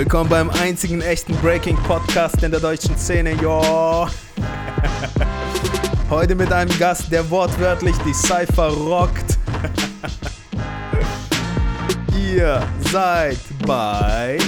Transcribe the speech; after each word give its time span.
Willkommen 0.00 0.30
beim 0.30 0.48
einzigen 0.48 1.02
echten 1.02 1.36
Breaking 1.42 1.76
Podcast 1.76 2.42
in 2.42 2.50
der 2.50 2.60
deutschen 2.60 2.96
Szene, 2.96 3.32
yo. 3.32 3.60
Heute 6.08 6.34
mit 6.34 6.50
einem 6.50 6.70
Gast, 6.78 7.12
der 7.12 7.28
wortwörtlich 7.28 7.94
die 7.98 8.14
Cypher 8.14 8.68
rockt. 8.68 9.38
Ihr 12.18 12.66
seid 12.90 13.36
bei 13.66 14.38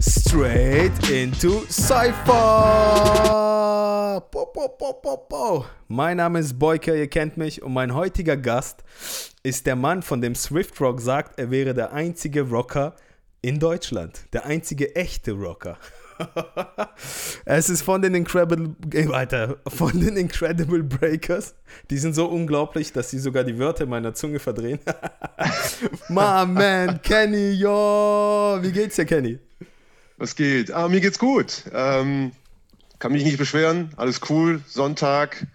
Straight 0.00 0.92
into 1.10 1.64
Cypher. 1.68 2.14
Po, 4.30 4.46
po, 4.46 4.68
po, 4.68 4.92
po, 4.92 5.16
po. 5.28 5.64
Mein 5.88 6.18
Name 6.18 6.38
ist 6.38 6.56
Boyka, 6.56 6.92
ihr 6.92 7.08
kennt 7.08 7.36
mich 7.36 7.62
und 7.62 7.72
mein 7.72 7.96
heutiger 7.96 8.36
Gast 8.36 8.84
ist 9.42 9.66
der 9.66 9.74
Mann, 9.74 10.02
von 10.02 10.20
dem 10.20 10.36
Swift 10.36 10.80
Rock 10.80 11.00
sagt, 11.00 11.40
er 11.40 11.50
wäre 11.50 11.74
der 11.74 11.92
einzige 11.92 12.42
Rocker 12.42 12.94
in 13.42 13.58
Deutschland. 13.58 14.20
Der 14.32 14.44
einzige 14.44 14.94
echte 14.96 15.32
Rocker. 15.32 15.78
es 17.44 17.70
ist 17.70 17.82
von 17.82 18.02
den 18.02 18.14
Incredible, 18.14 18.74
äh, 18.92 19.08
weiter, 19.08 19.56
von 19.66 19.98
den 19.98 20.16
Incredible 20.16 20.82
Breakers. 20.82 21.54
Die 21.88 21.98
sind 21.98 22.14
so 22.14 22.26
unglaublich, 22.26 22.92
dass 22.92 23.10
sie 23.10 23.18
sogar 23.18 23.44
die 23.44 23.58
Wörter 23.58 23.86
meiner 23.86 24.14
Zunge 24.14 24.38
verdrehen. 24.38 24.80
My 26.08 26.44
man, 26.46 27.00
Kenny, 27.02 27.52
yo. 27.52 28.58
Wie 28.60 28.72
geht's 28.72 28.96
dir, 28.96 29.06
Kenny? 29.06 29.38
Was 30.18 30.36
geht? 30.36 30.70
Ah, 30.72 30.88
mir 30.88 31.00
geht's 31.00 31.18
gut. 31.18 31.64
Ähm, 31.72 32.32
kann 32.98 33.12
mich 33.12 33.24
nicht 33.24 33.38
beschweren. 33.38 33.90
Alles 33.96 34.20
cool. 34.28 34.60
Sonntag. 34.66 35.46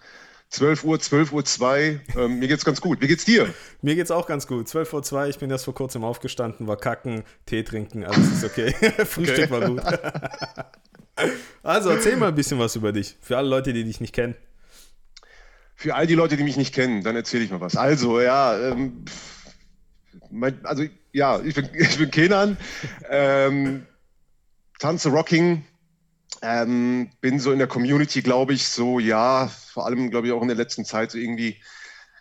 12 0.50 0.84
Uhr, 0.84 1.00
12 1.00 1.32
Uhr 1.32 1.44
2. 1.44 2.00
Ähm, 2.16 2.38
mir 2.38 2.48
geht's 2.48 2.64
ganz 2.64 2.80
gut. 2.80 3.00
Wie 3.00 3.08
geht's 3.08 3.24
dir? 3.24 3.52
Mir 3.82 3.94
geht's 3.94 4.10
auch 4.10 4.26
ganz 4.26 4.46
gut. 4.46 4.68
12 4.68 4.92
Uhr 4.92 5.02
2, 5.02 5.28
ich 5.28 5.38
bin 5.38 5.50
erst 5.50 5.64
vor 5.64 5.74
kurzem 5.74 6.04
aufgestanden, 6.04 6.66
war 6.66 6.76
kacken, 6.76 7.24
Tee 7.46 7.62
trinken, 7.62 8.04
alles 8.04 8.32
ist 8.32 8.44
okay. 8.44 8.72
Frühstück 9.04 9.50
okay. 9.50 9.50
war 9.50 9.68
gut. 9.68 9.82
also 11.62 11.90
erzähl 11.90 12.16
mal 12.16 12.28
ein 12.28 12.34
bisschen 12.34 12.58
was 12.58 12.76
über 12.76 12.92
dich, 12.92 13.16
für 13.20 13.36
alle 13.36 13.48
Leute, 13.48 13.72
die 13.72 13.84
dich 13.84 14.00
nicht 14.00 14.14
kennen. 14.14 14.36
Für 15.74 15.94
all 15.94 16.06
die 16.06 16.14
Leute, 16.14 16.36
die 16.36 16.44
mich 16.44 16.56
nicht 16.56 16.74
kennen, 16.74 17.02
dann 17.02 17.16
erzähle 17.16 17.44
ich 17.44 17.50
mal 17.50 17.60
was. 17.60 17.76
Also, 17.76 18.20
ja, 18.20 18.58
ähm, 18.58 19.04
mein, 20.30 20.64
also, 20.64 20.84
ja, 21.12 21.40
ich 21.40 21.54
bin, 21.54 21.68
ich 21.74 21.98
bin 21.98 22.10
Kenan, 22.10 22.56
ähm, 23.10 23.86
tanze 24.78 25.10
Rocking, 25.10 25.64
ähm, 26.42 27.10
bin 27.20 27.38
so 27.40 27.52
in 27.52 27.58
der 27.58 27.68
Community, 27.68 28.22
glaube 28.22 28.52
ich, 28.52 28.68
so, 28.68 28.98
ja, 28.98 29.48
vor 29.48 29.86
allem, 29.86 30.10
glaube 30.10 30.26
ich, 30.26 30.32
auch 30.32 30.42
in 30.42 30.48
der 30.48 30.56
letzten 30.56 30.84
Zeit 30.84 31.10
so 31.10 31.18
irgendwie 31.18 31.56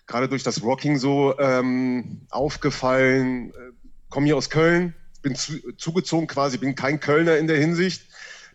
gerade 0.07 0.29
durch 0.29 0.43
das 0.43 0.63
Rocking 0.63 0.97
so 0.97 1.37
ähm, 1.39 2.21
aufgefallen. 2.29 3.51
Äh, 3.51 3.71
Komme 4.09 4.27
hier 4.27 4.37
aus 4.37 4.49
Köln, 4.49 4.93
bin 5.21 5.35
zu, 5.35 5.73
zugezogen 5.77 6.27
quasi, 6.27 6.57
bin 6.57 6.75
kein 6.75 6.99
Kölner 6.99 7.37
in 7.37 7.47
der 7.47 7.57
Hinsicht, 7.57 8.05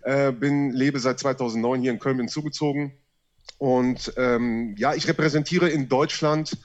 äh, 0.02 0.32
bin, 0.32 0.70
lebe 0.70 1.00
seit 1.00 1.18
2009 1.18 1.82
hier 1.82 1.90
in 1.90 1.98
Köln, 1.98 2.16
bin 2.16 2.28
zugezogen. 2.28 2.92
Und 3.58 4.14
ähm, 4.16 4.74
ja, 4.78 4.94
ich 4.94 5.06
repräsentiere 5.06 5.68
in 5.68 5.88
Deutschland 5.88 6.56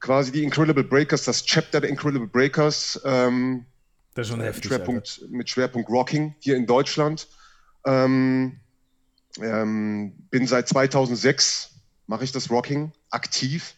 quasi 0.00 0.32
die 0.32 0.42
Incredible 0.42 0.84
Breakers, 0.84 1.24
das 1.24 1.44
Chapter 1.44 1.80
der 1.80 1.90
Incredible 1.90 2.28
Breakers. 2.28 3.00
Ähm, 3.04 3.66
das 4.14 4.26
ist 4.26 4.32
schon 4.32 4.40
heftig. 4.40 4.66
Schwerpunkt, 4.66 5.20
mit 5.30 5.50
Schwerpunkt 5.50 5.90
Rocking 5.90 6.34
hier 6.38 6.56
in 6.56 6.66
Deutschland. 6.66 7.26
Ähm, 7.84 8.60
ähm, 9.40 10.14
bin 10.30 10.46
seit 10.46 10.68
2006, 10.68 11.70
mache 12.06 12.24
ich 12.24 12.32
das 12.32 12.50
Rocking 12.50 12.92
aktiv. 13.10 13.74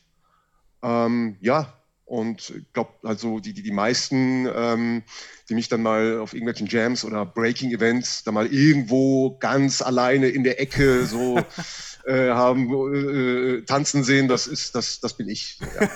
Ähm, 0.83 1.37
ja, 1.41 1.73
und 2.07 2.51
ich 2.51 2.73
glaube, 2.73 2.93
also 3.03 3.41
die, 3.41 3.53
die, 3.53 3.63
die 3.63 3.73
meisten, 3.73 4.49
ähm, 4.55 5.03
die 5.49 5.55
mich 5.55 5.69
dann 5.69 5.83
mal 5.83 6.21
auf 6.21 6.35
irgendwelchen 6.35 6.69
Jams 6.69 7.05
oder 7.05 7.27
Breaking-Events 7.27 8.23
da 8.23 8.31
mal 8.31 8.47
irgendwo 8.47 9.37
ganz 9.39 9.83
alleine 9.83 10.29
in 10.29 10.45
der 10.45 10.61
Ecke 10.61 11.05
so 11.05 11.37
äh, 12.07 12.31
haben 12.31 12.71
äh, 12.95 13.63
tanzen 13.63 14.05
sehen, 14.05 14.29
das 14.29 14.47
ist, 14.47 14.77
das, 14.77 15.01
das 15.01 15.15
bin 15.15 15.29
ich. 15.29 15.59
Ja. 15.81 15.91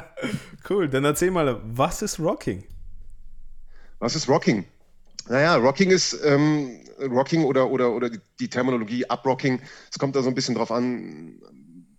cool, 0.70 0.88
dann 0.88 1.04
erzähl 1.04 1.30
mal, 1.30 1.60
was 1.62 2.00
ist 2.00 2.18
Rocking? 2.18 2.64
Was 3.98 4.16
ist 4.16 4.30
Rocking? 4.30 4.64
Naja, 5.30 5.54
Rocking 5.54 5.92
ist 5.92 6.18
ähm, 6.24 6.80
Rocking 6.98 7.44
oder, 7.44 7.70
oder, 7.70 7.92
oder 7.92 8.10
die 8.40 8.50
Terminologie 8.50 9.04
Uprocking. 9.08 9.62
Es 9.88 9.96
kommt 9.96 10.16
da 10.16 10.22
so 10.22 10.28
ein 10.28 10.34
bisschen 10.34 10.56
drauf 10.56 10.72
an, 10.72 11.40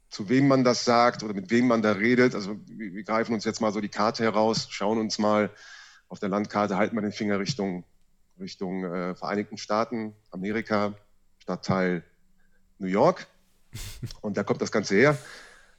zu 0.09 0.27
wem 0.27 0.49
man 0.49 0.65
das 0.65 0.83
sagt 0.83 1.23
oder 1.23 1.33
mit 1.33 1.49
wem 1.49 1.65
man 1.65 1.81
da 1.81 1.93
redet. 1.93 2.35
Also 2.35 2.59
wir, 2.65 2.93
wir 2.93 3.03
greifen 3.05 3.33
uns 3.33 3.45
jetzt 3.45 3.61
mal 3.61 3.71
so 3.71 3.79
die 3.79 3.87
Karte 3.87 4.25
heraus, 4.25 4.67
schauen 4.69 4.97
uns 4.97 5.17
mal 5.17 5.49
auf 6.09 6.19
der 6.19 6.27
Landkarte, 6.27 6.75
halten 6.75 6.93
wir 6.97 7.01
den 7.01 7.13
Finger 7.13 7.39
Richtung, 7.39 7.85
Richtung 8.37 8.83
äh, 8.83 9.15
Vereinigten 9.15 9.57
Staaten, 9.57 10.13
Amerika, 10.31 10.93
Stadtteil 11.39 12.03
New 12.79 12.87
York. 12.87 13.27
Und 14.19 14.35
da 14.35 14.43
kommt 14.43 14.61
das 14.61 14.73
Ganze 14.73 14.95
her. 14.95 15.17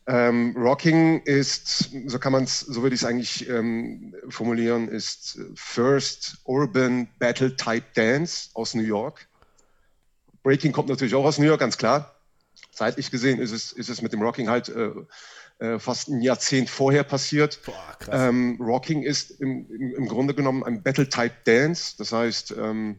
Ähm, 0.07 0.55
Rocking 0.57 1.21
ist, 1.23 1.91
so 2.07 2.19
kann 2.19 2.33
man 2.33 2.45
es, 2.45 2.61
so 2.61 2.83
würde 2.83 2.95
ich 2.95 3.03
es 3.03 3.07
eigentlich 3.07 3.49
ähm, 3.49 4.15
formulieren, 4.29 4.89
ist 4.89 5.39
First 5.55 6.39
Urban 6.45 7.09
Battle 7.19 7.55
Type 7.55 7.87
Dance 7.95 8.51
aus 8.55 8.75
New 8.75 8.83
York. 8.83 9.29
Breaking 10.43 10.73
kommt 10.73 10.89
natürlich 10.89 11.15
auch 11.15 11.25
aus 11.25 11.39
New 11.39 11.47
York, 11.47 11.61
ganz 11.61 11.79
klar. 11.79 12.17
Zeitlich 12.73 13.11
gesehen 13.11 13.39
ist 13.39 13.53
es, 13.53 13.73
ist 13.73 13.89
es 13.89 14.03
mit 14.03 14.13
dem 14.13 14.23
Rocking 14.23 14.49
halt 14.49 14.69
äh, 14.71 14.91
äh, 15.63 15.79
fast 15.79 16.09
ein 16.09 16.21
Jahrzehnt 16.21 16.69
vorher 16.69 17.05
passiert. 17.05 17.61
Boah, 17.65 17.97
ähm, 18.11 18.59
Rocking 18.61 19.03
ist 19.03 19.31
im, 19.41 19.71
im, 19.71 19.95
im, 19.95 20.09
Grunde 20.09 20.34
genommen 20.34 20.65
ein 20.65 20.83
Battle 20.83 21.09
Type 21.09 21.34
Dance. 21.45 21.95
Das 21.97 22.11
heißt, 22.11 22.55
ähm, 22.59 22.97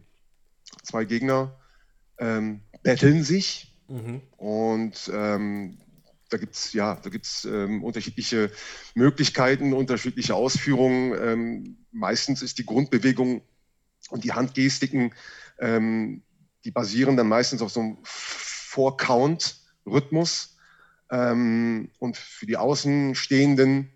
zwei 0.84 1.04
Gegner 1.04 1.54
ähm, 2.18 2.62
battlen 2.82 3.24
sich 3.24 3.76
mhm. 3.90 4.22
und 4.38 5.12
ähm, 5.14 5.78
da 6.34 6.38
gibt 6.38 6.56
es 6.56 6.74
ja, 6.74 6.96
da 6.96 7.10
gibt's, 7.12 7.46
ähm, 7.46 7.84
unterschiedliche 7.84 8.50
Möglichkeiten, 8.96 9.74
unterschiedliche 9.74 10.34
Ausführungen. 10.34 11.14
Ähm, 11.14 11.78
meistens 11.92 12.42
ist 12.42 12.58
die 12.58 12.66
Grundbewegung 12.66 13.44
und 14.10 14.24
die 14.24 14.34
Handgestiken, 14.34 15.14
ähm, 15.60 16.24
die 16.66 16.72
basieren 16.72 17.18
dann 17.18 17.28
meistens 17.28 17.62
auf 17.62 17.72
so 17.72 17.82
einem 17.82 18.00
Four-Count-Rhythmus. 18.04 20.58
Ähm, 21.12 21.92
und 22.00 22.18
für 22.18 22.48
die 22.48 22.58
Außenstehenden, 22.58 23.92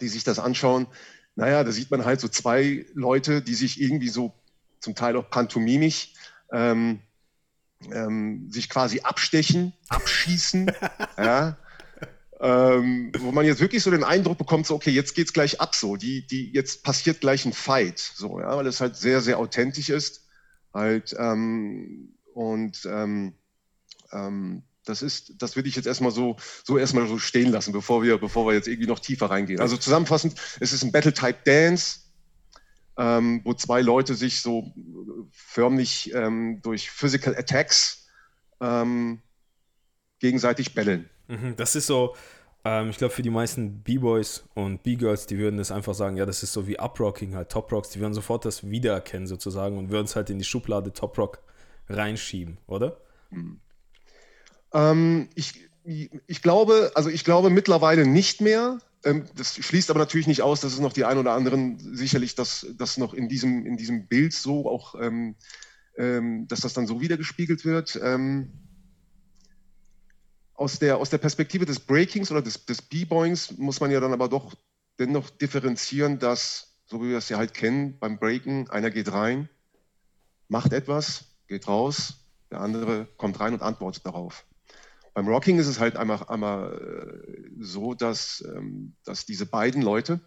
die 0.00 0.08
sich 0.08 0.24
das 0.24 0.40
anschauen, 0.40 0.88
naja, 1.36 1.62
da 1.62 1.70
sieht 1.70 1.92
man 1.92 2.04
halt 2.04 2.20
so 2.20 2.26
zwei 2.26 2.86
Leute, 2.94 3.40
die 3.40 3.54
sich 3.54 3.80
irgendwie 3.80 4.08
so 4.08 4.34
zum 4.80 4.96
Teil 4.96 5.16
auch 5.16 5.30
pantomimisch 5.30 6.14
ähm, 6.50 7.02
ähm, 7.92 8.50
sich 8.50 8.68
quasi 8.68 9.00
abstechen, 9.00 9.72
abschießen. 9.88 10.70
ja, 11.16 11.56
ähm, 12.40 13.12
wo 13.18 13.32
man 13.32 13.46
jetzt 13.46 13.60
wirklich 13.60 13.82
so 13.82 13.90
den 13.90 14.04
Eindruck 14.04 14.38
bekommt, 14.38 14.66
so, 14.66 14.74
okay, 14.74 14.90
jetzt 14.90 15.14
geht's 15.14 15.32
gleich 15.32 15.60
ab, 15.60 15.74
so, 15.74 15.96
die, 15.96 16.26
die, 16.26 16.52
jetzt 16.52 16.84
passiert 16.84 17.20
gleich 17.20 17.44
ein 17.44 17.52
Fight, 17.52 17.98
so, 17.98 18.40
ja, 18.40 18.56
weil 18.56 18.66
es 18.66 18.80
halt 18.80 18.96
sehr, 18.96 19.20
sehr 19.20 19.38
authentisch 19.38 19.88
ist, 19.88 20.26
halt, 20.72 21.14
ähm, 21.18 22.14
und, 22.34 22.86
ähm, 22.90 23.34
ähm, 24.12 24.62
das 24.84 25.02
ist, 25.02 25.34
das 25.38 25.56
würde 25.56 25.68
ich 25.68 25.76
jetzt 25.76 25.86
erstmal 25.86 26.12
so, 26.12 26.36
so 26.64 26.78
erstmal 26.78 27.06
so 27.08 27.18
stehen 27.18 27.50
lassen, 27.50 27.72
bevor 27.72 28.02
wir, 28.02 28.16
bevor 28.18 28.46
wir 28.46 28.54
jetzt 28.54 28.68
irgendwie 28.68 28.88
noch 28.88 29.00
tiefer 29.00 29.26
reingehen. 29.28 29.60
Also 29.60 29.76
zusammenfassend, 29.76 30.34
es 30.60 30.72
ist 30.72 30.82
ein 30.82 30.92
Battle-Type 30.92 31.40
Dance, 31.44 32.00
ähm, 32.96 33.42
wo 33.44 33.52
zwei 33.54 33.82
Leute 33.82 34.14
sich 34.14 34.40
so 34.40 34.72
förmlich 35.30 36.12
ähm, 36.14 36.60
durch 36.62 36.90
Physical 36.90 37.36
Attacks 37.36 38.06
ähm, 38.60 39.20
gegenseitig 40.20 40.74
bellen. 40.74 41.10
Mhm, 41.28 41.56
das 41.56 41.76
ist 41.76 41.86
so, 41.86 42.14
ähm, 42.64 42.90
ich 42.90 42.98
glaube, 42.98 43.14
für 43.14 43.22
die 43.22 43.30
meisten 43.30 43.82
B-Boys 43.82 44.44
und 44.54 44.82
B-Girls, 44.82 45.26
die 45.26 45.38
würden 45.38 45.58
das 45.58 45.70
einfach 45.70 45.94
sagen, 45.94 46.16
ja, 46.16 46.26
das 46.26 46.42
ist 46.42 46.52
so 46.52 46.66
wie 46.66 46.78
Uprocking, 46.78 47.34
halt 47.34 47.50
Top 47.50 47.70
Rocks, 47.72 47.90
die 47.90 48.00
würden 48.00 48.14
sofort 48.14 48.44
das 48.44 48.68
wiedererkennen 48.68 49.26
sozusagen 49.26 49.78
und 49.78 49.90
würden 49.90 50.06
es 50.06 50.16
halt 50.16 50.30
in 50.30 50.38
die 50.38 50.44
Schublade 50.44 50.92
Top 50.92 51.16
Rock 51.18 51.40
reinschieben, 51.88 52.58
oder? 52.66 53.00
Mhm. 53.30 53.60
Ähm, 54.72 55.28
ich, 55.34 55.68
ich 55.84 56.42
glaube, 56.42 56.92
also 56.94 57.08
ich 57.08 57.24
glaube 57.24 57.50
mittlerweile 57.50 58.06
nicht 58.06 58.40
mehr. 58.40 58.78
Ähm, 59.04 59.24
das 59.36 59.54
schließt 59.54 59.90
aber 59.90 60.00
natürlich 60.00 60.26
nicht 60.26 60.42
aus, 60.42 60.60
dass 60.60 60.72
es 60.72 60.80
noch 60.80 60.92
die 60.92 61.04
ein 61.04 61.18
oder 61.18 61.32
anderen 61.32 61.78
sicherlich 61.78 62.34
das, 62.34 62.66
das 62.76 62.98
noch 62.98 63.14
in 63.14 63.28
diesem, 63.28 63.64
in 63.64 63.76
diesem 63.76 64.06
Bild 64.08 64.32
so 64.32 64.68
auch, 64.68 64.94
ähm, 65.00 65.36
ähm, 65.96 66.46
dass 66.48 66.60
das 66.60 66.74
dann 66.74 66.86
so 66.86 67.00
wiedergespiegelt 67.00 67.64
wird. 67.64 67.98
Ähm, 68.02 68.52
aus 70.58 70.80
der, 70.80 70.98
aus 70.98 71.08
der 71.08 71.18
Perspektive 71.18 71.64
des 71.66 71.78
Breakings 71.78 72.32
oder 72.32 72.42
des, 72.42 72.66
des 72.66 72.82
B-Boings 72.82 73.56
muss 73.58 73.78
man 73.78 73.92
ja 73.92 74.00
dann 74.00 74.12
aber 74.12 74.28
doch 74.28 74.54
dennoch 74.98 75.30
differenzieren, 75.30 76.18
dass, 76.18 76.76
so 76.86 77.00
wie 77.00 77.10
wir 77.10 77.18
es 77.18 77.28
ja 77.28 77.38
halt 77.38 77.54
kennen, 77.54 77.96
beim 78.00 78.18
Breaken, 78.18 78.68
einer 78.68 78.90
geht 78.90 79.12
rein, 79.12 79.48
macht 80.48 80.72
etwas, 80.72 81.26
geht 81.46 81.68
raus, 81.68 82.14
der 82.50 82.60
andere 82.60 83.06
kommt 83.16 83.38
rein 83.38 83.54
und 83.54 83.62
antwortet 83.62 84.04
darauf. 84.04 84.46
Beim 85.14 85.28
Rocking 85.28 85.60
ist 85.60 85.68
es 85.68 85.78
halt 85.78 85.96
einmal, 85.96 86.24
einmal 86.26 87.22
äh, 87.24 87.50
so, 87.60 87.94
dass, 87.94 88.44
ähm, 88.52 88.94
dass 89.04 89.26
diese 89.26 89.46
beiden 89.46 89.80
Leute, 89.80 90.20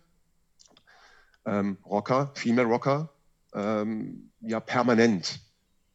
ähm, 1.46 1.78
Rocker, 1.86 2.32
Female 2.36 2.68
Rocker, 2.68 3.10
ähm, 3.54 4.32
ja 4.40 4.62
permanent 4.62 5.42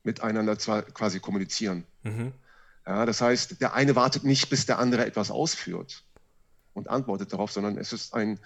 miteinander 0.02 0.56
quasi 0.56 1.20
kommunizieren. 1.20 1.86
Mhm. 2.02 2.34
Ja, 2.86 3.04
das 3.04 3.20
heißt, 3.20 3.60
der 3.60 3.74
eine 3.74 3.96
wartet 3.96 4.24
nicht, 4.24 4.48
bis 4.48 4.66
der 4.66 4.78
andere 4.78 5.04
etwas 5.04 5.30
ausführt 5.30 6.04
und 6.72 6.88
antwortet 6.88 7.32
darauf, 7.32 7.50
sondern 7.50 7.78
es 7.78 7.92
ist 7.92 8.14
ein, 8.14 8.38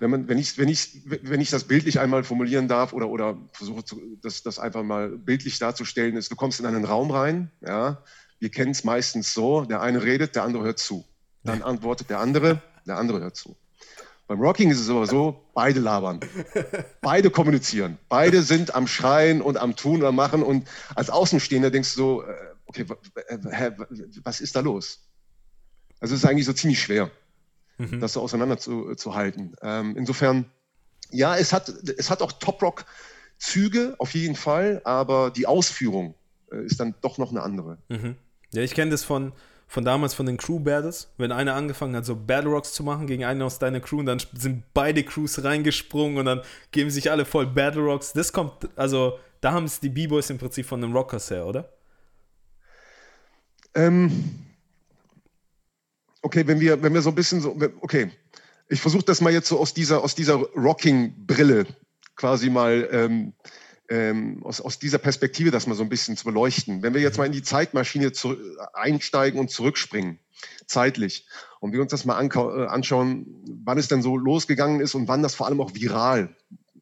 wenn, 0.00 0.10
man, 0.10 0.28
wenn, 0.28 0.38
ich, 0.38 0.58
wenn, 0.58 0.68
ich, 0.68 1.02
wenn 1.04 1.40
ich 1.40 1.50
das 1.50 1.64
bildlich 1.64 2.00
einmal 2.00 2.24
formulieren 2.24 2.66
darf 2.66 2.92
oder, 2.92 3.08
oder 3.08 3.38
versuche 3.52 3.84
zu, 3.84 4.00
das, 4.22 4.42
das 4.42 4.58
einfach 4.58 4.82
mal 4.82 5.10
bildlich 5.10 5.58
darzustellen, 5.58 6.16
ist, 6.16 6.32
du 6.32 6.36
kommst 6.36 6.58
in 6.58 6.66
einen 6.66 6.84
Raum 6.84 7.10
rein, 7.10 7.50
ja, 7.60 8.02
wir 8.40 8.50
kennen 8.50 8.72
es 8.72 8.84
meistens 8.84 9.34
so, 9.34 9.64
der 9.64 9.82
eine 9.82 10.02
redet, 10.02 10.34
der 10.34 10.44
andere 10.44 10.64
hört 10.64 10.78
zu. 10.78 11.04
Dann 11.44 11.62
antwortet 11.62 12.10
der 12.10 12.20
andere, 12.20 12.60
der 12.86 12.96
andere 12.96 13.20
hört 13.20 13.36
zu. 13.36 13.56
Beim 14.28 14.40
Rocking 14.40 14.70
ist 14.70 14.78
es 14.78 14.90
aber 14.90 15.06
so, 15.06 15.42
beide 15.54 15.80
labern. 15.80 16.20
Beide 17.00 17.30
kommunizieren. 17.30 17.96
Beide 18.10 18.42
sind 18.42 18.74
am 18.74 18.86
Schreien 18.86 19.40
und 19.40 19.56
am 19.56 19.74
Tun 19.74 20.02
und 20.02 20.06
am 20.06 20.16
Machen. 20.16 20.42
Und 20.42 20.68
als 20.94 21.08
Außenstehender 21.08 21.70
denkst 21.70 21.94
du 21.94 21.98
so, 21.98 22.22
äh, 22.22 22.34
okay, 22.68 22.86
was 24.22 24.40
ist 24.40 24.54
da 24.54 24.60
los? 24.60 25.08
Also 26.00 26.14
es 26.14 26.22
ist 26.22 26.28
eigentlich 26.28 26.46
so 26.46 26.52
ziemlich 26.52 26.80
schwer, 26.80 27.10
mhm. 27.78 28.00
das 28.00 28.12
so 28.12 28.20
auseinanderzuhalten. 28.20 29.56
Ähm, 29.62 29.96
insofern, 29.96 30.44
ja, 31.10 31.36
es 31.36 31.52
hat, 31.52 31.68
es 31.68 32.10
hat 32.10 32.22
auch 32.22 32.32
Top-Rock-Züge 32.32 33.96
auf 33.98 34.14
jeden 34.14 34.36
Fall, 34.36 34.80
aber 34.84 35.30
die 35.30 35.46
Ausführung 35.46 36.14
äh, 36.52 36.64
ist 36.64 36.78
dann 36.78 36.94
doch 37.00 37.18
noch 37.18 37.30
eine 37.30 37.42
andere. 37.42 37.78
Mhm. 37.88 38.16
Ja, 38.52 38.62
ich 38.62 38.74
kenne 38.74 38.92
das 38.92 39.02
von, 39.02 39.32
von 39.66 39.84
damals 39.84 40.14
von 40.14 40.26
den 40.26 40.36
Crew 40.36 40.60
Battles, 40.60 41.12
wenn 41.16 41.32
einer 41.32 41.54
angefangen 41.54 41.96
hat, 41.96 42.04
so 42.04 42.14
Battle 42.14 42.50
Rocks 42.50 42.72
zu 42.72 42.84
machen 42.84 43.06
gegen 43.06 43.24
einen 43.24 43.42
aus 43.42 43.58
deiner 43.58 43.80
Crew 43.80 43.98
und 43.98 44.06
dann 44.06 44.20
sind 44.34 44.62
beide 44.72 45.02
Crews 45.02 45.42
reingesprungen 45.42 46.18
und 46.18 46.26
dann 46.26 46.42
geben 46.70 46.90
sich 46.90 47.10
alle 47.10 47.24
voll 47.24 47.46
Battle 47.46 47.82
Rocks. 47.82 48.12
Das 48.12 48.32
kommt, 48.32 48.68
also 48.76 49.18
da 49.40 49.52
haben 49.52 49.64
es 49.64 49.80
die 49.80 49.88
B-Boys 49.88 50.30
im 50.30 50.38
Prinzip 50.38 50.66
von 50.66 50.80
den 50.80 50.92
Rockers 50.92 51.30
her, 51.30 51.46
oder? 51.46 51.72
Ähm, 53.74 54.10
okay, 56.22 56.46
wenn 56.46 56.60
wir, 56.60 56.82
wenn 56.82 56.94
wir 56.94 57.02
so 57.02 57.10
ein 57.10 57.14
bisschen 57.14 57.40
so, 57.40 57.56
okay, 57.80 58.10
ich 58.68 58.80
versuche 58.80 59.04
das 59.04 59.20
mal 59.20 59.32
jetzt 59.32 59.48
so 59.48 59.58
aus 59.58 59.74
dieser, 59.74 60.02
aus 60.02 60.14
dieser 60.14 60.34
Rocking-Brille 60.34 61.66
quasi 62.16 62.50
mal 62.50 62.88
ähm, 62.92 63.32
ähm, 63.88 64.42
aus, 64.44 64.60
aus 64.60 64.78
dieser 64.78 64.98
Perspektive 64.98 65.50
das 65.50 65.66
mal 65.66 65.74
so 65.74 65.82
ein 65.82 65.88
bisschen 65.88 66.16
zu 66.16 66.24
beleuchten. 66.24 66.82
Wenn 66.82 66.94
wir 66.94 67.00
jetzt 67.00 67.18
mal 67.18 67.26
in 67.26 67.32
die 67.32 67.42
Zeitmaschine 67.42 68.12
zu, 68.12 68.36
einsteigen 68.74 69.40
und 69.40 69.50
zurückspringen, 69.50 70.18
zeitlich, 70.66 71.26
und 71.60 71.72
wir 71.72 71.80
uns 71.80 71.90
das 71.90 72.04
mal 72.04 72.22
äh, 72.22 72.66
anschauen, 72.66 73.26
wann 73.64 73.78
es 73.78 73.88
denn 73.88 74.02
so 74.02 74.16
losgegangen 74.16 74.80
ist 74.80 74.94
und 74.94 75.08
wann 75.08 75.22
das 75.22 75.34
vor 75.34 75.46
allem 75.46 75.60
auch 75.60 75.74
viral, 75.74 76.36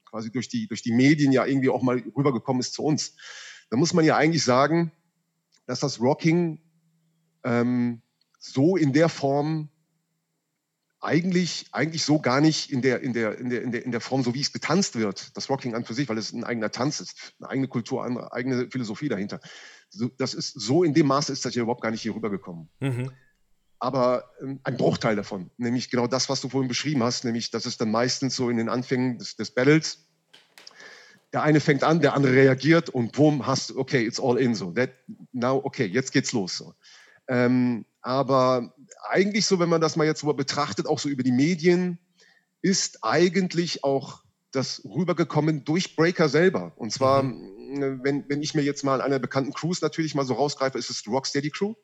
quasi 0.04 0.30
durch 0.30 0.48
die, 0.48 0.66
durch 0.66 0.82
die 0.82 0.92
Medien 0.92 1.32
ja 1.32 1.46
irgendwie 1.46 1.68
auch 1.68 1.82
mal 1.82 2.02
rübergekommen 2.16 2.60
ist 2.60 2.74
zu 2.74 2.82
uns, 2.82 3.14
dann 3.70 3.78
muss 3.78 3.94
man 3.94 4.04
ja 4.04 4.16
eigentlich 4.16 4.44
sagen, 4.44 4.92
dass 5.66 5.80
das 5.80 6.00
Rocking 6.00 6.60
ähm, 7.46 8.02
so 8.38 8.76
in 8.76 8.93
der 8.93 9.08
Form 9.08 9.70
eigentlich, 11.00 11.66
eigentlich 11.72 12.04
so 12.04 12.19
gar 12.19 12.40
nicht 12.40 12.72
in 12.72 12.82
der, 12.82 13.00
in, 13.00 13.12
der, 13.12 13.38
in, 13.38 13.48
der, 13.48 13.62
in, 13.62 13.70
der, 13.70 13.84
in 13.84 13.93
der 13.93 14.00
Form, 14.00 14.25
so 14.25 14.34
wie 14.34 14.40
es 14.40 14.52
getanzt 14.52 14.96
wird, 14.96 15.37
das 15.37 15.48
Rocking 15.48 15.75
an 15.75 15.84
für 15.84 15.94
sich, 15.94 16.08
weil 16.08 16.19
es 16.19 16.32
ein 16.32 16.43
eigener 16.43 16.70
Tanz 16.70 17.00
ist, 17.00 17.34
eine 17.38 17.48
eigene 17.48 17.69
Kultur, 17.69 18.04
eine 18.04 18.32
eigene 18.32 18.69
Philosophie 18.70 19.08
dahinter. 19.08 19.40
Das 20.19 20.34
ist 20.34 20.60
so 20.60 20.82
in 20.82 20.94
dem 20.94 21.06
Maße 21.06 21.32
ist 21.32 21.44
das 21.44 21.52
hier 21.52 21.62
überhaupt 21.62 21.82
gar 21.82 21.93
nicht 21.93 22.02
hier 22.02 22.14
rübergekommen. 22.14 22.69
Mhm. 22.81 23.12
Aber 23.78 24.25
ähm, 24.42 24.58
ein 24.64 24.76
Bruchteil 24.76 25.14
davon, 25.14 25.50
nämlich 25.58 25.90
genau 25.90 26.06
das, 26.06 26.28
was 26.28 26.40
du 26.40 26.49
vorhin 26.49 26.69
beschrieben 26.69 27.02
hast, 27.02 27.25
nämlich, 27.25 27.50
dass 27.50 27.66
es 27.66 27.76
dann 27.76 27.90
meistens 27.90 28.34
so 28.34 28.50
in 28.50 28.56
den 28.56 28.69
Anfängen 28.69 29.19
des, 29.19 29.37
des 29.37 29.52
Battles, 29.52 30.08
der 31.32 31.42
eine 31.42 31.60
fängt 31.60 31.84
an, 31.84 32.00
der 32.00 32.14
andere 32.14 32.32
reagiert 32.32 32.88
und 32.88 33.12
boom, 33.12 33.46
hast, 33.46 33.76
okay, 33.76 34.04
it's 34.04 34.19
all 34.19 34.38
in 34.38 34.54
so. 34.54 34.72
That, 34.72 34.90
now, 35.32 35.60
okay, 35.62 35.84
jetzt 35.84 36.12
geht's 36.12 36.32
los. 36.32 36.56
So. 36.56 36.75
Ähm, 37.28 37.84
aber 38.00 38.75
eigentlich 39.08 39.46
so, 39.46 39.58
wenn 39.58 39.69
man 39.69 39.81
das 39.81 39.96
mal 39.96 40.06
jetzt 40.06 40.20
so 40.20 40.32
betrachtet, 40.32 40.87
auch 40.87 40.99
so 40.99 41.08
über 41.08 41.23
die 41.23 41.32
Medien, 41.32 41.99
ist 42.62 43.02
eigentlich 43.02 43.84
auch 43.84 44.23
das 44.52 44.82
rübergekommen 44.84 45.64
durch 45.64 45.96
Breaker 45.96 46.28
selber. 46.28 46.73
Und 46.76 46.93
zwar, 46.93 47.23
mhm. 47.23 48.00
wenn, 48.02 48.28
wenn 48.28 48.43
ich 48.43 48.55
mir 48.55 48.62
jetzt 48.62 48.84
mal 48.84 49.00
einer 49.00 49.19
bekannten 49.19 49.52
Crews 49.52 49.82
natürlich 49.82 50.14
mal 50.14 50.25
so 50.25 50.34
rausgreife, 50.34 50.78
ist 50.78 50.90
es 50.90 51.02
die 51.02 51.11
Rocksteady 51.11 51.50
Crew. 51.50 51.75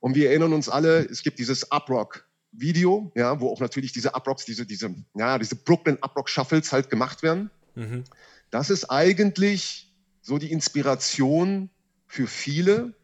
Und 0.00 0.14
wir 0.14 0.30
erinnern 0.30 0.52
uns 0.52 0.68
alle, 0.68 1.04
es 1.04 1.22
gibt 1.22 1.38
dieses 1.38 1.70
Uprock 1.72 2.28
Video, 2.52 3.12
ja, 3.14 3.40
wo 3.40 3.50
auch 3.50 3.60
natürlich 3.60 3.92
diese 3.92 4.14
Uprocks, 4.14 4.44
diese, 4.44 4.66
diese, 4.66 4.94
ja, 5.14 5.38
diese 5.38 5.56
Brooklyn 5.56 5.98
Uprock 6.00 6.28
Shuffles 6.28 6.72
halt 6.72 6.90
gemacht 6.90 7.22
werden. 7.22 7.50
Mhm. 7.74 8.04
Das 8.50 8.70
ist 8.70 8.90
eigentlich 8.90 9.92
so 10.22 10.38
die 10.38 10.50
Inspiration 10.50 11.70
für 12.06 12.26
viele, 12.26 12.94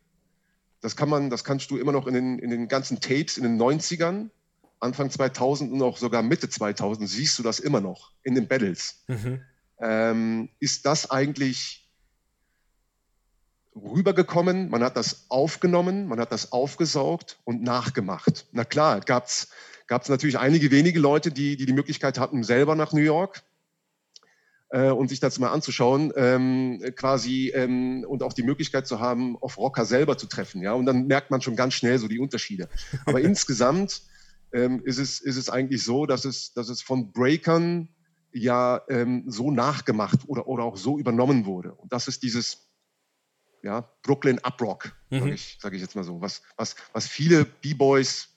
das 0.84 0.96
kann 0.96 1.08
man, 1.08 1.30
das 1.30 1.44
kannst 1.44 1.70
du 1.70 1.78
immer 1.78 1.92
noch 1.92 2.06
in 2.06 2.12
den, 2.12 2.38
in 2.38 2.50
den 2.50 2.68
ganzen 2.68 3.00
Tapes 3.00 3.38
in 3.38 3.42
den 3.42 3.58
90ern, 3.58 4.28
Anfang 4.80 5.08
2000 5.08 5.72
und 5.72 5.80
auch 5.80 5.96
sogar 5.96 6.22
Mitte 6.22 6.50
2000 6.50 7.08
siehst 7.08 7.38
du 7.38 7.42
das 7.42 7.58
immer 7.58 7.80
noch 7.80 8.12
in 8.22 8.34
den 8.34 8.48
Battles. 8.48 9.02
Mhm. 9.06 9.40
Ähm, 9.80 10.50
ist 10.60 10.84
das 10.84 11.10
eigentlich 11.10 11.90
rübergekommen? 13.74 14.68
Man 14.68 14.82
hat 14.84 14.98
das 14.98 15.24
aufgenommen, 15.30 16.06
man 16.06 16.20
hat 16.20 16.32
das 16.32 16.52
aufgesaugt 16.52 17.38
und 17.44 17.62
nachgemacht. 17.62 18.46
Na 18.52 18.66
klar, 18.66 19.00
gab 19.00 19.24
es 19.24 19.48
natürlich 19.88 20.38
einige 20.38 20.70
wenige 20.70 21.00
Leute, 21.00 21.32
die, 21.32 21.56
die 21.56 21.64
die 21.64 21.72
Möglichkeit 21.72 22.18
hatten, 22.18 22.44
selber 22.44 22.74
nach 22.74 22.92
New 22.92 23.00
York 23.00 23.42
äh, 24.74 24.90
und 24.90 25.08
sich 25.08 25.20
das 25.20 25.38
mal 25.38 25.52
anzuschauen, 25.52 26.12
ähm, 26.16 26.82
quasi 26.96 27.52
ähm, 27.54 28.04
und 28.08 28.24
auch 28.24 28.32
die 28.32 28.42
Möglichkeit 28.42 28.88
zu 28.88 28.98
haben, 28.98 29.36
auf 29.40 29.56
Rocker 29.56 29.84
selber 29.84 30.18
zu 30.18 30.26
treffen. 30.26 30.62
Ja, 30.62 30.72
und 30.72 30.84
dann 30.84 31.06
merkt 31.06 31.30
man 31.30 31.40
schon 31.40 31.54
ganz 31.54 31.74
schnell 31.74 31.96
so 31.98 32.08
die 32.08 32.18
Unterschiede. 32.18 32.68
Aber 33.06 33.20
insgesamt 33.22 34.02
ähm, 34.52 34.82
ist, 34.84 34.98
es, 34.98 35.20
ist 35.20 35.36
es 35.36 35.48
eigentlich 35.48 35.84
so, 35.84 36.06
dass 36.06 36.24
es, 36.24 36.54
dass 36.54 36.68
es 36.68 36.82
von 36.82 37.12
Breakern 37.12 37.88
ja 38.32 38.82
ähm, 38.88 39.22
so 39.28 39.52
nachgemacht 39.52 40.20
oder, 40.26 40.48
oder 40.48 40.64
auch 40.64 40.76
so 40.76 40.98
übernommen 40.98 41.46
wurde. 41.46 41.72
Und 41.74 41.92
das 41.92 42.08
ist 42.08 42.24
dieses 42.24 42.68
ja, 43.62 43.88
Brooklyn 44.02 44.40
Uprock, 44.42 44.92
mhm. 45.08 45.20
sage 45.20 45.34
ich, 45.34 45.58
sag 45.60 45.72
ich 45.74 45.82
jetzt 45.82 45.94
mal 45.94 46.02
so, 46.02 46.20
was, 46.20 46.42
was, 46.56 46.74
was 46.92 47.06
viele 47.06 47.44
B-Boys 47.44 48.28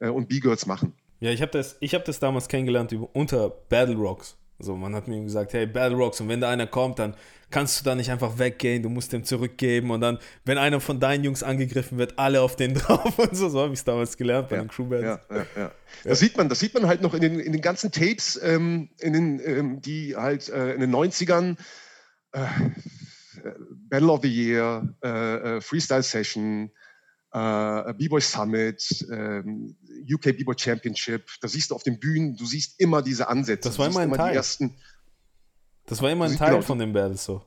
äh, 0.00 0.08
und 0.10 0.28
B-Girls 0.28 0.66
machen. 0.66 0.92
Ja, 1.20 1.30
ich 1.30 1.40
habe 1.40 1.50
das, 1.50 1.78
hab 1.80 2.04
das 2.04 2.20
damals 2.20 2.46
kennengelernt 2.46 2.92
unter 3.14 3.48
Battle 3.48 3.96
Rocks. 3.96 4.36
So, 4.60 4.76
man 4.76 4.94
hat 4.94 5.06
mir 5.06 5.22
gesagt, 5.22 5.52
hey, 5.52 5.66
Battle 5.66 5.96
Rocks, 5.96 6.20
und 6.20 6.28
wenn 6.28 6.40
da 6.40 6.50
einer 6.50 6.66
kommt, 6.66 6.98
dann 6.98 7.14
kannst 7.50 7.80
du 7.80 7.84
da 7.84 7.94
nicht 7.94 8.10
einfach 8.10 8.38
weggehen, 8.38 8.82
du 8.82 8.88
musst 8.88 9.12
dem 9.12 9.24
zurückgeben 9.24 9.90
und 9.90 10.00
dann, 10.00 10.18
wenn 10.44 10.58
einer 10.58 10.80
von 10.80 11.00
deinen 11.00 11.24
Jungs 11.24 11.42
angegriffen 11.42 11.96
wird, 11.96 12.18
alle 12.18 12.42
auf 12.42 12.56
den 12.56 12.74
drauf 12.74 13.18
und 13.18 13.36
so, 13.36 13.48
so 13.48 13.60
habe 13.60 13.72
ich 13.72 13.78
es 13.78 13.84
damals 13.84 14.16
gelernt 14.16 14.48
bei 14.48 14.56
ja, 14.56 14.62
den 14.62 14.68
Crewbands. 14.68 15.04
Ja, 15.04 15.20
ja, 15.36 15.46
ja. 15.56 15.72
Das 16.04 16.18
sieht 16.18 16.36
man, 16.36 16.48
das 16.48 16.58
sieht 16.58 16.74
man 16.74 16.86
halt 16.86 17.02
noch 17.02 17.14
in 17.14 17.20
den, 17.20 17.38
in 17.38 17.52
den 17.52 17.62
ganzen 17.62 17.92
Tapes, 17.92 18.38
ähm, 18.42 18.90
in 18.98 19.12
den, 19.12 19.40
ähm, 19.44 19.80
die 19.80 20.16
halt 20.16 20.48
äh, 20.48 20.74
in 20.74 20.80
den 20.80 20.94
90ern 20.94 21.56
äh, 22.32 22.46
Battle 23.88 24.10
of 24.10 24.20
the 24.22 24.28
Year, 24.28 24.94
äh, 25.02 25.56
äh 25.56 25.60
Freestyle 25.60 26.02
Session, 26.02 26.70
äh, 27.32 27.94
B-Boy 27.94 28.20
Summit, 28.20 29.06
ähm, 29.10 29.76
UK 30.10 30.36
B-Boy 30.36 30.54
Championship. 30.58 31.28
Da 31.40 31.48
siehst 31.48 31.70
du 31.70 31.74
auf 31.74 31.82
den 31.82 31.98
Bühnen, 31.98 32.36
du 32.36 32.46
siehst 32.46 32.80
immer 32.80 33.02
diese 33.02 33.28
Ansätze. 33.28 33.68
Das 33.68 33.78
war 33.78 33.86
immer 33.86 34.00
ein 34.00 34.12
Teil. 34.12 34.34
Ersten, 34.34 34.76
das 35.86 36.02
war 36.02 36.10
immer 36.10 36.26
ein 36.26 36.36
Teil 36.36 36.50
genau, 36.50 36.62
von 36.62 36.78
dem 36.78 36.92
Battles 36.92 37.24
so. 37.24 37.44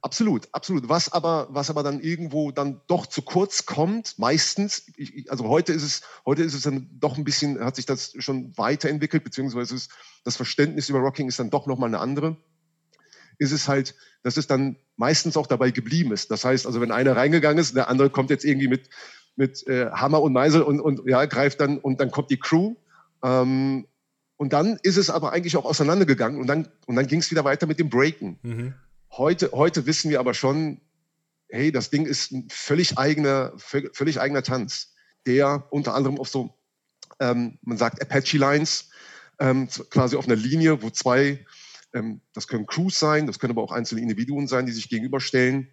Absolut, 0.00 0.48
absolut. 0.52 0.88
Was 0.88 1.10
aber, 1.10 1.48
was 1.50 1.70
aber 1.70 1.82
dann 1.82 2.00
irgendwo 2.00 2.52
dann 2.52 2.82
doch 2.86 3.06
zu 3.06 3.22
kurz 3.22 3.66
kommt, 3.66 4.18
meistens, 4.18 4.84
ich, 4.96 5.30
also 5.30 5.48
heute 5.48 5.72
ist 5.72 5.82
es, 5.82 6.02
heute 6.24 6.44
ist 6.44 6.54
es 6.54 6.62
dann 6.62 6.88
doch 7.00 7.16
ein 7.16 7.24
bisschen, 7.24 7.58
hat 7.64 7.74
sich 7.74 7.86
das 7.86 8.14
schon 8.18 8.56
weiterentwickelt, 8.56 9.24
beziehungsweise 9.24 9.74
ist, 9.74 9.90
das 10.24 10.36
Verständnis 10.36 10.88
über 10.88 11.00
Rocking 11.00 11.26
ist 11.26 11.40
dann 11.40 11.50
doch 11.50 11.66
nochmal 11.66 11.88
eine 11.88 11.98
andere 11.98 12.36
ist 13.38 13.52
es 13.52 13.68
halt, 13.68 13.94
dass 14.22 14.36
es 14.36 14.46
dann 14.46 14.76
meistens 14.96 15.36
auch 15.36 15.46
dabei 15.46 15.70
geblieben 15.70 16.12
ist. 16.12 16.30
Das 16.30 16.44
heißt, 16.44 16.66
also 16.66 16.80
wenn 16.80 16.90
einer 16.90 17.16
reingegangen 17.16 17.58
ist, 17.58 17.74
der 17.74 17.88
andere 17.88 18.10
kommt 18.10 18.30
jetzt 18.30 18.44
irgendwie 18.44 18.68
mit, 18.68 18.90
mit 19.38 19.66
äh, 19.68 19.88
Hammer 19.92 20.20
und 20.20 20.32
Meisel 20.32 20.62
und, 20.62 20.80
und 20.80 21.02
ja, 21.06 21.24
greift 21.24 21.60
dann 21.60 21.78
und 21.78 22.00
dann 22.00 22.10
kommt 22.10 22.30
die 22.30 22.38
Crew. 22.38 22.74
Ähm, 23.22 23.86
und 24.36 24.52
dann 24.52 24.78
ist 24.82 24.96
es 24.96 25.10
aber 25.10 25.32
eigentlich 25.32 25.56
auch 25.56 25.64
auseinandergegangen 25.64 26.40
und 26.40 26.48
dann, 26.48 26.68
und 26.86 26.96
dann 26.96 27.06
ging 27.06 27.20
es 27.20 27.30
wieder 27.30 27.44
weiter 27.44 27.66
mit 27.66 27.78
dem 27.78 27.88
Breaken. 27.88 28.38
Mhm. 28.42 28.74
Heute, 29.12 29.50
heute 29.52 29.86
wissen 29.86 30.10
wir 30.10 30.18
aber 30.18 30.34
schon, 30.34 30.80
hey, 31.48 31.70
das 31.70 31.90
Ding 31.90 32.04
ist 32.04 32.32
ein 32.32 32.48
völlig 32.50 32.98
eigener, 32.98 33.52
völlig 33.56 34.20
eigener 34.20 34.42
Tanz, 34.42 34.92
der 35.24 35.66
unter 35.70 35.94
anderem 35.94 36.18
auf 36.18 36.28
so, 36.28 36.54
ähm, 37.20 37.58
man 37.62 37.78
sagt 37.78 38.02
Apache 38.02 38.38
Lines, 38.38 38.90
ähm, 39.38 39.68
quasi 39.90 40.16
auf 40.16 40.26
einer 40.26 40.36
Linie, 40.36 40.82
wo 40.82 40.90
zwei 40.90 41.44
ähm, 41.94 42.20
das 42.32 42.48
können 42.48 42.66
Crews 42.66 42.98
sein, 42.98 43.26
das 43.28 43.38
können 43.38 43.52
aber 43.52 43.62
auch 43.62 43.72
einzelne 43.72 44.00
Individuen 44.00 44.48
sein, 44.48 44.66
die 44.66 44.72
sich 44.72 44.88
gegenüberstellen 44.88 45.68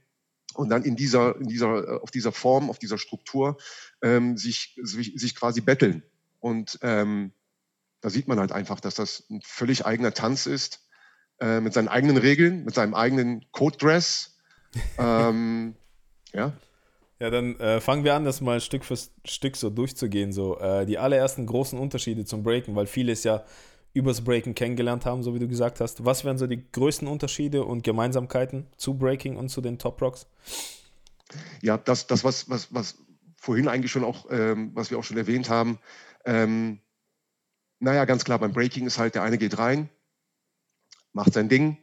und 0.55 0.69
dann 0.69 0.83
in 0.83 0.95
dieser, 0.95 1.35
in 1.37 1.47
dieser, 1.47 1.87
äh, 1.87 1.99
auf 2.01 2.11
dieser 2.11 2.31
Form, 2.31 2.69
auf 2.69 2.79
dieser 2.79 2.97
Struktur 2.97 3.57
ähm, 4.01 4.37
sich, 4.37 4.79
sich, 4.81 5.35
quasi 5.35 5.61
betteln. 5.61 6.03
Und 6.39 6.79
ähm, 6.81 7.31
da 8.01 8.09
sieht 8.09 8.27
man 8.27 8.39
halt 8.39 8.51
einfach, 8.51 8.79
dass 8.79 8.95
das 8.95 9.25
ein 9.29 9.41
völlig 9.43 9.85
eigener 9.85 10.13
Tanz 10.13 10.45
ist, 10.45 10.81
äh, 11.39 11.59
mit 11.59 11.73
seinen 11.73 11.87
eigenen 11.87 12.17
Regeln, 12.17 12.63
mit 12.63 12.75
seinem 12.75 12.93
eigenen 12.93 13.45
Code-Dress 13.51 14.35
ähm, 14.97 15.75
ja. 16.33 16.53
Ja, 17.17 17.29
dann 17.29 17.57
äh, 17.61 17.79
fangen 17.79 18.03
wir 18.03 18.13
an, 18.13 18.25
das 18.25 18.41
mal 18.41 18.59
Stück 18.59 18.83
für 18.83 18.97
Stück 19.23 19.55
so 19.55 19.69
durchzugehen. 19.69 20.33
So 20.33 20.59
äh, 20.59 20.85
die 20.85 20.97
allerersten 20.97 21.45
großen 21.45 21.79
Unterschiede 21.79 22.25
zum 22.25 22.43
Breaken, 22.43 22.75
weil 22.75 22.87
viele 22.87 23.13
es 23.13 23.23
ja 23.23 23.45
übers 23.95 24.21
Breaken 24.21 24.53
kennengelernt 24.55 25.05
haben, 25.05 25.23
so 25.23 25.33
wie 25.33 25.39
du 25.39 25.47
gesagt 25.47 25.79
hast. 25.79 26.03
Was 26.03 26.25
wären 26.25 26.37
so 26.37 26.47
die 26.47 26.69
größten 26.71 27.07
Unterschiede 27.07 27.63
und 27.63 27.83
Gemeinsamkeiten 27.83 28.67
zu 28.75 28.95
Breaking 28.95 29.37
und 29.37 29.47
zu 29.47 29.61
den 29.61 29.79
Top 29.79 30.01
Rocks? 30.01 30.27
Ja, 31.61 31.77
das, 31.77 32.05
das 32.05 32.25
was, 32.25 32.49
was, 32.49 32.73
was 32.73 32.97
vorhin 33.37 33.69
eigentlich 33.69 33.91
schon 33.91 34.03
auch, 34.03 34.29
ähm, 34.29 34.71
was 34.73 34.91
wir 34.91 34.99
auch 34.99 35.03
schon 35.03 35.17
erwähnt 35.17 35.49
haben. 35.49 35.79
Ähm, 36.25 36.81
naja, 37.79 38.03
ganz 38.03 38.25
klar, 38.25 38.37
beim 38.37 38.51
Breaking 38.51 38.85
ist 38.85 38.99
halt, 38.99 39.15
der 39.15 39.23
eine 39.23 39.37
geht 39.37 39.57
rein, 39.57 39.89
macht 41.13 41.33
sein 41.33 41.47
Ding, 41.47 41.77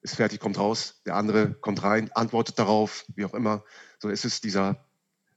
ist 0.00 0.16
fertig, 0.16 0.40
kommt 0.40 0.58
raus, 0.58 1.02
der 1.04 1.14
andere 1.14 1.52
kommt 1.52 1.82
rein, 1.82 2.10
antwortet 2.12 2.58
darauf, 2.58 3.04
wie 3.14 3.26
auch 3.26 3.34
immer. 3.34 3.64
So 3.98 4.08
ist 4.08 4.24
es 4.24 4.40
dieser 4.40 4.82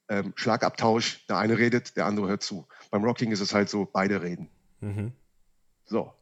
ähm, 0.08 0.32
Schlagabtausch, 0.38 1.26
der 1.28 1.38
eine 1.38 1.58
redet, 1.58 1.98
der 1.98 2.06
andere 2.06 2.30
hört 2.30 2.44
zu. 2.44 2.66
Beim 2.92 3.04
Rocking 3.04 3.34
ist 3.34 3.42
es 3.42 3.54
halt 3.54 3.70
so, 3.70 3.86
beide 3.92 4.22
reden. 4.22 4.48
Mhm. 4.80 5.12
So. 5.92 6.14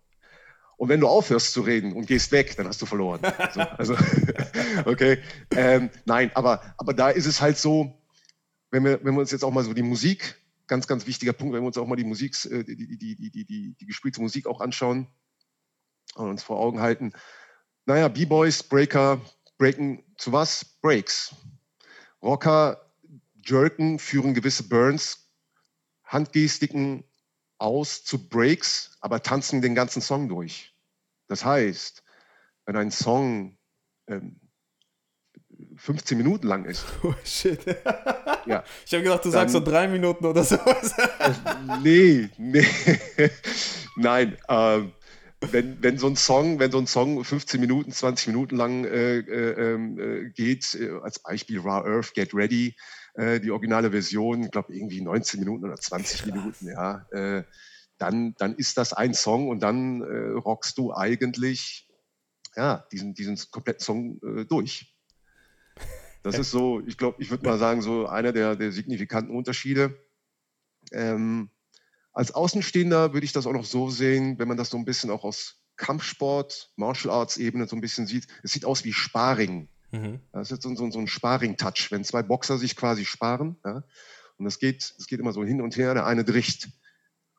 Und 0.77 0.89
wenn 0.89 0.99
du 0.99 1.07
aufhörst 1.07 1.53
zu 1.53 1.61
reden 1.61 1.93
und 1.93 2.07
gehst 2.07 2.31
weg, 2.31 2.55
dann 2.57 2.67
hast 2.67 2.81
du 2.81 2.85
verloren. 2.85 3.21
So, 3.53 3.59
also, 3.61 3.95
okay. 4.85 5.19
Ähm, 5.51 5.89
nein, 6.05 6.31
aber, 6.33 6.73
aber 6.77 6.93
da 6.93 7.09
ist 7.09 7.27
es 7.27 7.39
halt 7.39 7.57
so, 7.57 7.93
wenn 8.71 8.83
wir, 8.83 9.03
wenn 9.03 9.13
wir 9.13 9.19
uns 9.19 9.31
jetzt 9.31 9.43
auch 9.43 9.51
mal 9.51 9.63
so 9.63 9.73
die 9.73 9.83
Musik, 9.83 10.41
ganz, 10.67 10.87
ganz 10.87 11.05
wichtiger 11.05 11.33
Punkt, 11.33 11.53
wenn 11.53 11.61
wir 11.61 11.67
uns 11.67 11.77
auch 11.77 11.85
mal 11.85 11.97
die 11.97 12.03
Musik, 12.03 12.33
äh, 12.45 12.63
die, 12.63 12.75
die, 12.75 12.97
die, 12.97 13.29
die, 13.29 13.45
die, 13.45 13.75
die 13.79 13.85
gespielte 13.85 14.21
Musik 14.21 14.47
auch 14.47 14.59
anschauen 14.59 15.07
und 16.15 16.29
uns 16.29 16.43
vor 16.43 16.59
Augen 16.59 16.81
halten. 16.81 17.13
Naja, 17.85 18.07
B-Boys, 18.07 18.63
Breaker, 18.63 19.21
Breaken 19.57 20.03
zu 20.17 20.31
was? 20.31 20.65
Breaks. 20.81 21.35
Rocker 22.23 22.89
jerken, 23.45 23.99
führen 23.99 24.33
gewisse 24.33 24.63
Burns, 24.63 25.29
Handgestiken 26.05 27.03
aus 27.59 28.03
zu 28.03 28.29
Breaks, 28.29 28.97
aber 29.01 29.21
tanzen 29.21 29.61
den 29.61 29.75
ganzen 29.75 30.01
Song 30.01 30.29
durch. 30.29 30.73
Das 31.27 31.45
heißt, 31.45 32.03
wenn 32.65 32.75
ein 32.75 32.91
Song 32.91 33.57
ähm, 34.07 34.39
15 35.75 36.17
Minuten 36.17 36.47
lang 36.47 36.65
ist. 36.65 36.85
Oh 37.03 37.13
shit. 37.23 37.59
ja, 38.45 38.63
ich 38.85 38.93
habe 38.93 39.03
gedacht, 39.03 39.25
du 39.25 39.29
dann, 39.29 39.31
sagst 39.31 39.53
so 39.53 39.59
drei 39.59 39.87
Minuten 39.87 40.25
oder 40.25 40.43
sowas. 40.43 40.93
äh, 40.97 41.33
nee, 41.81 42.29
nee. 42.37 42.65
Nein, 43.95 44.37
ähm, 44.47 44.93
wenn, 45.41 45.81
wenn 45.81 45.97
so 45.97 46.07
ein 46.07 46.15
Song, 46.15 46.59
wenn 46.59 46.71
so 46.71 46.79
ein 46.79 46.87
Song 46.87 47.23
15 47.23 47.59
Minuten, 47.59 47.91
20 47.91 48.27
Minuten 48.27 48.57
lang 48.57 48.83
äh, 48.85 49.19
äh, 49.19 49.73
ähm, 49.73 49.99
äh, 49.99 50.29
geht, 50.29 50.75
äh, 50.75 50.91
als 51.01 51.19
Beispiel 51.19 51.59
Raw 51.59 51.87
Earth, 51.87 52.13
Get 52.13 52.33
Ready, 52.33 52.75
äh, 53.19 53.39
die 53.39 53.51
originale 53.51 53.91
Version, 53.91 54.43
ich 54.43 54.51
glaube 54.51 54.73
irgendwie 54.73 55.01
19 55.01 55.39
Minuten 55.39 55.65
oder 55.65 55.75
20 55.75 56.21
Krass. 56.21 56.33
Minuten, 56.33 56.67
ja, 56.67 57.05
äh, 57.11 57.43
dann, 57.97 58.33
dann 58.37 58.55
ist 58.55 58.77
das 58.77 58.93
ein 58.93 59.13
Song 59.13 59.49
und 59.49 59.59
dann 59.59 60.01
rockst 60.01 60.77
du 60.77 60.93
eigentlich 60.93 61.89
ja, 62.55 62.87
diesen, 62.93 63.13
diesen 63.13 63.37
kompletten 63.51 63.83
Song 63.83 64.21
durch. 64.47 64.95
Das 66.23 66.37
ist 66.37 66.51
so, 66.51 66.81
ich 66.85 66.97
glaube, 66.97 67.21
ich 67.21 67.29
würde 67.29 67.45
mal 67.45 67.57
sagen, 67.57 67.81
so 67.81 68.07
einer 68.07 68.31
der, 68.31 68.55
der 68.55 68.71
signifikanten 68.71 69.35
Unterschiede. 69.35 69.97
Ähm, 70.91 71.49
als 72.13 72.31
Außenstehender 72.33 73.13
würde 73.13 73.25
ich 73.25 73.31
das 73.31 73.47
auch 73.47 73.53
noch 73.53 73.65
so 73.65 73.89
sehen, 73.89 74.39
wenn 74.39 74.47
man 74.47 74.57
das 74.57 74.69
so 74.69 74.77
ein 74.77 74.85
bisschen 74.85 75.09
auch 75.11 75.23
aus 75.23 75.61
Kampfsport, 75.77 76.71
Martial 76.75 77.13
Arts 77.13 77.37
Ebene 77.37 77.67
so 77.67 77.75
ein 77.75 77.81
bisschen 77.81 78.07
sieht. 78.07 78.27
Es 78.43 78.51
sieht 78.51 78.65
aus 78.65 78.83
wie 78.83 78.93
Sparring. 78.93 79.69
Mhm. 79.91 80.19
Das 80.31 80.51
ist 80.51 80.61
so, 80.61 80.73
so, 80.75 80.89
so 80.91 80.99
ein 80.99 81.07
Sparring-Touch, 81.07 81.91
wenn 81.91 82.03
zwei 82.03 82.21
Boxer 82.21 82.57
sich 82.57 82.75
quasi 82.75 83.05
sparen. 83.05 83.57
Ja? 83.65 83.83
Und 84.37 84.45
das 84.45 84.59
geht, 84.59 84.93
das 84.97 85.07
geht 85.07 85.19
immer 85.19 85.33
so 85.33 85.43
hin 85.43 85.61
und 85.61 85.75
her. 85.77 85.93
Der 85.93 86.05
eine 86.05 86.23
dricht, 86.23 86.69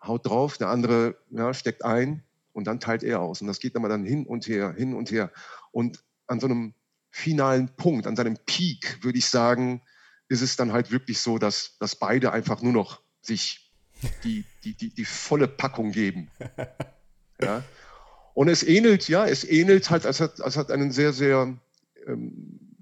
haut 0.02 0.26
drauf, 0.26 0.59
der 0.59 0.69
andere 0.69 1.16
ja, 1.30 1.52
steckt 1.54 1.85
ein 1.85 2.25
und 2.52 2.66
dann 2.66 2.80
teilt 2.80 3.02
er 3.02 3.21
aus. 3.21 3.40
Und 3.40 3.47
das 3.47 3.61
geht 3.61 3.75
immer 3.75 3.88
dann 3.88 4.04
hin 4.04 4.26
und 4.26 4.47
her, 4.49 4.73
hin 4.73 4.95
und 4.95 5.11
her. 5.11 5.30
Und 5.73 6.02
an 6.26 6.40
so 6.40 6.47
einem 6.47 6.75
finalen 7.11 7.69
Punkt, 7.76 8.07
an 8.07 8.16
seinem 8.16 8.37
Peak, 8.47 9.02
würde 9.02 9.19
ich 9.19 9.26
sagen, 9.26 9.83
ist 10.28 10.42
es 10.42 10.57
dann 10.57 10.73
halt 10.73 10.90
wirklich 10.90 11.21
so, 11.21 11.38
dass, 11.38 11.76
dass 11.78 11.97
beide 11.97 12.33
einfach 12.33 12.62
nur 12.62 12.73
noch 12.73 13.00
sich 13.21 13.73
die, 14.25 14.45
die, 14.64 14.75
die, 14.75 14.90
die 14.90 15.04
volle 15.04 15.49
Packung 15.49 15.92
geben. 15.92 16.30
Ja? 17.42 17.64
Und 18.35 18.49
es 18.49 18.62
ähnelt, 18.62 19.09
ja, 19.09 19.25
es 19.25 19.45
ähnelt 19.45 19.88
halt, 19.88 20.04
es 20.04 20.21
hat, 20.21 20.38
es 20.38 20.59
hat 20.59 20.71
einen 20.71 20.92
sehr, 20.92 21.14
sehr 21.14 21.57
ähm, 22.07 22.76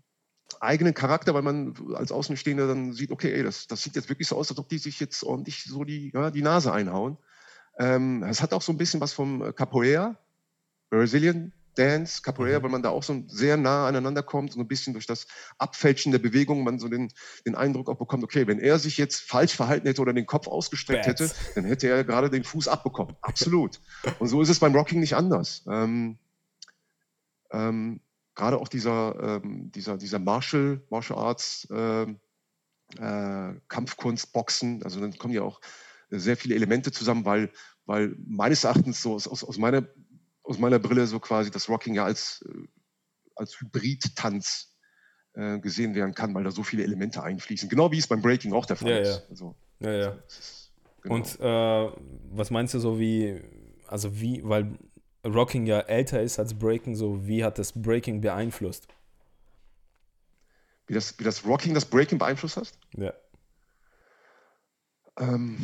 eigenen 0.61 0.95
Charakter, 0.95 1.35
weil 1.35 1.43
man 1.43 1.75
als 1.95 2.13
Außenstehender 2.13 2.67
dann 2.67 2.93
sieht, 2.93 3.11
okay, 3.11 3.33
ey, 3.33 3.43
das, 3.43 3.67
das 3.67 3.83
sieht 3.83 3.97
jetzt 3.97 4.09
wirklich 4.09 4.29
so 4.29 4.37
aus, 4.37 4.51
als 4.51 4.59
ob 4.59 4.69
die 4.69 4.79
sich 4.79 4.99
jetzt 5.01 5.23
ordentlich 5.23 5.65
so 5.65 5.85
die, 5.85 6.11
ja, 6.13 6.31
die 6.31 6.43
Nase 6.43 6.73
einhauen. 6.73 7.19
Ähm, 7.79 8.23
es 8.25 8.43
hat 8.43 8.53
auch 8.53 8.63
so 8.63 8.73
ein 8.73 8.79
bisschen 8.79 9.01
was 9.01 9.13
vom 9.13 9.55
Capoeira, 9.55 10.19
Brazilian 10.91 11.53
Dance, 11.79 12.23
Capoeira, 12.23 12.59
mhm. 12.59 12.63
weil 12.65 12.71
man 12.71 12.83
da 12.83 12.91
auch 12.91 13.05
so 13.05 13.23
sehr 13.29 13.57
nah 13.57 13.87
aneinander 13.87 14.23
kommt 14.23 14.55
und 14.55 14.61
ein 14.61 14.69
bisschen 14.69 14.95
durch 14.95 15.07
das 15.07 15.27
Abfälschen 15.59 16.11
der 16.11 16.19
Bewegung 16.19 16.65
man 16.65 16.81
so 16.81 16.89
den, 16.89 17.13
den 17.47 17.55
Eindruck 17.55 17.89
auch 17.89 17.99
bekommt, 17.99 18.25
okay, 18.25 18.47
wenn 18.49 18.59
er 18.59 18.79
sich 18.81 18.99
jetzt 18.99 19.21
falsch 19.21 19.55
verhalten 19.55 19.87
hätte 19.87 20.03
oder 20.03 20.13
den 20.13 20.27
Kopf 20.27 20.49
ausgestreckt 20.49 21.07
Bats. 21.07 21.21
hätte, 21.21 21.35
dann 21.55 21.65
hätte 21.65 21.89
er 21.89 22.03
gerade 22.03 22.31
den 22.31 22.43
Fuß 22.43 22.67
abbekommen. 22.67 23.17
Absolut. 23.23 23.81
und 24.19 24.27
so 24.29 24.43
ist 24.43 24.49
es 24.49 24.59
beim 24.59 24.75
Rocking 24.75 24.99
nicht 24.99 25.15
anders. 25.15 25.65
Ähm, 25.71 26.19
ähm, 27.53 28.01
gerade 28.39 28.59
auch 28.59 28.69
dieser, 28.69 29.43
ähm, 29.45 29.71
dieser, 29.73 29.99
dieser 29.99 30.19
Martial, 30.19 30.81
Martial 30.89 31.19
Arts, 31.19 31.69
äh, 31.71 32.03
äh, 32.03 33.61
Kampfkunst, 33.69 34.33
Boxen, 34.33 34.83
also 34.83 35.01
dann 35.01 35.17
kommen 35.19 35.35
ja 35.35 35.43
auch 35.43 35.61
sehr 36.09 36.39
viele 36.39 36.55
Elemente 36.55 36.91
zusammen, 36.91 37.27
weil, 37.27 37.53
weil 37.85 38.17
meines 38.27 38.65
Erachtens 38.65 39.03
so 39.03 39.15
aus, 39.15 39.29
aus 39.29 39.59
meiner 39.59 39.87
aus 40.49 40.59
meiner 40.59 40.79
Brille 40.79 41.07
so 41.07 41.21
quasi 41.21 41.51
das 41.51 41.69
Rocking 41.69 41.95
ja 41.95 42.05
als, 42.05 42.43
äh, 42.49 42.67
als 43.37 43.61
Hybrid-Tanz 43.61 44.75
äh, 45.35 45.59
gesehen 45.59 45.95
werden 45.95 46.15
kann, 46.15 46.35
weil 46.35 46.43
da 46.43 46.51
so 46.51 46.63
viele 46.63 46.83
Elemente 46.85 47.23
einfließen. 47.23 47.69
Genau 47.69 47.93
wie 47.93 47.99
es 47.99 48.07
beim 48.07 48.23
Breaking 48.23 48.55
auch 48.55 48.65
der 48.65 48.77
Fall 48.77 48.91
ja, 48.91 48.99
ist. 48.99 49.09
Ja. 49.09 49.23
Also, 49.29 49.55
ja, 49.81 49.93
ja. 49.93 50.19
Ist, 50.27 50.73
genau. 51.03 51.17
Und 51.17 51.39
äh, 51.39 51.93
was 52.35 52.51
meinst 52.51 52.73
du 52.73 52.79
so 52.79 52.99
wie, 52.99 53.43
also 53.87 54.19
wie, 54.19 54.41
weil 54.43 54.79
Rocking 55.25 55.67
ja 55.67 55.81
älter 55.81 56.23
ist 56.23 56.39
als 56.39 56.59
Breaking, 56.59 56.95
so 56.95 57.27
wie 57.27 57.45
hat 57.45 57.59
das 57.59 57.73
Breaking 57.73 58.21
beeinflusst? 58.21 58.89
Wie 60.87 60.95
das, 60.95 61.19
wie 61.19 61.25
das 61.25 61.45
Rocking 61.45 61.75
das 61.75 61.85
Breaking 61.85 62.19
beeinflusst 62.19 62.57
hast? 62.57 62.79
Ja. 62.97 63.13
Ähm, 65.19 65.59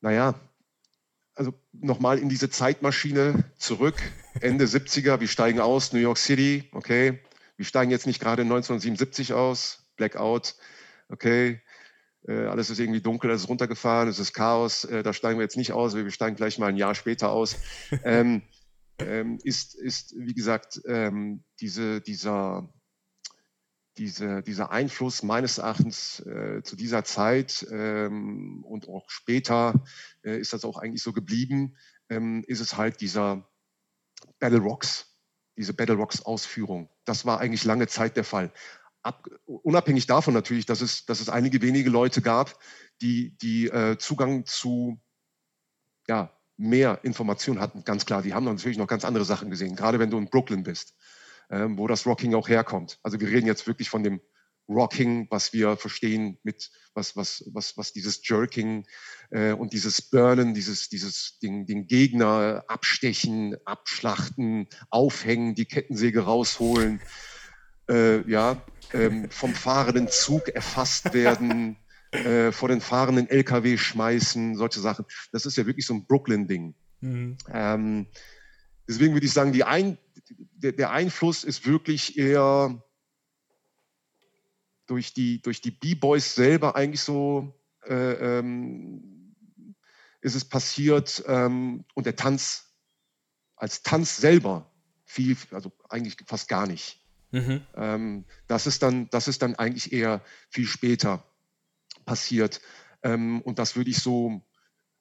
naja, 0.00 0.34
also 1.34 1.54
nochmal 1.72 2.18
in 2.18 2.28
diese 2.28 2.50
Zeitmaschine 2.50 3.44
zurück, 3.56 3.96
Ende 4.40 4.64
70er, 4.66 5.20
wir 5.20 5.28
steigen 5.28 5.60
aus, 5.60 5.92
New 5.92 6.00
York 6.00 6.18
City, 6.18 6.68
okay, 6.72 7.20
wir 7.56 7.64
steigen 7.64 7.90
jetzt 7.90 8.06
nicht 8.06 8.20
gerade 8.20 8.42
1977 8.42 9.32
aus, 9.32 9.86
Blackout, 9.96 10.56
okay, 11.08 11.62
alles 12.32 12.70
ist 12.70 12.80
irgendwie 12.80 13.00
dunkel, 13.00 13.30
es 13.30 13.42
ist 13.42 13.48
runtergefahren, 13.48 14.08
es 14.08 14.18
ist 14.18 14.32
Chaos, 14.32 14.84
äh, 14.84 15.02
da 15.02 15.12
steigen 15.12 15.38
wir 15.38 15.44
jetzt 15.44 15.56
nicht 15.56 15.72
aus, 15.72 15.94
wir 15.94 16.10
steigen 16.10 16.36
gleich 16.36 16.58
mal 16.58 16.66
ein 16.66 16.76
Jahr 16.76 16.94
später 16.94 17.30
aus, 17.30 17.56
ähm, 18.04 18.42
ähm, 18.98 19.38
ist, 19.42 19.74
ist, 19.74 20.14
wie 20.16 20.34
gesagt, 20.34 20.80
ähm, 20.86 21.44
diese, 21.60 22.00
dieser 22.00 22.68
diese, 23.98 24.42
dieser 24.42 24.70
Einfluss 24.70 25.22
meines 25.22 25.58
Erachtens 25.58 26.20
äh, 26.20 26.62
zu 26.62 26.76
dieser 26.76 27.04
Zeit 27.04 27.66
ähm, 27.70 28.62
und 28.64 28.88
auch 28.88 29.08
später 29.08 29.84
äh, 30.22 30.38
ist 30.38 30.52
das 30.52 30.64
auch 30.64 30.78
eigentlich 30.78 31.02
so 31.02 31.12
geblieben, 31.12 31.76
ähm, 32.10 32.44
ist 32.46 32.60
es 32.60 32.76
halt 32.76 33.00
dieser 33.00 33.48
Battle 34.38 34.58
Rocks, 34.58 35.16
diese 35.56 35.72
Battle 35.72 35.94
Rocks 35.94 36.20
Ausführung. 36.20 36.90
Das 37.04 37.24
war 37.24 37.40
eigentlich 37.40 37.64
lange 37.64 37.86
Zeit 37.86 38.16
der 38.16 38.24
Fall. 38.24 38.52
Ab, 39.06 39.28
unabhängig 39.46 40.06
davon 40.06 40.34
natürlich, 40.34 40.66
dass 40.66 40.80
es, 40.80 41.06
dass 41.06 41.20
es 41.20 41.28
einige 41.28 41.62
wenige 41.62 41.90
Leute 41.90 42.22
gab, 42.22 42.58
die, 43.00 43.36
die 43.38 43.68
äh, 43.68 43.98
Zugang 43.98 44.46
zu 44.46 45.00
ja, 46.08 46.32
mehr 46.56 47.00
Informationen 47.04 47.60
hatten, 47.60 47.84
ganz 47.84 48.06
klar. 48.06 48.22
Die 48.22 48.34
haben 48.34 48.44
natürlich 48.44 48.78
noch 48.78 48.86
ganz 48.86 49.04
andere 49.04 49.24
Sachen 49.24 49.50
gesehen, 49.50 49.76
gerade 49.76 49.98
wenn 49.98 50.10
du 50.10 50.18
in 50.18 50.28
Brooklyn 50.28 50.62
bist 50.62 50.94
ähm, 51.50 51.78
wo 51.78 51.86
das 51.86 52.06
Rocking 52.06 52.34
auch 52.34 52.48
herkommt. 52.48 52.98
Also 53.02 53.20
wir 53.20 53.28
reden 53.28 53.46
jetzt 53.46 53.66
wirklich 53.66 53.88
von 53.88 54.02
dem 54.02 54.20
Rocking, 54.68 55.28
was 55.30 55.52
wir 55.52 55.76
verstehen 55.76 56.38
mit 56.42 56.70
was 56.92 57.14
was 57.14 57.44
was 57.52 57.76
was 57.76 57.92
dieses 57.92 58.26
Jerking 58.26 58.84
äh, 59.30 59.52
und 59.52 59.72
dieses 59.72 60.02
Burnen, 60.02 60.54
dieses 60.54 60.88
dieses 60.88 61.38
den, 61.38 61.66
den 61.66 61.86
Gegner 61.86 62.64
abstechen, 62.66 63.56
abschlachten, 63.64 64.66
aufhängen, 64.90 65.54
die 65.54 65.66
Kettensäge 65.66 66.22
rausholen, 66.22 67.00
äh, 67.88 68.28
ja 68.28 68.62
ähm, 68.92 69.30
vom 69.30 69.54
fahrenden 69.54 70.08
Zug 70.08 70.48
erfasst 70.48 71.12
werden, 71.12 71.76
äh, 72.12 72.52
vor 72.52 72.68
den 72.68 72.80
fahrenden 72.80 73.28
LKW 73.28 73.76
schmeißen, 73.76 74.56
solche 74.56 74.80
Sachen. 74.80 75.04
Das 75.32 75.46
ist 75.46 75.56
ja 75.56 75.66
wirklich 75.66 75.86
so 75.86 75.94
ein 75.94 76.06
Brooklyn-Ding. 76.06 76.74
Mhm. 77.00 77.36
Ähm, 77.52 78.06
deswegen 78.88 79.14
würde 79.14 79.26
ich 79.26 79.32
sagen, 79.32 79.60
ein 79.62 79.98
der, 80.30 80.72
der 80.72 80.90
Einfluss 80.90 81.44
ist 81.44 81.66
wirklich 81.66 82.18
eher 82.18 82.82
durch 84.86 85.12
die, 85.14 85.42
durch 85.42 85.60
die 85.60 85.70
B-Boys 85.70 86.34
selber 86.34 86.76
eigentlich 86.76 87.02
so 87.02 87.54
äh, 87.84 88.38
ähm, 88.38 89.34
ist 90.20 90.34
es 90.34 90.44
passiert 90.44 91.22
ähm, 91.26 91.84
und 91.94 92.06
der 92.06 92.16
Tanz 92.16 92.74
als 93.56 93.82
Tanz 93.82 94.16
selber 94.16 94.70
viel, 95.04 95.36
also 95.50 95.72
eigentlich 95.88 96.16
fast 96.26 96.48
gar 96.48 96.66
nicht. 96.66 97.00
Mhm. 97.30 97.62
Ähm, 97.74 98.24
das, 98.46 98.66
ist 98.66 98.82
dann, 98.82 99.08
das 99.10 99.28
ist 99.28 99.42
dann 99.42 99.54
eigentlich 99.56 99.92
eher 99.92 100.22
viel 100.48 100.66
später 100.66 101.24
passiert. 102.04 102.60
Ähm, 103.02 103.42
und 103.42 103.58
das 103.58 103.76
würde 103.76 103.90
ich 103.90 103.98
so 103.98 104.42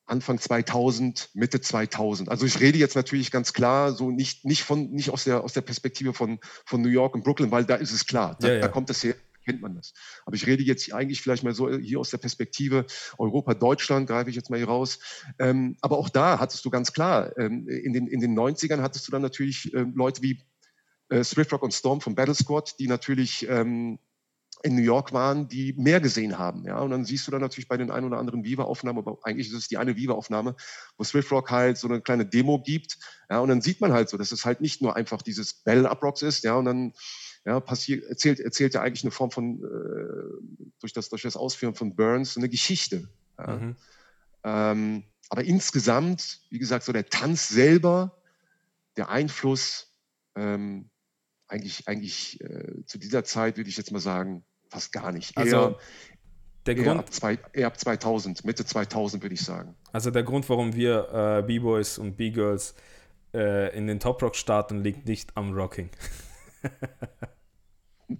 Anfang 0.08 0.39
2000, 0.39 1.29
Mitte 1.34 1.62
2000. 1.62 2.29
Also 2.29 2.46
ich 2.46 2.60
rede 2.60 2.77
jetzt 2.77 2.96
natürlich 2.96 3.32
ganz 3.32 3.53
klar 3.53 3.91
so 3.91 4.12
nicht, 4.12 4.46
nicht, 4.46 4.63
von, 4.63 4.91
nicht 4.91 5.10
aus, 5.10 5.24
der, 5.24 5.44
aus 5.44 5.53
der 5.53 5.62
Perspektive 5.62 6.13
von, 6.13 6.39
von 6.65 6.82
New 6.82 6.89
York 6.89 7.15
und 7.15 7.24
Brooklyn, 7.24 7.51
weil 7.51 7.65
da 7.65 7.75
ist 7.75 7.91
es 7.91 8.05
klar, 8.05 8.38
da, 8.39 8.48
ja, 8.48 8.53
ja. 8.55 8.60
da 8.62 8.67
kommt 8.67 8.89
es 8.91 9.03
her, 9.03 9.15
kennt 9.46 9.62
man 9.62 9.75
das. 9.75 9.94
Aber 10.25 10.36
ich 10.36 10.46
rede 10.46 10.63
jetzt 10.63 10.94
eigentlich 10.94 11.22
vielleicht 11.22 11.44
mal 11.44 11.55
so 11.55 11.75
hier 11.75 12.00
aus 12.00 12.12
der 12.12 12.20
Perspektive 12.20 12.86
Europa, 13.17 13.55
Deutschland, 13.55 14.08
greife 14.08 14.29
ich 14.29 14.36
jetzt 14.36 14.51
mal 14.51 14.58
hier 14.58 14.67
raus. 14.67 15.00
Ähm, 15.39 15.77
aber 15.82 15.98
auch 15.98 16.10
da 16.10 16.39
hattest 16.39 16.63
du 16.65 16.70
ganz 16.70 16.94
klar, 16.94 17.36
ähm, 17.38 17.67
in, 17.67 17.94
den, 17.94 18.08
in 18.08 18.20
den 18.20 18.38
90ern 18.38 18.82
hattest 18.82 19.08
du 19.08 19.12
dann 19.12 19.24
natürlich 19.24 19.74
ähm, 19.74 19.94
Leute 19.96 20.22
wie 20.22 20.39
äh, 21.09 21.24
Swift 21.24 21.51
Rock 21.53 21.63
und 21.63 21.74
Storm 21.74 22.01
vom 22.01 22.15
Battle 22.15 22.35
Squad, 22.35 22.75
die 22.79 22.88
natürlich 22.88 23.47
ähm, 23.50 24.00
in 24.63 24.75
New 24.75 24.81
York 24.81 25.13
waren, 25.13 25.47
die 25.47 25.74
mehr 25.74 26.00
gesehen 26.00 26.39
haben. 26.39 26.65
Ja? 26.65 26.79
Und 26.79 26.89
dann 26.89 27.05
siehst 27.05 27.27
du 27.27 27.31
dann 27.31 27.41
natürlich 27.41 27.67
bei 27.67 27.77
den 27.77 27.91
ein 27.91 28.03
oder 28.03 28.17
anderen 28.17 28.43
Viva-Aufnahmen, 28.43 28.97
aber 29.00 29.19
eigentlich 29.24 29.47
ist 29.47 29.53
es 29.53 29.67
die 29.67 29.77
eine 29.77 29.95
Viva-Aufnahme, 29.95 30.55
wo 30.97 31.03
Swift 31.03 31.31
Rock 31.31 31.51
halt 31.51 31.77
so 31.77 31.88
eine 31.88 32.01
kleine 32.01 32.25
Demo 32.25 32.62
gibt. 32.62 32.97
Ja? 33.29 33.39
Und 33.39 33.50
dann 33.50 33.62
sieht 33.62 33.81
man 33.81 33.93
halt 33.93 34.09
so, 34.09 34.17
dass 34.17 34.31
es 34.31 34.45
halt 34.45 34.62
nicht 34.62 34.81
nur 34.81 34.95
einfach 34.95 35.21
dieses 35.21 35.53
Bell-Up-Rocks 35.53 36.24
ist, 36.24 36.43
ja, 36.43 36.55
und 36.55 36.65
dann 36.65 36.93
ja, 37.45 37.59
passiert, 37.59 38.05
erzählt, 38.05 38.39
erzählt 38.39 38.74
ja 38.74 38.81
eigentlich 38.81 39.03
eine 39.03 39.12
Form 39.12 39.29
von, 39.29 39.63
äh, 39.63 40.69
durch, 40.79 40.93
das, 40.93 41.09
durch 41.09 41.21
das 41.21 41.38
Ausführen 41.38 41.75
von 41.75 41.95
Burns, 41.95 42.35
eine 42.35 42.50
Geschichte. 42.50 43.07
Ja. 43.38 43.57
Mhm. 43.57 43.75
Ähm, 44.43 45.03
aber 45.29 45.43
insgesamt, 45.43 46.41
wie 46.50 46.59
gesagt, 46.59 46.85
so 46.85 46.91
der 46.91 47.07
Tanz 47.07 47.50
selber, 47.50 48.17
der 48.97 49.09
Einfluss, 49.09 49.91
ähm, 50.35 50.89
eigentlich, 51.47 51.87
eigentlich 51.87 52.41
äh, 52.41 52.85
zu 52.85 52.97
dieser 52.97 53.23
Zeit 53.23 53.57
würde 53.57 53.69
ich 53.69 53.77
jetzt 53.77 53.91
mal 53.91 53.99
sagen, 53.99 54.43
fast 54.69 54.91
gar 54.91 55.11
nicht. 55.11 55.37
Also 55.37 55.55
eher, 55.55 55.77
der 56.65 56.75
Grund, 56.75 56.87
eher 56.87 56.99
ab, 56.99 57.13
zwei, 57.13 57.39
eher 57.53 57.67
ab 57.67 57.79
2000, 57.79 58.45
Mitte 58.45 58.65
2000 58.65 59.23
würde 59.23 59.35
ich 59.35 59.41
sagen. 59.41 59.75
Also 59.91 60.11
der 60.11 60.23
Grund, 60.23 60.49
warum 60.49 60.75
wir 60.75 61.39
äh, 61.39 61.43
B-Boys 61.43 61.97
und 61.97 62.17
B-Girls 62.17 62.75
äh, 63.33 63.75
in 63.77 63.87
den 63.87 63.99
Top 63.99 64.21
Rock 64.21 64.35
starten, 64.35 64.83
liegt 64.83 65.07
nicht 65.07 65.35
am 65.35 65.53
Rocking. 65.53 65.89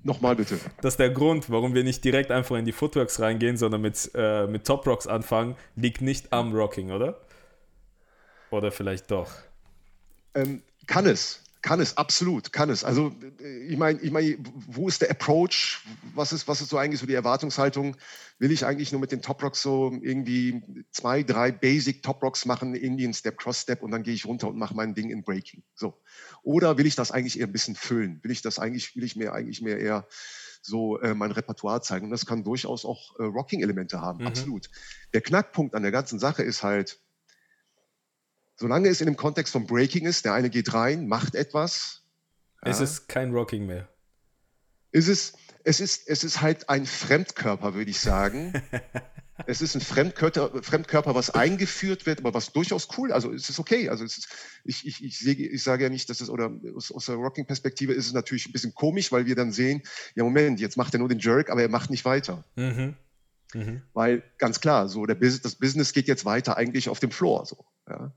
Nochmal 0.04 0.36
bitte. 0.36 0.60
Das 0.82 0.94
ist 0.94 1.00
der 1.00 1.12
Grund, 1.12 1.50
warum 1.50 1.76
wir 1.76 1.84
nicht 1.84 2.04
direkt 2.04 2.32
einfach 2.32 2.56
in 2.56 2.66
die 2.66 2.72
Footworks 2.72 3.20
reingehen, 3.20 3.56
sondern 3.56 3.82
mit, 3.82 4.12
äh, 4.16 4.48
mit 4.48 4.66
Top 4.66 4.88
Rocks 4.88 5.06
anfangen, 5.06 5.56
liegt 5.76 6.02
nicht 6.02 6.34
am 6.34 6.54
Rocking, 6.54 6.92
oder? 6.92 7.22
Oder 8.50 8.72
vielleicht 8.72 9.12
doch? 9.12 9.32
Ähm, 10.34 10.64
kann 10.88 11.06
es. 11.06 11.44
Kann 11.66 11.80
es, 11.80 11.98
absolut, 11.98 12.54
kann 12.54 12.70
es. 12.70 12.84
Also 12.84 13.12
äh, 13.42 13.66
ich 13.66 13.76
meine, 13.76 14.00
ich 14.00 14.12
mein, 14.12 14.38
wo 14.68 14.88
ist 14.88 15.02
der 15.02 15.10
Approach? 15.10 15.82
Was 16.14 16.32
ist, 16.32 16.48
was 16.48 16.62
ist 16.62 16.70
so 16.70 16.78
eigentlich 16.78 17.00
so 17.00 17.08
die 17.08 17.16
Erwartungshaltung? 17.16 17.98
Will 18.38 18.52
ich 18.52 18.68
eigentlich 18.68 18.92
nur 18.92 19.02
mit 19.02 19.12
den 19.12 19.24
Top 19.24 19.42
Rocks 19.42 19.64
so 19.64 19.92
irgendwie 20.04 20.62
zwei, 20.92 21.24
drei 21.24 21.52
Basic 21.52 22.04
Top 22.04 22.22
Rocks 22.22 22.46
machen, 22.46 22.76
ein 22.76 23.14
Step, 23.16 23.40
Cross 23.40 23.62
Step 23.62 23.82
und 23.82 23.90
dann 23.90 24.04
gehe 24.04 24.14
ich 24.14 24.28
runter 24.28 24.48
und 24.48 24.60
mache 24.60 24.76
mein 24.76 24.94
Ding 24.94 25.10
in 25.10 25.24
Breaking? 25.24 25.64
So. 25.74 26.00
Oder 26.44 26.78
will 26.78 26.86
ich 26.86 26.96
das 26.96 27.10
eigentlich 27.10 27.40
eher 27.40 27.48
ein 27.48 27.52
bisschen 27.52 27.74
füllen? 27.74 28.20
Will 28.22 28.30
ich 28.30 28.44
das 28.44 28.60
eigentlich, 28.60 28.96
will 28.96 29.04
ich 29.04 29.16
mir 29.16 29.34
eigentlich 29.34 29.64
mehr 29.64 29.80
eher 29.80 30.08
so 30.62 31.00
äh, 31.00 31.16
mein 31.16 31.32
Repertoire 31.32 31.82
zeigen? 31.82 32.06
Und 32.06 32.12
das 32.12 32.28
kann 32.28 32.44
durchaus 32.44 32.86
auch 32.86 33.18
äh, 33.18 33.24
Rocking-Elemente 33.24 34.00
haben, 34.02 34.20
mhm. 34.20 34.28
absolut. 34.28 34.70
Der 35.16 35.22
Knackpunkt 35.22 35.74
an 35.74 35.82
der 35.82 35.92
ganzen 35.92 36.20
Sache 36.20 36.44
ist 36.44 36.62
halt, 36.62 37.00
solange 38.56 38.90
es 38.90 39.02
in 39.02 39.08
dem 39.08 39.18
Kontext 39.18 39.52
von 39.52 39.66
Breaking 39.68 40.06
ist, 40.06 40.26
der 40.26 40.34
eine 40.34 40.50
geht 40.50 40.74
rein, 40.74 41.08
macht 41.08 41.36
etwas. 41.36 42.04
Es 42.62 42.80
ja, 42.80 42.84
ist 42.84 43.08
kein 43.08 43.32
Rocking 43.32 43.66
mehr. 43.66 43.88
Ist 44.92 45.08
es, 45.08 45.34
es, 45.64 45.80
ist, 45.80 46.08
es 46.08 46.24
ist 46.24 46.42
halt 46.42 46.70
ein 46.70 46.86
Fremdkörper, 46.86 47.74
würde 47.74 47.92
ich 47.92 48.00
sagen. 48.00 48.54
es 49.46 49.62
ist 49.62 49.76
ein 49.76 49.82
Fremdkörper, 49.82 50.64
Fremdkörper, 50.64 51.16
was 51.16 51.30
eingeführt 51.30 52.06
wird, 52.06 52.20
aber 52.20 52.34
was 52.34 52.54
durchaus 52.54 52.88
cool, 52.98 53.12
also 53.12 53.34
es 53.34 53.50
ist 53.50 53.60
okay. 53.60 53.90
Also 53.90 54.06
es 54.06 54.18
ist, 54.18 54.30
ich, 54.64 54.88
ich, 54.88 55.04
ich, 55.04 55.20
sehe, 55.20 55.36
ich 55.36 55.64
sage 55.64 55.84
ja 55.84 55.90
nicht, 55.90 56.10
dass 56.10 56.22
es, 56.22 56.30
oder 56.30 56.52
aus, 56.76 56.92
aus 56.92 57.08
der 57.08 57.16
Rocking-Perspektive 57.16 57.94
ist 57.94 58.08
es 58.08 58.14
natürlich 58.14 58.48
ein 58.48 58.54
bisschen 58.54 58.74
komisch, 58.74 59.12
weil 59.12 59.26
wir 59.26 59.36
dann 59.36 59.52
sehen, 59.52 59.84
ja 60.16 60.24
Moment, 60.24 60.60
jetzt 60.60 60.78
macht 60.78 60.94
er 60.94 61.00
nur 61.00 61.10
den 61.10 61.20
Jerk, 61.20 61.50
aber 61.50 61.62
er 61.62 61.70
macht 61.70 61.90
nicht 61.90 62.06
weiter. 62.06 62.46
Mhm. 62.56 62.96
Mhm. 63.54 63.82
Weil 63.94 64.24
ganz 64.38 64.60
klar, 64.62 64.88
so 64.88 65.06
der, 65.06 65.16
das 65.16 65.56
Business 65.56 65.94
geht 65.94 66.08
jetzt 66.08 66.26
weiter 66.26 66.58
eigentlich 66.58 66.90
auf 66.90 67.00
dem 67.00 67.12
Floor. 67.12 67.46
So, 67.46 67.66
ja. 67.90 68.14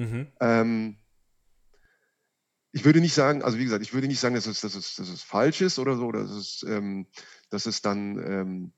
Mhm. 0.00 0.26
Ähm, 0.40 0.96
ich 2.72 2.84
würde 2.84 3.00
nicht 3.00 3.14
sagen, 3.14 3.42
also 3.42 3.58
wie 3.58 3.64
gesagt, 3.64 3.82
ich 3.82 3.92
würde 3.92 4.06
nicht 4.06 4.20
sagen, 4.20 4.34
dass 4.34 4.46
es, 4.46 4.62
dass 4.62 4.74
es, 4.74 4.94
dass 4.94 5.08
es 5.08 5.22
falsch 5.22 5.60
ist 5.60 5.78
oder 5.78 5.96
so, 5.96 6.10
dass 6.10 6.30
es, 6.30 6.64
ähm, 6.66 7.06
dass 7.50 7.66
es 7.66 7.82
dann 7.82 8.16
ähm, 8.18 8.72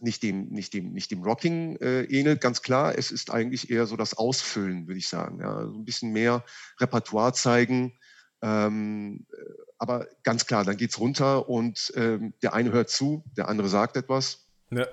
nicht, 0.00 0.24
dem, 0.24 0.48
nicht, 0.48 0.74
dem, 0.74 0.92
nicht 0.92 1.12
dem 1.12 1.22
Rocking 1.22 1.76
äh, 1.76 2.02
ähnelt. 2.04 2.40
Ganz 2.40 2.62
klar, 2.62 2.98
es 2.98 3.12
ist 3.12 3.30
eigentlich 3.30 3.70
eher 3.70 3.86
so 3.86 3.96
das 3.96 4.14
Ausfüllen, 4.14 4.88
würde 4.88 4.98
ich 4.98 5.08
sagen. 5.08 5.40
Ja. 5.40 5.66
So 5.66 5.74
ein 5.74 5.84
bisschen 5.84 6.12
mehr 6.12 6.44
Repertoire 6.80 7.32
zeigen. 7.32 7.96
Ähm, 8.42 9.26
äh, 9.32 9.36
aber 9.78 10.08
ganz 10.24 10.46
klar, 10.46 10.64
dann 10.64 10.76
geht 10.76 10.90
es 10.90 10.98
runter 10.98 11.48
und 11.48 11.92
ähm, 11.94 12.34
der 12.42 12.54
eine 12.54 12.72
hört 12.72 12.90
zu, 12.90 13.22
der 13.36 13.48
andere 13.48 13.68
sagt 13.68 13.96
etwas. 13.96 14.48
Ja. 14.70 14.86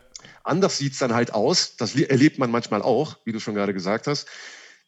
Anders 0.44 0.78
sieht 0.78 0.94
es 0.94 1.00
dann 1.00 1.16
halt 1.16 1.34
aus. 1.34 1.78
Das 1.78 1.96
erlebt 1.96 2.38
man 2.38 2.52
manchmal 2.52 2.84
auch, 2.84 3.18
wie 3.26 3.32
du 3.32 3.40
schon 3.40 3.56
gerade 3.56 3.74
gesagt 3.74 4.06
hast. 4.06 4.28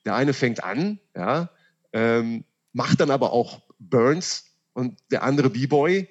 Der 0.05 0.15
eine 0.15 0.33
fängt 0.33 0.63
an, 0.63 0.99
ja, 1.15 1.49
ähm, 1.93 2.43
macht 2.73 2.99
dann 2.99 3.11
aber 3.11 3.33
auch 3.33 3.61
Burns 3.79 4.45
und 4.73 4.99
der 5.11 5.23
andere 5.23 5.49
B-Boy 5.49 6.07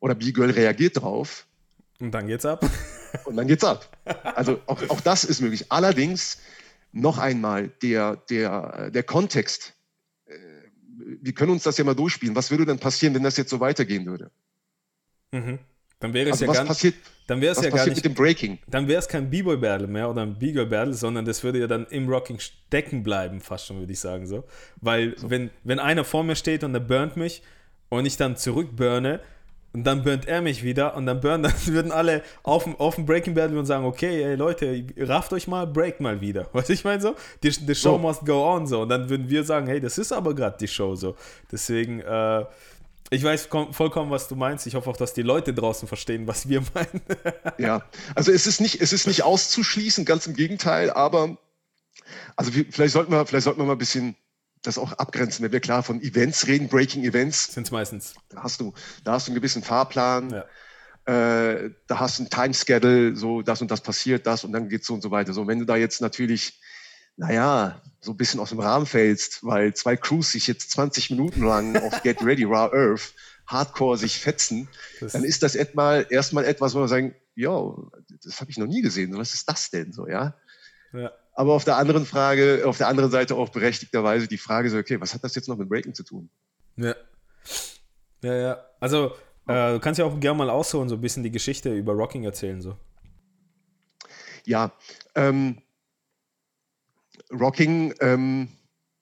oder 0.00 0.14
B-Girl 0.14 0.50
reagiert 0.50 1.00
drauf. 1.00 1.46
Und 2.00 2.12
dann 2.12 2.26
geht's 2.26 2.46
ab. 2.46 2.64
Und 3.24 3.36
dann 3.36 3.46
geht's 3.46 3.64
ab. 3.64 3.96
Also 4.22 4.60
auch, 4.66 4.82
auch 4.90 5.00
das 5.00 5.24
ist 5.24 5.40
möglich. 5.40 5.72
Allerdings 5.72 6.38
noch 6.92 7.16
einmal 7.16 7.68
der, 7.82 8.16
der, 8.16 8.90
der 8.90 9.02
Kontext. 9.02 9.74
Äh, 10.26 10.36
wir 11.22 11.32
können 11.32 11.52
uns 11.52 11.62
das 11.62 11.78
ja 11.78 11.84
mal 11.84 11.94
durchspielen. 11.94 12.36
Was 12.36 12.50
würde 12.50 12.66
denn 12.66 12.78
passieren, 12.78 13.14
wenn 13.14 13.22
das 13.22 13.38
jetzt 13.38 13.50
so 13.50 13.60
weitergehen 13.60 14.04
würde? 14.04 14.30
Mhm. 15.32 15.58
Dann 16.00 16.12
wäre 16.12 16.30
es 16.30 16.42
also 16.42 16.44
ja 16.44 16.60
was 16.60 16.66
passiert, 16.66 16.94
dann 17.26 17.40
wäre 17.40 17.52
es 17.52 17.60
ja 17.60 17.70
gar 17.70 17.84
nicht 17.84 17.96
mit 17.96 18.04
dem 18.04 18.14
Breaking. 18.14 18.58
Dann 18.68 18.86
wäre 18.86 19.00
es 19.00 19.08
kein 19.08 19.28
B-Boy 19.28 19.56
Battle 19.56 19.86
mehr 19.86 20.08
oder 20.08 20.22
ein 20.22 20.38
B-Girl 20.38 20.66
Battle, 20.66 20.94
sondern 20.94 21.24
das 21.24 21.42
würde 21.42 21.58
ja 21.58 21.66
dann 21.66 21.86
im 21.86 22.08
Rocking 22.08 22.38
stecken 22.38 23.02
bleiben, 23.02 23.40
fast 23.40 23.66
schon 23.66 23.80
würde 23.80 23.92
ich 23.92 24.00
sagen 24.00 24.26
so, 24.26 24.44
weil 24.80 25.18
so. 25.18 25.28
wenn 25.28 25.50
wenn 25.64 25.78
einer 25.78 26.04
vor 26.04 26.22
mir 26.22 26.36
steht 26.36 26.62
und 26.62 26.72
der 26.72 26.80
burnt 26.80 27.16
mich 27.16 27.42
und 27.88 28.06
ich 28.06 28.16
dann 28.16 28.36
zurückburne 28.36 29.20
und 29.72 29.84
dann 29.84 30.02
burnt 30.02 30.26
er 30.26 30.40
mich 30.40 30.62
wieder 30.64 30.96
und 30.96 31.06
dann 31.06 31.20
burn, 31.20 31.42
dann 31.44 31.52
würden 31.66 31.92
alle 31.92 32.22
auf 32.42 32.64
dem, 32.64 32.76
auf 32.76 32.94
dem 32.94 33.04
Breaking 33.04 33.34
Battle 33.34 33.58
und 33.58 33.66
sagen, 33.66 33.84
okay, 33.84 34.22
ey 34.22 34.34
Leute, 34.36 34.84
rafft 34.98 35.32
euch 35.32 35.46
mal, 35.46 35.66
break 35.66 36.00
mal 36.00 36.20
wieder. 36.20 36.48
Was 36.52 36.70
ich 36.70 36.84
meine 36.84 37.02
so? 37.02 37.14
Die, 37.42 37.50
the 37.50 37.74
show 37.74 37.92
so. 37.92 37.98
must 37.98 38.24
go 38.24 38.54
on 38.54 38.66
so. 38.66 38.82
Und 38.82 38.88
dann 38.88 39.10
würden 39.10 39.28
wir 39.28 39.44
sagen, 39.44 39.66
hey, 39.66 39.80
das 39.80 39.98
ist 39.98 40.12
aber 40.12 40.34
gerade 40.34 40.56
die 40.58 40.68
Show 40.68 40.96
so. 40.96 41.16
Deswegen, 41.52 42.00
äh, 42.00 42.44
ich 43.10 43.22
weiß 43.22 43.48
vollkommen, 43.70 44.10
was 44.10 44.28
du 44.28 44.36
meinst. 44.36 44.66
Ich 44.66 44.74
hoffe 44.74 44.90
auch, 44.90 44.96
dass 44.96 45.14
die 45.14 45.22
Leute 45.22 45.54
draußen 45.54 45.88
verstehen, 45.88 46.26
was 46.26 46.48
wir 46.48 46.62
meinen. 46.74 47.02
ja, 47.58 47.84
also 48.14 48.32
es 48.32 48.46
ist 48.46 48.60
nicht, 48.60 48.80
es 48.80 48.92
ist 48.92 49.06
nicht 49.06 49.22
auszuschließen, 49.22 50.04
ganz 50.04 50.26
im 50.26 50.34
Gegenteil, 50.34 50.90
aber 50.90 51.38
also 52.36 52.50
vielleicht 52.52 52.92
sollten 52.92 53.12
wir, 53.12 53.24
vielleicht 53.26 53.44
sollten 53.44 53.60
wir 53.60 53.66
mal 53.66 53.72
ein 53.72 53.78
bisschen 53.78 54.16
das 54.62 54.78
auch 54.78 54.92
abgrenzen, 54.94 55.44
wenn 55.44 55.52
wir 55.52 55.60
klar 55.60 55.82
von 55.82 56.02
Events 56.02 56.46
reden, 56.46 56.68
Breaking 56.68 57.04
Events. 57.04 57.54
Sind 57.54 57.64
es 57.64 57.70
meistens. 57.70 58.14
Da 58.28 58.42
hast 58.42 58.60
du, 58.60 58.72
da 59.04 59.12
hast 59.12 59.26
du 59.26 59.30
einen 59.30 59.36
gewissen 59.36 59.62
Fahrplan. 59.62 60.30
Ja. 60.30 60.44
Äh, 61.54 61.70
da 61.86 62.00
hast 62.00 62.18
du 62.18 62.24
ein 62.24 62.30
Timeschedule, 62.30 63.16
so 63.16 63.42
das 63.42 63.62
und 63.62 63.70
das 63.70 63.80
passiert, 63.80 64.26
das 64.26 64.44
und 64.44 64.52
dann 64.52 64.68
geht 64.68 64.82
es 64.82 64.86
so 64.86 64.94
und 64.94 65.02
so 65.02 65.10
weiter. 65.10 65.32
So, 65.32 65.46
wenn 65.46 65.58
du 65.58 65.64
da 65.64 65.76
jetzt 65.76 66.00
natürlich 66.00 66.60
naja, 67.18 67.82
so 68.00 68.12
ein 68.12 68.16
bisschen 68.16 68.40
aus 68.40 68.50
dem 68.50 68.60
Rahmen 68.60 68.86
fällst, 68.86 69.44
weil 69.44 69.74
zwei 69.74 69.96
Crews 69.96 70.32
sich 70.32 70.46
jetzt 70.46 70.70
20 70.70 71.10
Minuten 71.10 71.44
lang 71.44 71.76
auf 71.82 72.02
Get 72.02 72.24
Ready, 72.24 72.44
Raw 72.44 72.70
Earth, 72.72 73.12
Hardcore 73.46 73.98
sich 73.98 74.18
fetzen, 74.18 74.68
das 75.00 75.12
dann 75.12 75.24
ist 75.24 75.42
das 75.42 75.54
etmal, 75.54 76.06
erstmal 76.10 76.44
etwas, 76.44 76.74
wo 76.74 76.80
wir 76.80 76.88
sagen, 76.88 77.14
ja, 77.34 77.50
das 78.22 78.40
habe 78.40 78.50
ich 78.50 78.58
noch 78.58 78.66
nie 78.66 78.82
gesehen. 78.82 79.16
Was 79.16 79.34
ist 79.34 79.48
das 79.48 79.70
denn 79.70 79.92
so, 79.92 80.06
ja? 80.06 80.34
ja? 80.92 81.12
Aber 81.34 81.54
auf 81.54 81.64
der 81.64 81.76
anderen 81.76 82.06
Frage, 82.06 82.62
auf 82.66 82.78
der 82.78 82.88
anderen 82.88 83.10
Seite 83.10 83.34
auch 83.34 83.48
berechtigterweise 83.48 84.28
die 84.28 84.38
Frage 84.38 84.70
so, 84.70 84.78
okay, 84.78 85.00
was 85.00 85.14
hat 85.14 85.24
das 85.24 85.34
jetzt 85.34 85.48
noch 85.48 85.56
mit 85.56 85.68
Breaking 85.68 85.94
zu 85.94 86.04
tun? 86.04 86.30
Ja. 86.76 86.94
Ja, 88.22 88.34
ja. 88.34 88.64
Also, 88.80 89.12
äh, 89.46 89.72
du 89.72 89.80
kannst 89.80 89.98
ja 89.98 90.04
auch 90.04 90.18
gerne 90.20 90.38
mal 90.38 90.50
ausholen, 90.50 90.88
so 90.88 90.96
ein 90.96 91.00
bisschen 91.00 91.22
die 91.22 91.32
Geschichte 91.32 91.74
über 91.74 91.94
Rocking 91.94 92.24
erzählen, 92.24 92.60
so. 92.60 92.76
Ja, 94.44 94.72
ähm, 95.14 95.62
Rocking, 97.30 97.94
ähm, 98.00 98.48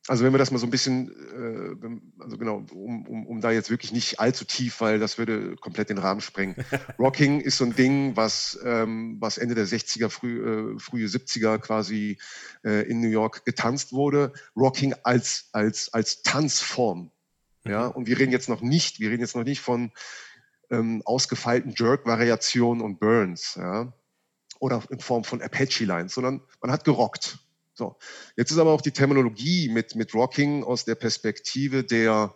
also 0.09 0.25
wenn 0.25 0.33
wir 0.33 0.39
das 0.39 0.51
mal 0.51 0.59
so 0.59 0.67
ein 0.67 0.71
bisschen, 0.71 1.11
äh, 1.11 2.23
also 2.23 2.39
genau, 2.39 2.65
um, 2.73 3.07
um, 3.07 3.27
um 3.27 3.41
da 3.41 3.51
jetzt 3.51 3.71
wirklich 3.71 3.93
nicht 3.93 4.21
allzu 4.21 4.45
tief, 4.45 4.81
weil 4.81 4.99
das 4.99 5.19
würde 5.19 5.57
komplett 5.57 5.91
den 5.91 5.99
Rahmen 5.99 6.21
sprengen. 6.21 6.55
Rocking 6.99 7.41
ist 7.41 7.59
so 7.59 7.65
ein 7.65 7.75
Ding, 7.75 8.17
was, 8.17 8.59
ähm, 8.65 9.17
was 9.21 9.39
Ende 9.39 9.55
der 9.55 9.67
60er, 9.67 10.09
früh, 10.09 10.75
äh, 10.75 10.79
frühe 10.79 11.07
70er 11.07 11.59
quasi 11.59 12.19
äh, 12.65 12.89
in 12.89 13.01
New 13.01 13.09
York 13.09 13.45
getanzt 13.45 13.93
wurde. 13.93 14.33
Rocking 14.57 14.95
als, 15.03 15.49
als, 15.53 15.93
als 15.93 16.23
Tanzform. 16.23 17.11
Ja, 17.65 17.89
mhm. 17.89 17.93
und 17.93 18.07
wir 18.07 18.19
reden 18.19 18.33
jetzt 18.33 18.49
noch 18.49 18.61
nicht, 18.61 19.01
wir 19.01 19.11
reden 19.11 19.23
jetzt 19.23 19.35
noch 19.35 19.45
nicht 19.45 19.61
von 19.61 19.91
ähm, 20.71 21.03
ausgefeilten 21.05 21.75
Jerk-Variationen 21.77 22.83
und 22.83 23.01
Burns, 23.01 23.57
ja, 23.57 23.93
oder 24.59 24.83
in 24.91 25.01
Form 25.01 25.25
von 25.25 25.43
Apache-Lines, 25.43 26.15
sondern 26.15 26.43
man 26.61 26.71
hat 26.71 26.85
gerockt. 26.85 27.39
So. 27.77 27.97
Jetzt 28.37 28.51
ist 28.51 28.59
aber 28.59 28.71
auch 28.71 28.81
die 28.81 28.93
Terminologie 28.93 29.69
mit, 29.69 29.95
mit 29.95 30.15
Rocking 30.15 30.65
aus 30.65 30.85
der 30.85 30.95
Perspektive 30.95 31.85
der, 31.85 32.35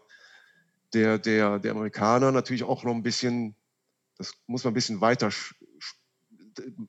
der, 0.92 1.18
der, 1.18 1.58
der 1.58 1.72
Amerikaner 1.72 2.30
natürlich 2.30 2.62
auch 2.62 2.84
noch 2.84 2.94
ein 2.94 3.02
bisschen, 3.02 3.56
das 4.18 4.34
muss 4.46 4.64
man 4.64 4.72
ein 4.72 4.74
bisschen 4.74 5.00
weiter 5.00 5.30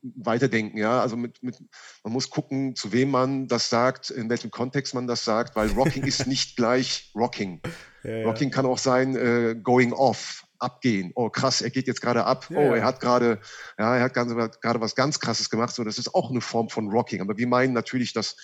weiterdenken, 0.01 0.77
ja. 0.77 0.99
Also 1.01 1.15
mit, 1.15 1.41
mit, 1.43 1.57
man 2.03 2.13
muss 2.13 2.29
gucken, 2.29 2.75
zu 2.75 2.91
wem 2.91 3.11
man 3.11 3.47
das 3.47 3.69
sagt, 3.69 4.09
in 4.09 4.29
welchem 4.29 4.51
Kontext 4.51 4.93
man 4.93 5.07
das 5.07 5.23
sagt, 5.23 5.55
weil 5.55 5.69
Rocking 5.69 6.03
ist 6.03 6.27
nicht 6.27 6.55
gleich 6.55 7.11
Rocking. 7.15 7.61
Ja, 8.03 8.17
ja. 8.17 8.25
Rocking 8.25 8.49
kann 8.49 8.65
auch 8.65 8.79
sein 8.79 9.15
äh, 9.15 9.55
going 9.61 9.93
off, 9.93 10.47
abgehen. 10.61 11.11
Oh 11.15 11.29
krass, 11.29 11.61
er 11.61 11.69
geht 11.69 11.87
jetzt 11.87 12.01
gerade 12.01 12.25
ab. 12.25 12.47
Ja, 12.49 12.57
oh, 12.57 12.73
er 12.73 12.83
hat 12.83 12.99
gerade, 12.99 13.39
ja, 13.77 13.97
er 13.97 14.03
hat 14.03 14.13
gerade 14.13 14.81
was 14.81 14.95
ganz 14.95 15.19
Krasses 15.19 15.49
gemacht. 15.49 15.73
So, 15.73 15.83
das 15.83 15.97
ist 15.97 16.13
auch 16.13 16.29
eine 16.29 16.41
Form 16.41 16.69
von 16.69 16.89
Rocking. 16.89 17.21
Aber 17.21 17.37
wir 17.37 17.47
meinen 17.47 17.73
natürlich, 17.73 18.13
dass, 18.13 18.35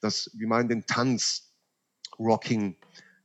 dass 0.00 0.30
wir 0.34 0.46
meinen 0.46 0.68
den 0.68 0.86
Tanz 0.86 1.52
Rocking, 2.18 2.76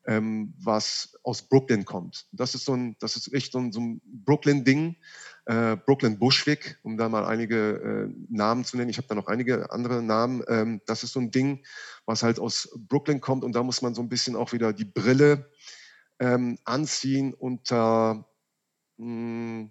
ähm, 0.06 0.54
was 0.58 1.18
aus 1.24 1.44
Brooklyn 1.44 1.86
kommt. 1.86 2.28
Das 2.32 2.56
ist 2.56 2.66
so 2.66 2.74
ein, 2.76 2.96
das 3.00 3.16
ist 3.16 3.34
echt 3.34 3.54
so 3.54 3.60
ein, 3.60 3.72
so 3.72 3.80
ein 3.80 4.02
Brooklyn-Ding. 4.04 4.98
Äh, 5.46 5.76
Brooklyn 5.76 6.20
Bushwick, 6.20 6.78
um 6.84 6.98
da 6.98 7.10
mal 7.10 7.26
einige 7.26 8.10
äh, 8.10 8.14
Namen 8.30 8.64
zu 8.64 8.78
nennen. 8.78 8.90
Ich 8.90 8.98
habe 8.98 9.08
da 9.08 9.16
noch 9.16 9.28
einige 9.28 9.72
andere 9.72 10.04
Namen. 10.04 10.44
Ähm, 10.48 10.82
das 10.86 11.04
ist 11.04 11.14
so 11.14 11.20
ein 11.20 11.32
Ding, 11.32 11.66
was 12.06 12.22
halt 12.22 12.40
aus 12.40 12.70
Brooklyn 12.76 13.22
kommt 13.22 13.44
und 13.44 13.54
da 13.54 13.64
muss 13.64 13.82
man 13.82 13.96
so 13.96 14.02
ein 14.02 14.10
bisschen 14.10 14.36
auch 14.36 14.54
wieder 14.54 14.72
die 14.72 14.86
Brille 14.86 15.50
ähm, 16.20 16.60
anziehen 16.64 17.34
unter 17.34 18.31
mh, 19.02 19.70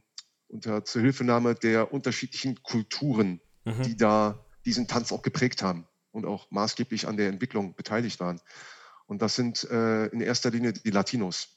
unter 0.48 0.84
Zuhilfenahme 0.84 1.54
der 1.54 1.92
unterschiedlichen 1.92 2.62
Kulturen, 2.62 3.40
mhm. 3.64 3.82
die 3.82 3.96
da 3.96 4.44
diesen 4.64 4.88
Tanz 4.88 5.12
auch 5.12 5.22
geprägt 5.22 5.62
haben 5.62 5.86
und 6.10 6.26
auch 6.26 6.50
maßgeblich 6.50 7.06
an 7.06 7.16
der 7.16 7.28
Entwicklung 7.28 7.74
beteiligt 7.74 8.20
waren. 8.20 8.40
Und 9.06 9.22
das 9.22 9.36
sind 9.36 9.64
äh, 9.70 10.06
in 10.06 10.20
erster 10.20 10.50
Linie 10.50 10.72
die 10.72 10.90
Latinos. 10.90 11.48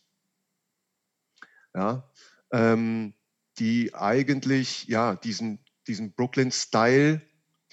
Ja, 1.75 2.09
ähm, 2.51 3.13
die 3.57 3.93
eigentlich 3.95 4.87
ja 4.87 5.15
diesen, 5.15 5.59
diesen 5.87 6.13
Brooklyn-Style, 6.13 7.21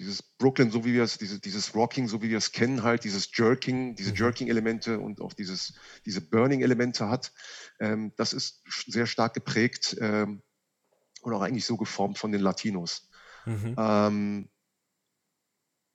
dieses 0.01 0.23
Brooklyn, 0.23 0.71
so 0.71 0.85
wie 0.85 0.95
wir 0.95 1.03
es, 1.03 1.19
dieses, 1.19 1.41
dieses 1.41 1.75
Rocking, 1.75 2.09
so 2.09 2.23
wie 2.23 2.31
wir 2.31 2.39
es 2.39 2.53
kennen, 2.53 2.83
halt, 2.83 3.05
dieses 3.05 3.31
Jerking, 3.37 3.95
diese 3.95 4.11
mhm. 4.11 4.17
Jerking-Elemente 4.17 4.99
und 4.99 5.21
auch 5.21 5.35
dieses, 5.35 5.75
diese 6.07 6.23
Burning-Elemente 6.23 7.09
hat, 7.09 7.33
ähm, 7.79 8.13
das 8.17 8.33
ist 8.33 8.63
sehr 8.87 9.07
stark 9.07 9.35
geprägt 9.35 9.97
ähm, 10.01 10.43
und 11.21 11.35
auch 11.35 11.43
eigentlich 11.43 11.67
so 11.67 11.77
geformt 11.77 12.19
von 12.19 12.33
den 12.33 12.41
Latinos. 12.41 13.11
Mhm. 13.45 13.75
Ähm, 13.79 14.49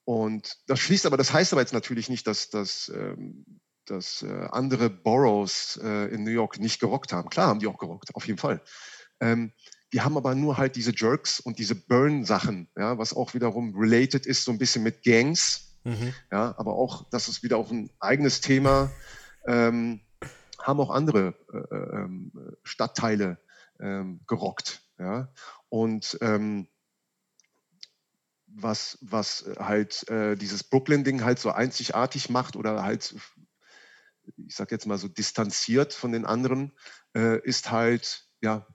und 0.05 0.55
das 0.67 0.79
schließt 0.79 1.07
aber, 1.07 1.17
das 1.17 1.33
heißt 1.33 1.51
aber 1.51 1.61
jetzt 1.61 1.73
natürlich 1.73 2.07
nicht, 2.07 2.27
dass, 2.27 2.51
dass, 2.51 2.89
ähm, 2.89 3.59
dass 3.85 4.21
äh, 4.21 4.47
andere 4.51 4.91
Boroughs 4.91 5.79
äh, 5.81 6.13
in 6.13 6.23
New 6.23 6.31
York 6.31 6.59
nicht 6.59 6.79
gerockt 6.79 7.11
haben. 7.11 7.29
Klar 7.29 7.47
haben 7.47 7.59
die 7.59 7.67
auch 7.67 7.79
gerockt, 7.79 8.13
auf 8.13 8.27
jeden 8.27 8.37
Fall. 8.37 8.61
Die 9.93 10.01
haben 10.01 10.17
aber 10.17 10.35
nur 10.35 10.57
halt 10.57 10.75
diese 10.75 10.93
Jerks 10.95 11.39
und 11.39 11.59
diese 11.59 11.75
Burn-Sachen, 11.75 12.69
ja, 12.75 12.97
was 12.97 13.13
auch 13.13 13.33
wiederum 13.33 13.75
related 13.77 14.25
ist, 14.25 14.43
so 14.43 14.51
ein 14.51 14.57
bisschen 14.57 14.83
mit 14.83 15.03
Gangs. 15.03 15.77
Mhm. 15.83 16.13
Ja, 16.31 16.55
aber 16.57 16.73
auch, 16.73 17.07
das 17.09 17.27
ist 17.27 17.43
wieder 17.43 17.57
auch 17.57 17.71
ein 17.71 17.89
eigenes 17.99 18.41
Thema. 18.41 18.91
Ähm, 19.45 20.01
haben 20.59 20.79
auch 20.79 20.89
andere 20.89 21.35
äh, 21.53 21.57
äh, 21.57 21.95
ähm, 21.97 22.31
Stadtteile 22.63 23.37
ähm, 23.79 24.21
gerockt. 24.27 24.81
Ja? 24.97 25.31
Und 25.69 26.17
ähm, 26.21 26.67
was, 28.47 28.97
was 29.01 29.45
halt 29.59 30.07
äh, 30.09 30.35
dieses 30.35 30.63
Brooklyn-Ding 30.63 31.23
halt 31.23 31.39
so 31.39 31.51
einzigartig 31.51 32.29
macht 32.29 32.55
oder 32.55 32.83
halt, 32.83 33.15
ich 34.37 34.55
sag 34.55 34.71
jetzt 34.71 34.87
mal 34.87 34.97
so 34.97 35.07
distanziert 35.07 35.93
von 35.93 36.11
den 36.11 36.25
anderen, 36.25 36.71
äh, 37.15 37.39
ist 37.41 37.71
halt 37.71 38.27
ja 38.41 38.65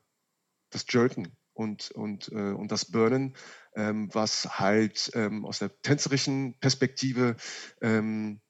das 0.71 0.87
Jerken 0.89 1.29
und, 1.53 1.91
und, 1.91 2.29
äh, 2.33 2.53
und 2.53 2.73
das 2.73 2.87
Burnen, 2.87 3.37
ähm, 3.75 4.09
was 4.13 4.59
halt 4.59 5.11
ähm, 5.15 5.45
aus 5.45 5.59
der 5.59 5.81
tänzerischen 5.83 6.55
Perspektive 6.59 7.37
ähm, 7.81 8.41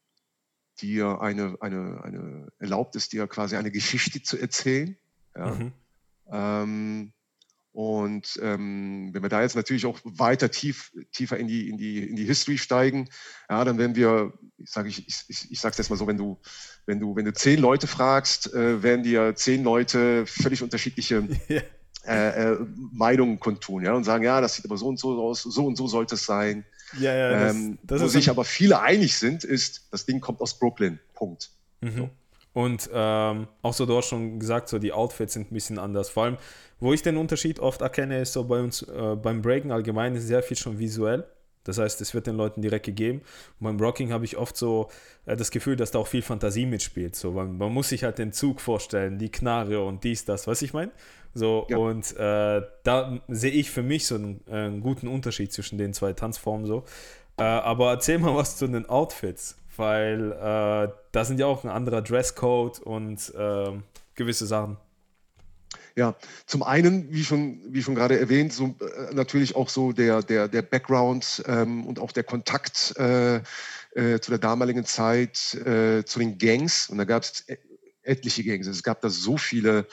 dir 0.81 1.21
eine, 1.21 1.57
eine, 1.61 2.01
eine 2.03 2.49
erlaubt 2.59 2.97
ist, 2.97 3.13
dir 3.13 3.27
quasi 3.27 3.57
eine 3.57 3.71
Geschichte 3.71 4.23
zu 4.23 4.39
erzählen. 4.39 4.97
Ja. 5.37 5.55
Mhm. 5.55 5.73
Ähm, 6.31 7.13
und 7.73 8.39
ähm, 8.43 9.11
wenn 9.13 9.23
wir 9.23 9.29
da 9.29 9.43
jetzt 9.43 9.55
natürlich 9.55 9.87
auch 9.87 10.01
weiter 10.05 10.51
tief, 10.51 10.93
tiefer 11.13 11.37
in 11.37 11.47
die, 11.47 11.69
in, 11.69 11.79
die, 11.79 12.09
in 12.09 12.17
die 12.17 12.25
History 12.25 12.59
steigen, 12.59 13.09
ja, 13.49 13.65
dann 13.65 13.79
werden 13.79 13.95
wir, 13.95 14.33
ich 14.57 14.71
sage 14.71 14.89
ich, 14.89 15.07
ich, 15.07 15.25
ich, 15.29 15.53
es 15.53 15.63
jetzt 15.63 15.89
mal 15.89 15.97
so, 15.97 16.07
wenn 16.09 16.17
du, 16.17 16.41
wenn 16.87 16.99
du, 16.99 17.15
wenn 17.15 17.25
du 17.25 17.33
zehn 17.33 17.61
Leute 17.61 17.87
fragst, 17.87 18.53
äh, 18.53 18.83
werden 18.83 19.05
dir 19.05 19.37
zehn 19.37 19.63
Leute 19.63 20.27
völlig 20.27 20.63
unterschiedliche 20.63 21.17
äh, 21.49 21.63
äh, 22.05 22.57
Meinungen 22.93 23.39
kundtun, 23.41 23.85
ja, 23.85 23.95
und 23.95 24.05
sagen, 24.05 24.25
ja, 24.25 24.41
das 24.41 24.55
sieht 24.55 24.65
aber 24.65 24.77
so 24.77 24.89
und 24.89 24.99
so 24.99 25.23
aus, 25.23 25.43
so 25.43 25.67
und 25.67 25.77
so 25.77 25.87
sollte 25.87 26.15
es 26.15 26.25
sein. 26.25 26.65
Ja, 26.99 27.15
ja, 27.15 27.31
das, 27.31 27.55
ähm, 27.55 27.79
das 27.83 28.03
wo 28.03 28.09
sich 28.09 28.31
aber 28.31 28.45
viele 28.45 28.81
einig 28.81 29.17
sind, 29.17 29.45
ist, 29.45 29.87
das 29.91 30.07
Ding 30.07 30.21
kommt 30.21 30.41
aus 30.41 30.59
Brooklyn. 30.59 30.99
Punkt. 31.15 31.51
Mhm. 31.81 31.97
So. 31.97 32.11
Und 32.53 32.91
ähm, 32.93 33.47
auch 33.63 33.73
so, 33.73 33.87
du 33.87 33.97
hast 33.97 34.09
schon 34.09 34.41
gesagt, 34.41 34.69
so 34.69 34.79
die 34.79 34.93
Outfits 34.93 35.35
sind 35.35 35.51
ein 35.51 35.55
bisschen 35.55 35.79
anders. 35.79 36.11
Vor 36.11 36.25
allem, 36.25 36.37
wo 36.81 36.93
ich 36.93 37.03
den 37.03 37.17
Unterschied 37.17 37.61
oft 37.61 37.81
erkenne, 37.81 38.21
ist 38.21 38.33
so 38.33 38.45
bei 38.45 38.61
uns 38.61 38.83
äh, 38.83 39.17
beim 39.17 39.41
Breaken 39.41 39.71
allgemein 39.71 40.17
ist 40.17 40.27
sehr 40.27 40.43
viel 40.43 40.57
schon 40.57 40.79
visuell. 40.79 41.25
Das 41.71 41.79
heißt, 41.79 42.01
es 42.01 42.15
wird 42.15 42.27
den 42.27 42.37
Leuten 42.37 42.63
direkt 42.63 42.85
gegeben. 42.85 43.23
Und 43.61 43.65
beim 43.65 43.81
Rocking 43.81 44.13
habe 44.13 44.25
ich 44.25 44.37
oft 44.37 44.57
so 44.57 44.89
äh, 45.25 45.37
das 45.37 45.53
Gefühl, 45.53 45.77
dass 45.77 45.93
da 45.93 46.01
auch 46.01 46.09
viel 46.09 46.23
Fantasie 46.23 46.67
mitspielt. 46.67 47.15
So, 47.15 47.31
man, 47.31 47.57
man, 47.57 47.73
muss 47.73 47.91
sich 47.91 48.03
halt 48.03 48.19
den 48.19 48.33
Zug 48.33 48.61
vorstellen, 48.61 49.19
die 49.19 49.31
Knarre 49.31 49.85
und 49.85 50.03
dies, 50.03 50.25
das, 50.25 50.49
was 50.49 50.63
ich 50.63 50.73
meine. 50.73 50.91
So, 51.33 51.67
ja. 51.69 51.77
und 51.77 52.11
äh, 52.17 52.63
da 52.83 53.21
sehe 53.29 53.53
ich 53.53 53.71
für 53.71 53.85
mich 53.85 54.07
so 54.07 54.17
einen, 54.17 54.41
äh, 54.49 54.55
einen, 54.55 54.81
guten 54.81 55.07
Unterschied 55.07 55.53
zwischen 55.53 55.79
den 55.79 55.95
zwei 55.95 56.13
Tanzformen 56.13 56.67
so. 56.67 56.85
Äh, 57.39 57.45
aber 57.45 57.91
erzähl 57.91 58.19
mal 58.19 58.35
was 58.35 58.57
zu 58.57 58.67
den 58.67 58.87
Outfits, 58.87 59.57
weil 59.77 60.33
äh, 60.33 60.93
da 61.13 61.25
sind 61.25 61.39
ja 61.39 61.47
auch 61.47 61.63
ein 61.63 61.71
anderer 61.71 62.03
Dresscode 62.03 62.81
und 62.81 63.33
ähm, 63.39 63.85
gewisse 64.17 64.47
Sachen. 64.47 64.77
Ja, 65.97 66.17
zum 66.47 66.63
einen, 66.63 67.13
wie 67.13 67.25
schon, 67.25 67.61
wie 67.69 67.83
schon 67.83 67.95
gerade 67.95 68.19
erwähnt, 68.19 68.53
so, 68.53 68.77
äh, 68.81 69.15
natürlich 69.15 69.57
auch 69.57 69.69
so 69.69 69.93
der, 69.93 70.23
der, 70.23 70.49
der 70.49 70.63
Background 70.63 71.43
ähm, 71.47 71.87
und 71.87 71.99
auch 71.99 72.13
der 72.13 72.25
Kontakt 72.25 72.95
äh, 72.97 73.37
äh, 73.37 74.21
zu 74.21 74.31
der 74.31 74.39
damaligen 74.39 74.85
Zeit 74.85 75.55
äh, 75.55 76.05
zu 76.05 76.19
den 76.19 76.39
Gangs. 76.39 76.89
Und 76.89 76.99
da 76.99 77.05
gab 77.05 77.23
es 77.23 77.45
etliche 78.03 78.45
Gangs. 78.45 78.67
Es 78.67 78.83
gab 78.83 79.01
da 79.01 79.11
so 79.11 79.37
viele 79.37 79.87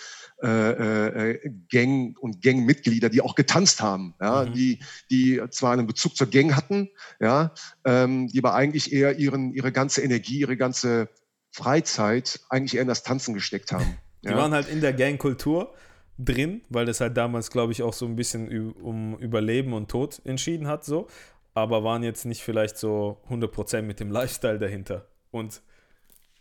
äh, 0.44 1.32
äh, 1.32 1.52
Gang 1.70 2.18
und 2.20 2.42
Gangmitglieder, 2.42 3.10
die 3.10 3.22
auch 3.22 3.36
getanzt 3.36 3.82
haben, 3.82 4.14
ja, 4.22 4.46
mhm. 4.46 4.54
die, 4.54 4.80
die 5.10 5.42
zwar 5.50 5.74
einen 5.74 5.88
Bezug 5.88 6.16
zur 6.16 6.28
Gang 6.28 6.56
hatten, 6.56 6.90
ja, 7.20 7.54
ähm, 7.86 8.28
die 8.28 8.40
aber 8.40 8.54
eigentlich 8.54 8.94
eher 8.94 9.18
ihren, 9.18 9.54
ihre 9.54 9.72
ganze 9.72 10.02
Energie, 10.02 10.40
ihre 10.40 10.58
ganze 10.58 11.10
Freizeit 11.52 12.42
eigentlich 12.50 12.76
eher 12.76 12.84
in 12.84 12.88
das 12.88 13.04
Tanzen 13.04 13.34
gesteckt 13.34 13.72
haben. 13.72 13.98
Die 14.24 14.30
ja. 14.30 14.38
waren 14.38 14.52
halt 14.52 14.70
in 14.70 14.82
der 14.82 14.94
Gangkultur 14.94 15.74
drin, 16.18 16.62
weil 16.70 16.86
das 16.86 17.00
halt 17.00 17.16
damals, 17.16 17.52
glaube 17.52 17.72
ich, 17.72 17.84
auch 17.84 17.94
so 17.94 18.06
ein 18.06 18.16
bisschen 18.16 18.72
um 18.74 19.18
Überleben 19.20 19.74
und 19.74 19.90
Tod 19.90 20.22
entschieden 20.26 20.68
hat, 20.68 20.84
so, 20.84 21.08
aber 21.54 21.84
waren 21.84 22.04
jetzt 22.04 22.26
nicht 22.26 22.44
vielleicht 22.44 22.78
so 22.78 23.22
100% 23.30 23.84
mit 23.84 24.00
dem 24.00 24.12
Lifestyle 24.12 24.60
dahinter 24.60 25.08
und 25.32 25.62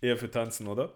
eher 0.00 0.16
für 0.16 0.30
Tanzen, 0.30 0.66
oder? 0.66 0.92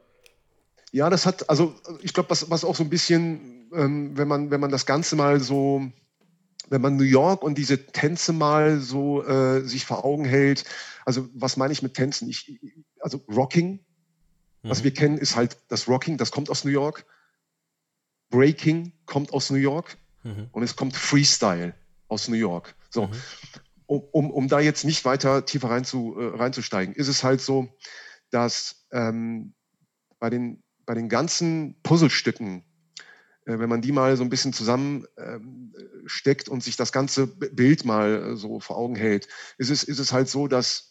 Ja, 0.92 1.08
das 1.08 1.24
hat, 1.26 1.48
also 1.48 1.74
ich 2.02 2.12
glaube, 2.12 2.30
was, 2.30 2.50
was 2.50 2.64
auch 2.64 2.74
so 2.74 2.82
ein 2.82 2.90
bisschen, 2.90 3.70
ähm, 3.72 4.16
wenn, 4.16 4.28
man, 4.28 4.50
wenn 4.50 4.60
man 4.60 4.70
das 4.70 4.86
Ganze 4.86 5.14
mal 5.14 5.40
so, 5.40 5.82
wenn 6.68 6.80
man 6.80 6.96
New 6.96 7.04
York 7.04 7.42
und 7.42 7.58
diese 7.58 7.86
Tänze 7.86 8.32
mal 8.32 8.80
so 8.80 9.24
äh, 9.24 9.60
sich 9.62 9.84
vor 9.84 10.04
Augen 10.04 10.24
hält, 10.24 10.64
also 11.04 11.28
was 11.34 11.56
meine 11.56 11.72
ich 11.72 11.82
mit 11.82 11.94
Tänzen? 11.94 12.28
Ich, 12.28 12.58
also 13.00 13.20
Rocking, 13.28 13.80
mhm. 14.62 14.68
was 14.68 14.84
wir 14.84 14.92
kennen, 14.92 15.18
ist 15.18 15.36
halt 15.36 15.56
das 15.68 15.88
Rocking, 15.88 16.16
das 16.16 16.30
kommt 16.30 16.50
aus 16.50 16.64
New 16.64 16.70
York. 16.70 17.06
Breaking 18.30 18.92
kommt 19.06 19.32
aus 19.32 19.50
New 19.50 19.58
York 19.58 19.96
mhm. 20.22 20.48
und 20.52 20.62
es 20.62 20.76
kommt 20.76 20.96
Freestyle 20.96 21.74
aus 22.08 22.28
New 22.28 22.36
York. 22.36 22.74
So, 22.88 23.06
mhm. 23.06 23.12
um, 23.86 24.00
um, 24.12 24.30
um 24.30 24.48
da 24.48 24.60
jetzt 24.60 24.84
nicht 24.84 25.04
weiter 25.04 25.44
tiefer 25.44 25.70
rein 25.70 25.84
zu, 25.84 26.16
äh, 26.18 26.36
reinzusteigen, 26.36 26.94
ist 26.94 27.08
es 27.08 27.22
halt 27.22 27.40
so, 27.40 27.68
dass 28.30 28.86
ähm, 28.92 29.54
bei, 30.18 30.30
den, 30.30 30.62
bei 30.86 30.94
den 30.94 31.08
ganzen 31.08 31.80
Puzzlestücken, 31.82 32.64
äh, 33.46 33.58
wenn 33.58 33.68
man 33.68 33.82
die 33.82 33.92
mal 33.92 34.16
so 34.16 34.22
ein 34.22 34.30
bisschen 34.30 34.52
zusammensteckt 34.52 36.48
ähm, 36.48 36.52
und 36.52 36.62
sich 36.62 36.76
das 36.76 36.92
ganze 36.92 37.26
Bild 37.26 37.84
mal 37.84 38.36
so 38.36 38.60
vor 38.60 38.76
Augen 38.76 38.96
hält, 38.96 39.28
ist 39.58 39.70
es, 39.70 39.82
ist 39.82 39.98
es 39.98 40.12
halt 40.12 40.28
so, 40.28 40.46
dass, 40.46 40.90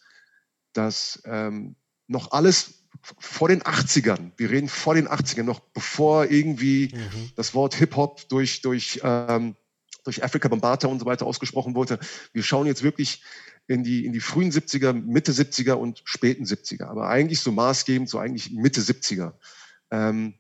dass 0.74 1.22
ähm, 1.26 1.76
noch 2.08 2.32
alles 2.32 2.79
vor 3.02 3.48
den 3.48 3.62
80ern, 3.62 4.32
wir 4.38 4.50
reden 4.50 4.68
vor 4.68 4.96
den 4.96 5.08
80ern, 5.08 5.44
noch 5.44 5.60
bevor 5.60 6.26
irgendwie 6.26 6.92
mhm. 6.94 7.32
das 7.36 7.54
Wort 7.54 7.76
Hip-Hop 7.76 8.28
durch, 8.30 8.62
durch, 8.62 9.00
ähm, 9.04 9.56
durch 10.04 10.24
Afrika 10.24 10.48
Bambata 10.48 10.88
und 10.88 11.00
so 11.00 11.06
weiter 11.06 11.26
ausgesprochen 11.26 11.76
wurde. 11.76 12.00
Wir 12.34 12.44
schauen 12.44 12.68
jetzt 12.68 12.84
wirklich 12.84 13.24
in 13.68 13.84
die, 13.84 14.06
in 14.06 14.14
die 14.14 14.20
frühen 14.20 14.52
70er, 14.52 14.94
Mitte 14.94 15.32
70er 15.32 15.74
und 15.74 16.02
späten 16.04 16.44
70er, 16.44 16.86
aber 16.86 17.08
eigentlich 17.08 17.40
so 17.40 17.52
maßgebend, 17.52 18.10
so 18.10 18.18
eigentlich 18.18 18.52
Mitte 18.52 18.82
70er. 18.82 19.34
Ähm, 19.92 20.34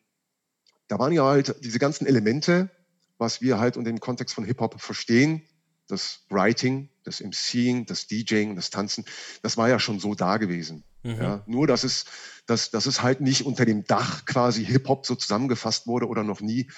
da 0.88 0.98
waren 0.98 1.14
ja 1.14 1.24
halt 1.24 1.56
diese 1.64 1.80
ganzen 1.80 2.08
Elemente, 2.08 2.72
was 3.20 3.42
wir 3.42 3.60
halt 3.60 3.78
unter 3.78 3.92
dem 3.92 4.00
Kontext 4.00 4.34
von 4.34 4.46
Hip-Hop 4.46 4.82
verstehen, 4.82 5.44
das 5.88 6.26
Writing, 6.30 6.90
das 7.04 7.22
MCing, 7.22 7.86
das 7.86 8.08
DJing, 8.08 8.56
das 8.56 8.70
Tanzen, 8.70 9.06
das 9.42 9.58
war 9.58 9.70
ja 9.70 9.80
schon 9.80 10.00
so 10.00 10.16
da 10.16 10.38
gewesen. 10.38 10.84
Mhm. 11.04 11.18
Ja, 11.22 11.44
nur, 11.48 11.68
dass 11.68 11.84
es, 11.84 12.06
dass, 12.46 12.72
dass 12.72 12.86
es 12.86 13.02
halt 13.02 13.22
nicht 13.22 13.46
unter 13.46 13.66
dem 13.66 13.86
Dach 13.86 14.26
quasi 14.26 14.66
Hip-Hop 14.66 15.06
so 15.06 15.16
zusammengefasst 15.16 15.88
wurde 15.88 16.08
oder 16.08 16.24
noch 16.24 16.42
nie 16.42 16.70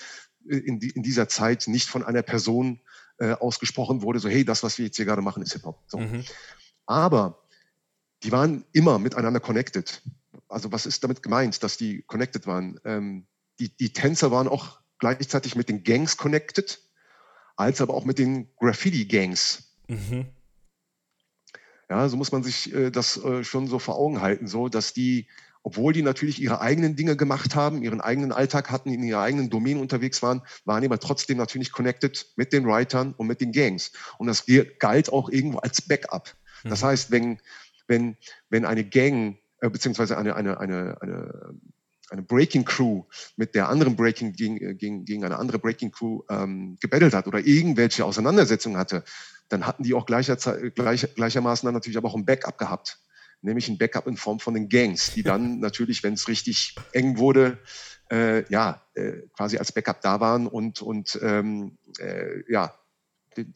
in, 0.47 0.79
die, 0.79 0.89
in 0.89 1.03
dieser 1.03 1.27
Zeit 1.27 1.67
nicht 1.67 1.89
von 1.89 2.03
einer 2.03 2.21
Person 2.21 2.81
äh, 3.17 3.33
ausgesprochen 3.33 4.01
wurde, 4.01 4.19
so 4.19 4.29
hey, 4.29 4.45
das, 4.45 4.63
was 4.63 4.77
wir 4.77 4.85
jetzt 4.85 4.97
hier 4.97 5.05
gerade 5.05 5.21
machen, 5.21 5.43
ist 5.43 5.53
Hip-Hop. 5.53 5.83
So. 5.87 5.97
Mhm. 5.97 6.23
Aber 6.85 7.43
die 8.23 8.31
waren 8.31 8.65
immer 8.71 8.99
miteinander 8.99 9.39
connected. 9.39 10.01
Also 10.47 10.71
was 10.71 10.85
ist 10.85 11.03
damit 11.03 11.23
gemeint, 11.23 11.63
dass 11.63 11.77
die 11.77 12.03
connected 12.03 12.45
waren? 12.47 12.79
Ähm, 12.85 13.27
die, 13.59 13.75
die 13.75 13.93
Tänzer 13.93 14.31
waren 14.31 14.47
auch 14.47 14.79
gleichzeitig 14.99 15.55
mit 15.55 15.69
den 15.69 15.83
Gangs 15.83 16.17
connected, 16.17 16.79
als 17.55 17.81
aber 17.81 17.93
auch 17.93 18.05
mit 18.05 18.19
den 18.19 18.53
Graffiti-Gangs. 18.57 19.75
Mhm. 19.87 20.27
Ja, 21.91 22.07
so 22.07 22.15
muss 22.15 22.31
man 22.31 22.41
sich 22.41 22.73
äh, 22.73 22.89
das 22.89 23.17
äh, 23.17 23.43
schon 23.43 23.67
so 23.67 23.77
vor 23.77 23.97
Augen 23.97 24.21
halten, 24.21 24.47
so 24.47 24.69
dass 24.69 24.93
die, 24.93 25.27
obwohl 25.61 25.91
die 25.91 26.03
natürlich 26.03 26.41
ihre 26.41 26.61
eigenen 26.61 26.95
Dinge 26.95 27.17
gemacht 27.17 27.53
haben, 27.53 27.83
ihren 27.83 27.99
eigenen 27.99 28.31
Alltag 28.31 28.71
hatten, 28.71 28.91
in 28.91 29.03
ihrer 29.03 29.19
eigenen 29.19 29.49
Domäne 29.49 29.81
unterwegs 29.81 30.23
waren, 30.23 30.41
waren 30.63 30.79
die 30.79 30.87
aber 30.87 30.99
trotzdem 30.99 31.37
natürlich 31.37 31.73
connected 31.73 32.31
mit 32.37 32.53
den 32.53 32.65
Writern 32.65 33.13
und 33.17 33.27
mit 33.27 33.41
den 33.41 33.51
Gangs. 33.51 33.91
Und 34.17 34.27
das 34.27 34.45
galt 34.79 35.11
auch 35.11 35.29
irgendwo 35.29 35.57
als 35.57 35.81
Backup. 35.81 36.33
Das 36.63 36.81
mhm. 36.81 36.85
heißt, 36.85 37.11
wenn, 37.11 37.39
wenn, 37.87 38.15
wenn 38.49 38.63
eine 38.63 38.85
Gang 38.85 39.37
äh, 39.59 39.69
beziehungsweise 39.69 40.17
eine, 40.17 40.37
eine, 40.37 40.61
eine, 40.61 40.97
eine 41.01 41.55
eine 42.09 42.23
Breaking 42.23 42.65
Crew 42.65 43.03
mit 43.37 43.55
der 43.55 43.69
anderen 43.69 43.95
Breaking 43.95 44.33
gegen, 44.33 44.57
äh, 44.57 44.75
gegen, 44.75 45.05
gegen 45.05 45.23
eine 45.23 45.39
andere 45.39 45.59
Breaking 45.59 45.91
Crew 45.91 46.21
ähm, 46.29 46.77
gebettelt 46.81 47.13
hat 47.13 47.25
oder 47.27 47.39
irgendwelche 47.39 48.03
Auseinandersetzungen 48.03 48.77
hatte, 48.77 49.05
dann 49.51 49.67
hatten 49.67 49.83
die 49.83 49.93
auch 49.93 50.05
gleicher, 50.05 50.35
gleich, 50.69 51.13
gleichermaßen 51.15 51.67
dann 51.67 51.73
natürlich 51.73 51.97
aber 51.97 52.09
auch 52.09 52.15
ein 52.15 52.25
Backup 52.25 52.57
gehabt. 52.57 52.99
Nämlich 53.41 53.67
ein 53.69 53.77
Backup 53.77 54.07
in 54.07 54.17
Form 54.17 54.39
von 54.39 54.53
den 54.53 54.69
Gangs, 54.69 55.13
die 55.13 55.23
dann 55.23 55.59
natürlich, 55.59 56.03
wenn 56.03 56.13
es 56.13 56.27
richtig 56.27 56.75
eng 56.93 57.17
wurde, 57.17 57.57
äh, 58.11 58.47
ja, 58.51 58.81
äh, 58.93 59.13
quasi 59.35 59.57
als 59.57 59.71
Backup 59.71 60.01
da 60.01 60.19
waren 60.19 60.47
und, 60.47 60.81
und 60.81 61.19
ähm, 61.23 61.77
äh, 61.99 62.43
ja, 62.51 62.75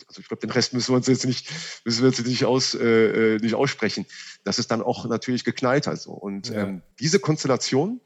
also 0.07 0.21
ich 0.21 0.27
glaube, 0.27 0.41
den 0.41 0.51
Rest 0.51 0.73
müssen 0.73 0.91
wir 0.91 0.97
uns 0.97 1.07
jetzt 1.07 1.25
nicht, 1.25 1.51
müssen 1.83 2.01
wir 2.01 2.09
jetzt 2.09 2.25
nicht, 2.25 2.45
aus, 2.45 2.73
äh, 2.73 3.35
äh, 3.35 3.37
nicht 3.39 3.55
aussprechen, 3.55 4.05
dass 4.43 4.57
es 4.57 4.67
dann 4.67 4.81
auch 4.81 5.05
natürlich 5.05 5.43
geknallt 5.43 5.85
hat. 5.87 5.99
So. 5.99 6.11
Und 6.11 6.49
ja. 6.49 6.63
ähm, 6.63 6.81
diese 6.99 7.19
Konstellation 7.19 7.99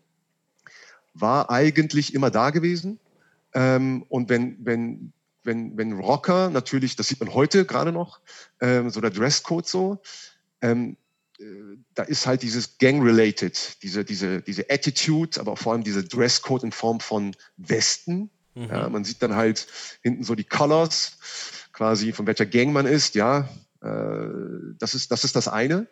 war 1.13 1.49
eigentlich 1.49 2.13
immer 2.13 2.32
da 2.32 2.49
gewesen. 2.49 2.99
Ähm, 3.54 4.04
und 4.10 4.30
wenn, 4.30 4.58
wenn, 4.65 5.13
wenn, 5.49 5.75
wenn 5.77 5.93
Rocker 5.93 6.51
natürlich, 6.51 6.95
das 6.95 7.07
sieht 7.07 7.19
man 7.19 7.33
heute 7.33 7.65
gerade 7.65 7.91
noch, 7.91 8.21
ähm, 8.62 8.91
so 8.91 9.01
der 9.01 9.09
Dresscode 9.09 9.67
so, 9.67 9.99
ähm, 10.62 10.95
äh, 11.39 11.43
da 11.95 12.03
ist 12.03 12.27
halt 12.27 12.43
dieses 12.43 12.77
Gang-related, 12.77 13.81
diese, 13.81 14.05
diese, 14.05 14.41
diese 14.41 14.69
Attitude, 14.69 15.39
aber 15.39 15.57
vor 15.57 15.73
allem 15.73 15.83
diese 15.83 16.03
Dresscode 16.03 16.65
in 16.65 16.71
Form 16.71 16.99
von 16.99 17.35
Westen. 17.57 18.29
Mhm. 18.53 18.69
Ja, 18.69 18.89
man 18.89 19.03
sieht 19.03 19.23
dann 19.23 19.35
halt 19.35 19.65
hinten 20.03 20.23
so 20.23 20.35
die 20.35 20.43
Colors, 20.43 21.17
quasi 21.73 22.13
von 22.13 22.27
welcher 22.27 22.45
Gang 22.45 22.71
man 22.71 22.85
ist, 22.85 23.15
ja. 23.15 23.49
Äh, 23.82 24.76
das, 24.78 24.94
ist, 24.94 25.10
das 25.12 25.24
ist 25.24 25.36
das 25.36 25.48
eine. 25.48 25.88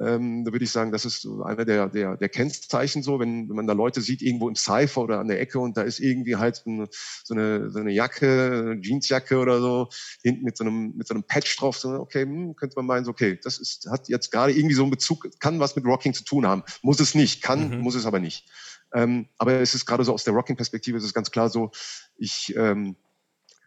Ähm, 0.00 0.44
da 0.44 0.52
würde 0.52 0.64
ich 0.64 0.72
sagen, 0.72 0.90
das 0.90 1.04
ist 1.04 1.22
so 1.22 1.42
einer 1.42 1.64
der, 1.64 1.88
der, 1.88 2.16
der 2.16 2.28
Kennzeichen 2.28 3.02
so, 3.02 3.20
wenn, 3.20 3.48
wenn 3.48 3.54
man 3.54 3.66
da 3.68 3.74
Leute 3.74 4.00
sieht, 4.00 4.22
irgendwo 4.22 4.48
im 4.48 4.56
Cypher 4.56 5.02
oder 5.02 5.20
an 5.20 5.28
der 5.28 5.40
Ecke 5.40 5.60
und 5.60 5.76
da 5.76 5.82
ist 5.82 6.00
irgendwie 6.00 6.36
halt 6.36 6.64
ein, 6.66 6.88
so, 7.22 7.34
eine, 7.34 7.70
so 7.70 7.78
eine 7.78 7.92
Jacke, 7.92 8.72
eine 8.72 8.80
Jeansjacke 8.80 9.38
oder 9.38 9.60
so, 9.60 9.88
hinten 10.22 10.44
mit 10.44 10.56
so 10.56 10.64
einem, 10.64 10.96
mit 10.96 11.06
so 11.06 11.14
einem 11.14 11.22
Patch 11.22 11.56
drauf, 11.58 11.78
so, 11.78 11.90
okay, 11.90 12.22
hm, 12.22 12.56
könnte 12.56 12.74
man 12.76 12.86
meinen, 12.86 13.04
so, 13.04 13.12
okay, 13.12 13.38
das 13.42 13.58
ist, 13.58 13.88
hat 13.88 14.08
jetzt 14.08 14.32
gerade 14.32 14.52
irgendwie 14.52 14.74
so 14.74 14.82
einen 14.82 14.90
Bezug, 14.90 15.28
kann 15.38 15.60
was 15.60 15.76
mit 15.76 15.84
Rocking 15.84 16.14
zu 16.14 16.24
tun 16.24 16.46
haben. 16.46 16.64
Muss 16.82 16.98
es 16.98 17.14
nicht, 17.14 17.42
kann, 17.42 17.70
mhm. 17.70 17.80
muss 17.82 17.94
es 17.94 18.06
aber 18.06 18.18
nicht. 18.18 18.48
Ähm, 18.92 19.28
aber 19.38 19.52
es 19.60 19.74
ist 19.74 19.86
gerade 19.86 20.02
so 20.02 20.12
aus 20.12 20.24
der 20.24 20.34
Rocking-Perspektive, 20.34 20.98
ist 20.98 21.04
es 21.04 21.14
ganz 21.14 21.30
klar 21.30 21.50
so, 21.50 21.70
ich 22.16 22.54
ähm, 22.56 22.96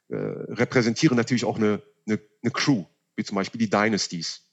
äh, 0.09 0.15
repräsentiere 0.15 1.15
natürlich 1.15 1.45
auch 1.45 1.57
eine, 1.57 1.81
eine, 2.07 2.19
eine 2.41 2.51
Crew, 2.51 2.85
wie 3.21 3.25
zum 3.25 3.35
Beispiel 3.35 3.59
die 3.59 3.69
Dynasties. 3.69 4.47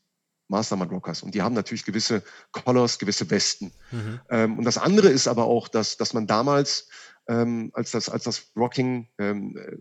Mastermind 0.51 0.91
Rockers. 0.93 1.23
Und 1.23 1.35
die 1.35 1.43
haben 1.43 1.55
natürlich 1.55 1.85
gewisse 1.85 2.23
Colors, 2.53 2.99
gewisse 2.99 3.31
Westen. 3.31 3.73
Mhm. 3.91 4.21
Ähm, 4.31 4.59
und 4.59 4.65
das 4.65 4.79
andere 4.79 5.09
ist 5.09 5.29
aber 5.29 5.45
auch, 5.45 5.69
dass, 5.69 5.99
dass 5.99 6.15
man 6.15 6.27
damals, 6.27 6.89
ähm, 7.29 7.71
als, 7.75 7.91
das, 7.91 8.09
als 8.09 8.25
das 8.25 8.47
Rocking 8.57 9.09
ähm, 9.19 9.57
äh, 9.59 9.77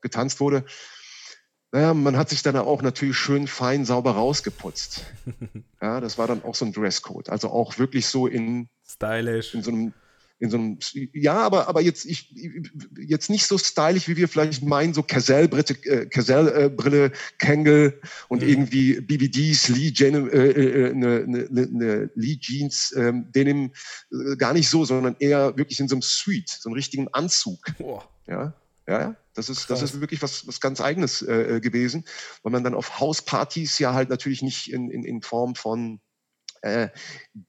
getanzt 0.00 0.40
wurde, 0.40 0.64
naja, 1.72 1.92
man 1.92 2.16
hat 2.16 2.30
sich 2.30 2.42
dann 2.42 2.56
auch 2.56 2.80
natürlich 2.80 3.18
schön 3.18 3.46
fein 3.46 3.84
sauber 3.84 4.12
rausgeputzt. 4.12 5.04
ja, 5.82 6.00
das 6.00 6.16
war 6.16 6.26
dann 6.26 6.42
auch 6.44 6.54
so 6.54 6.64
ein 6.64 6.72
Dresscode. 6.72 7.28
Also 7.28 7.50
auch 7.50 7.78
wirklich 7.78 8.06
so 8.06 8.26
in, 8.26 8.70
Stylish. 8.88 9.54
in 9.54 9.62
so 9.62 9.70
einem 9.70 9.92
in 10.38 10.50
so 10.50 10.58
einem, 10.58 10.78
ja, 11.12 11.38
aber, 11.38 11.66
aber 11.68 11.80
jetzt, 11.80 12.04
ich, 12.04 12.34
jetzt 12.98 13.30
nicht 13.30 13.46
so 13.46 13.56
stylisch, 13.56 14.06
wie 14.06 14.16
wir 14.16 14.28
vielleicht 14.28 14.62
meinen, 14.62 14.92
so 14.92 15.02
Cazelle-Brille, 15.02 15.64
äh, 15.84 16.06
Cazelle, 16.06 17.12
Kangol 17.38 18.00
und 18.28 18.42
mhm. 18.42 18.48
irgendwie 18.48 19.00
BBDs, 19.00 19.68
Lee, 19.68 19.92
Jen, 19.94 20.30
äh, 20.30 20.48
äh, 20.48 20.90
eine, 20.90 21.24
eine, 21.24 21.62
eine 21.62 22.10
Lee 22.14 22.36
Jeans, 22.36 22.94
ähm, 22.96 23.32
denim, 23.34 23.72
äh, 24.12 24.36
gar 24.36 24.52
nicht 24.52 24.68
so, 24.68 24.84
sondern 24.84 25.16
eher 25.18 25.56
wirklich 25.56 25.80
in 25.80 25.88
so 25.88 25.94
einem 25.94 26.02
Suite, 26.02 26.50
so 26.50 26.68
einem 26.68 26.74
richtigen 26.74 27.08
Anzug. 27.08 27.58
Boah. 27.78 28.06
Ja, 28.26 28.54
ja, 28.88 29.16
das 29.34 29.48
ist, 29.48 29.68
das 29.70 29.82
ist 29.82 30.00
wirklich 30.00 30.22
was, 30.22 30.46
was 30.46 30.60
ganz 30.60 30.80
Eigenes 30.80 31.22
äh, 31.22 31.60
gewesen, 31.60 32.04
weil 32.42 32.52
man 32.52 32.62
dann 32.62 32.74
auf 32.74 33.00
Hauspartys 33.00 33.78
ja 33.78 33.94
halt 33.94 34.10
natürlich 34.10 34.42
nicht 34.42 34.72
in, 34.72 34.90
in, 34.90 35.02
in 35.04 35.22
Form 35.22 35.54
von 35.54 36.00
äh, 36.66 36.88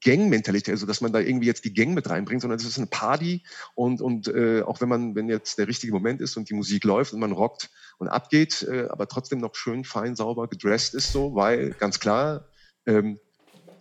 Gang-Mentalität, 0.02 0.74
also 0.74 0.86
dass 0.86 1.02
man 1.02 1.12
da 1.12 1.20
irgendwie 1.20 1.48
jetzt 1.48 1.66
die 1.66 1.74
Gang 1.74 1.94
mit 1.94 2.10
reinbringt, 2.10 2.42
sondern 2.42 2.60
es 2.60 2.66
ist 2.66 2.78
eine 2.78 2.88
Party 2.88 3.44
und, 3.76 4.02
und 4.02 4.28
äh, 4.28 4.62
auch 4.62 4.80
wenn 4.82 4.90
man, 4.90 5.16
wenn 5.16 5.30
jetzt 5.30 5.58
der 5.58 5.68
richtige 5.68 5.94
Moment 5.94 6.22
ist 6.22 6.38
und 6.38 6.50
die 6.50 6.54
Musik 6.54 6.84
läuft 6.84 7.14
und 7.14 7.20
man 7.20 7.32
rockt 7.32 7.70
und 7.98 8.08
abgeht, 8.08 8.68
äh, 8.70 8.88
aber 8.90 9.08
trotzdem 9.08 9.40
noch 9.40 9.56
schön, 9.56 9.84
fein, 9.84 10.16
sauber 10.16 10.48
gedresst 10.48 10.94
ist 10.94 11.12
so, 11.12 11.36
weil 11.36 11.72
ganz 11.72 12.00
klar, 12.00 12.46
ähm, 12.86 13.20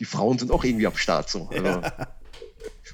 die 0.01 0.05
Frauen 0.05 0.39
sind 0.39 0.51
auch 0.51 0.65
irgendwie 0.65 0.87
am 0.87 0.97
Start 0.97 1.31
so. 1.31 1.49
Also, 1.49 1.65
ja. 1.65 1.93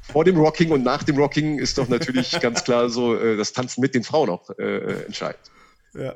Vor 0.03 0.25
dem 0.25 0.37
Rocking 0.37 0.73
und 0.73 0.83
nach 0.83 1.03
dem 1.03 1.17
Rocking 1.17 1.59
ist 1.59 1.79
doch 1.79 1.89
natürlich 1.89 2.39
ganz 2.41 2.65
klar 2.65 2.91
so 2.91 3.17
äh, 3.17 3.37
das 3.37 3.53
Tanzen 3.53 3.81
mit 3.81 3.95
den 3.95 4.05
Frauen 4.05 4.31
auch 4.31 4.51
äh 4.59 5.05
entscheidend. 5.05 5.51
Ja. 5.95 6.15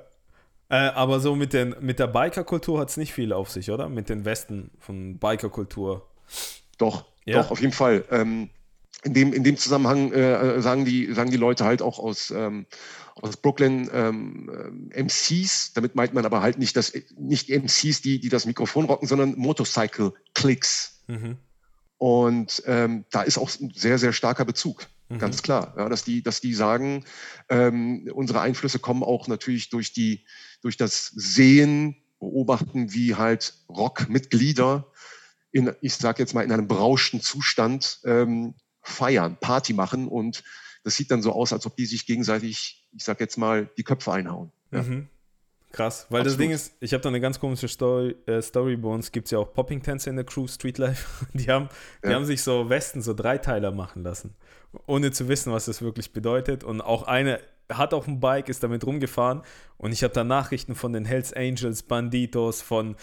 Äh, 0.69 0.75
aber 0.75 1.21
so 1.21 1.37
mit, 1.37 1.53
den, 1.53 1.77
mit 1.81 1.99
der 1.99 2.09
Bikerkultur 2.09 2.81
hat 2.81 2.89
es 2.89 2.97
nicht 2.97 3.13
viel 3.13 3.33
auf 3.33 3.51
sich, 3.51 3.71
oder? 3.71 3.89
Mit 3.89 4.09
den 4.09 4.25
Westen 4.25 4.71
von 4.81 5.19
Bikerkultur. 5.19 6.09
Doch, 6.79 7.05
ja. 7.25 7.43
doch, 7.43 7.51
auf 7.51 7.61
jeden 7.61 7.73
Fall. 7.73 8.05
Ähm, 8.11 8.51
in, 9.03 9.15
dem, 9.15 9.33
in 9.33 9.45
dem 9.45 9.57
Zusammenhang 9.57 10.13
äh, 10.13 10.61
sagen, 10.61 10.85
die, 10.85 11.13
sagen 11.13 11.31
die 11.31 11.37
Leute 11.37 11.65
halt 11.65 11.81
auch 11.81 11.99
aus, 11.99 12.31
ähm, 12.31 12.67
aus 13.15 13.37
Brooklyn 13.37 13.89
ähm, 13.93 14.91
äh, 14.93 15.03
MCs. 15.03 15.73
Damit 15.75 15.95
meint 15.95 16.13
man 16.13 16.25
aber 16.25 16.43
halt 16.43 16.59
nicht, 16.59 16.77
dass, 16.77 16.93
nicht 17.17 17.49
MCs, 17.49 18.03
die, 18.03 18.19
die 18.21 18.29
das 18.29 18.47
Mikrofon 18.47 18.87
rocken, 18.87 19.07
sondern 19.09 19.37
Motorcycle 19.37 20.13
Clicks. 20.35 21.03
Mhm. 21.07 21.37
Und 21.99 22.63
ähm, 22.67 23.05
da 23.11 23.23
ist 23.23 23.39
auch 23.39 23.51
ein 23.61 23.73
sehr, 23.75 23.99
sehr 23.99 24.13
starker 24.13 24.45
Bezug. 24.45 24.87
Mhm. 25.09 25.19
Ganz 25.19 25.43
klar, 25.43 25.75
ja, 25.79 25.89
dass 25.89 26.05
die, 26.05 26.23
dass 26.23 26.41
die 26.41 26.53
sagen, 26.53 27.05
ähm, 27.49 28.11
unsere 28.13 28.41
Einflüsse 28.41 28.79
kommen 28.79 29.03
auch 29.03 29.29
natürlich 29.29 29.71
durch 29.71 29.93
die, 29.93 30.25
durch 30.63 30.77
das 30.77 31.07
Sehen, 31.15 31.97
beobachten, 32.19 32.93
wie 32.93 33.15
halt 33.15 33.55
Rockmitglieder 33.69 34.91
in, 35.53 35.73
ich 35.81 35.95
sage 35.95 36.23
jetzt 36.23 36.35
mal, 36.35 36.43
in 36.43 36.53
einem 36.53 36.69
berauschten 36.69 37.21
Zustand 37.21 38.01
ähm, 38.05 38.55
feiern, 38.83 39.37
Party 39.41 39.73
machen 39.73 40.09
und 40.09 40.45
das 40.85 40.95
sieht 40.95 41.11
dann 41.11 41.23
so 41.23 41.33
aus, 41.33 41.53
als 41.53 41.67
ob 41.67 41.77
die 41.77 41.87
sich 41.87 42.07
gegenseitig, 42.07 42.87
ich 42.93 43.05
sage 43.05 43.25
jetzt 43.25 43.37
mal, 43.37 43.69
die 43.77 43.83
Köpfe 43.83 44.13
einhauen. 44.13 44.53
Ja. 44.71 44.83
Mhm. 44.83 45.09
Krass, 45.73 46.07
weil 46.09 46.21
Absolut. 46.21 46.27
das 46.27 46.39
Ding 46.39 46.51
ist, 46.53 46.73
ich 46.81 46.93
habe 46.95 47.03
da 47.03 47.09
eine 47.09 47.21
ganz 47.21 47.41
komische 47.41 47.69
Story, 47.69 48.15
äh, 48.27 48.41
Story 48.41 48.77
bei 48.77 48.89
uns 48.89 49.13
gibt 49.13 49.27
es 49.27 49.33
ja 49.33 49.39
auch 49.39 49.53
Popping-Tänze 49.53 50.09
in 50.09 50.17
der 50.17 50.25
Crew 50.25 50.47
Streetlife. 50.47 51.27
Die 51.35 51.51
haben, 51.51 51.69
die 52.03 52.15
haben 52.15 52.25
sich 52.25 52.43
so 52.43 52.71
Westen, 52.71 53.03
so 53.03 53.13
Dreiteiler 53.13 53.73
machen 53.73 54.03
lassen, 54.03 54.35
ohne 54.87 55.11
zu 55.11 55.29
wissen, 55.29 55.53
was 55.53 55.67
das 55.67 55.83
wirklich 55.83 56.13
bedeutet. 56.13 56.65
Und 56.65 56.81
auch 56.81 57.03
eine 57.03 57.41
hat 57.69 57.93
auf 57.93 58.05
dem 58.05 58.21
Bike, 58.21 58.49
ist 58.49 58.63
damit 58.63 58.87
rumgefahren 58.87 59.43
und 59.77 59.93
ich 59.93 60.05
habe 60.05 60.15
da 60.15 60.25
Nachrichten 60.25 60.75
von 60.75 60.93
den 60.93 61.05
Hells 61.05 61.33
Angels, 61.33 61.83
Banditos, 61.83 62.63
von 62.63 62.97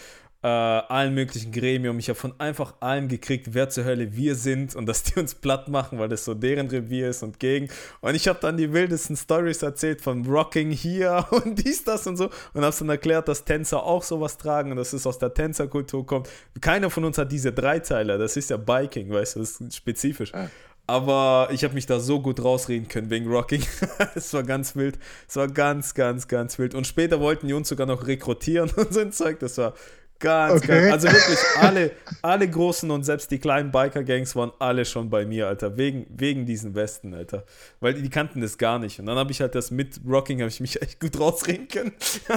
äh, 0.43 0.47
allen 0.47 1.13
möglichen 1.13 1.53
Gremium. 1.53 1.99
Ich 1.99 2.09
habe 2.09 2.19
von 2.19 2.33
einfach 2.37 2.73
allen 2.81 3.07
gekriegt, 3.07 3.53
wer 3.53 3.69
zur 3.69 3.85
Hölle 3.85 4.13
wir 4.15 4.35
sind 4.35 4.75
und 4.75 4.85
dass 4.85 5.03
die 5.03 5.17
uns 5.19 5.35
platt 5.35 5.69
machen, 5.69 5.99
weil 5.99 6.09
das 6.09 6.25
so 6.25 6.33
deren 6.33 6.67
Revier 6.67 7.09
ist 7.09 7.23
und 7.23 7.39
gegen. 7.39 7.69
Und 8.01 8.15
ich 8.15 8.27
habe 8.27 8.39
dann 8.41 8.57
die 8.57 8.73
wildesten 8.73 9.15
Stories 9.15 9.61
erzählt 9.61 10.01
von 10.01 10.25
Rocking 10.25 10.71
hier 10.71 11.25
und 11.31 11.65
dies, 11.65 11.85
das 11.85 12.05
und 12.07 12.17
so 12.17 12.29
und 12.53 12.63
habe 12.63 12.75
dann 12.77 12.89
erklärt, 12.89 13.27
dass 13.29 13.45
Tänzer 13.45 13.83
auch 13.83 14.03
sowas 14.03 14.37
tragen 14.37 14.71
und 14.71 14.77
dass 14.77 14.91
es 14.91 15.07
aus 15.07 15.17
der 15.17 15.33
Tänzerkultur 15.33 16.05
kommt. 16.05 16.29
Keiner 16.59 16.89
von 16.89 17.05
uns 17.05 17.17
hat 17.17 17.31
diese 17.31 17.53
Dreiteiler, 17.53 18.17
das 18.17 18.35
ist 18.35 18.49
ja 18.49 18.57
Biking, 18.57 19.11
weißt 19.11 19.37
du, 19.37 19.39
das 19.39 19.61
ist 19.61 19.75
spezifisch. 19.77 20.33
Ja. 20.33 20.49
Aber 20.85 21.47
ich 21.51 21.63
habe 21.63 21.75
mich 21.75 21.85
da 21.85 22.01
so 22.01 22.21
gut 22.21 22.43
rausreden 22.43 22.89
können 22.89 23.09
wegen 23.09 23.27
Rocking. 23.27 23.63
es 24.15 24.33
war 24.33 24.43
ganz 24.43 24.75
wild. 24.75 24.99
Es 25.29 25.37
war 25.37 25.47
ganz, 25.47 25.93
ganz, 25.93 26.27
ganz 26.27 26.59
wild. 26.59 26.75
Und 26.75 26.85
später 26.85 27.21
wollten 27.21 27.47
die 27.47 27.53
uns 27.53 27.69
sogar 27.69 27.87
noch 27.87 28.05
rekrutieren 28.05 28.69
und 28.75 28.93
so 28.93 28.99
ein 28.99 29.13
Zeug. 29.13 29.39
Das 29.39 29.57
war 29.57 29.75
Ganz, 30.23 30.63
okay. 30.63 30.89
ganz. 30.89 31.03
Also 31.03 31.07
wirklich 31.09 31.39
alle, 31.57 31.91
alle 32.21 32.49
großen 32.49 32.89
und 32.89 33.03
selbst 33.03 33.29
die 33.29 33.39
kleinen 33.39 33.71
Biker-Gangs 33.71 34.37
waren 34.37 34.53
alle 34.57 34.85
schon 34.85 35.09
bei 35.09 35.25
mir, 35.25 35.47
Alter. 35.47 35.77
Wegen, 35.77 36.05
wegen 36.09 36.45
diesen 36.45 36.75
Westen, 36.75 37.13
Alter. 37.13 37.43
Weil 37.81 37.95
die, 37.95 38.09
kannten 38.09 38.39
das 38.39 38.57
gar 38.57 38.79
nicht. 38.79 39.01
Und 39.01 39.07
dann 39.07 39.17
habe 39.17 39.31
ich 39.31 39.41
halt 39.41 39.53
das 39.53 39.69
mit 39.69 39.99
Rocking, 40.07 40.39
habe 40.39 40.49
ich 40.49 40.61
mich 40.61 40.81
echt 40.81 41.01
gut 41.01 41.19
rausreden 41.19 41.67
können. 41.67 41.91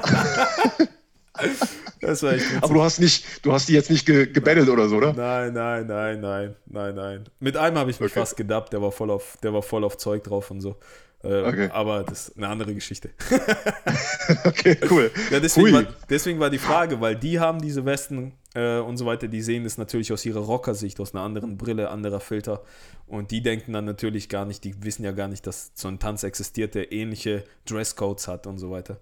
das 2.01 2.25
war 2.25 2.33
echt 2.33 2.47
Aber 2.61 2.75
du 2.75 2.83
hast 2.83 2.99
nicht, 2.99 3.47
du 3.47 3.53
hast 3.53 3.69
die 3.69 3.75
jetzt 3.75 3.91
nicht 3.91 4.05
ge 4.05 4.27
gebettelt 4.27 4.69
oder 4.69 4.89
so, 4.89 4.97
oder? 4.97 5.13
Nein, 5.13 5.53
nein, 5.53 5.87
nein, 5.87 6.21
nein, 6.21 6.57
nein, 6.67 6.95
nein. 6.97 7.25
Mit 7.39 7.57
einem 7.57 7.79
habe 7.79 7.93
ich 7.93 8.01
mich 8.01 8.11
okay. 8.11 8.19
fast 8.19 8.37
gedappt, 8.37 8.73
der 8.73 8.83
war 8.83 8.91
voll 8.91 9.13
auf, 9.13 9.39
der 9.45 9.53
war 9.53 9.63
voll 9.63 9.85
auf 9.85 9.97
Zeug 9.97 10.25
drauf 10.25 10.51
und 10.51 10.61
so. 10.61 10.75
Äh, 11.23 11.43
okay. 11.43 11.69
Aber 11.73 12.05
das 12.05 12.29
ist 12.29 12.37
eine 12.37 12.49
andere 12.49 12.75
Geschichte. 12.75 13.11
okay, 14.45 14.77
cool. 14.91 15.11
Ja, 15.31 15.41
deswegen, 15.41 15.73
war, 15.73 15.85
deswegen, 16.09 16.39
war, 16.39 16.51
die 16.51 16.59
Frage, 16.59 17.01
weil 17.01 17.17
die 17.17 17.41
haben 17.41 17.61
diese 17.61 17.85
Westen 17.85 18.33
äh, 18.55 18.79
und 18.79 18.97
so 18.97 19.07
weiter, 19.07 19.27
die 19.29 19.43
sehen 19.43 19.65
es 19.65 19.79
natürlich 19.79 20.13
aus 20.13 20.25
ihrer 20.25 20.41
Rockersicht, 20.41 21.01
aus 21.01 21.15
einer 21.15 21.25
anderen 21.25 21.57
Brille, 21.57 21.91
anderer 21.91 22.21
Filter. 22.21 22.63
Und 23.07 23.31
die 23.31 23.43
denken 23.43 23.73
dann 23.73 23.85
natürlich 23.85 24.29
gar 24.29 24.45
nicht, 24.45 24.65
die 24.65 24.83
wissen 24.85 25.05
ja 25.05 25.13
gar 25.13 25.29
nicht, 25.29 25.47
dass 25.47 25.73
so 25.75 25.89
ein 25.89 25.99
Tanz 25.99 26.23
existiert, 26.23 26.75
der 26.75 26.93
ähnliche 26.93 27.45
Dresscodes 27.67 28.29
hat 28.29 28.47
und 28.47 28.59
so 28.59 28.71
weiter. 28.71 29.01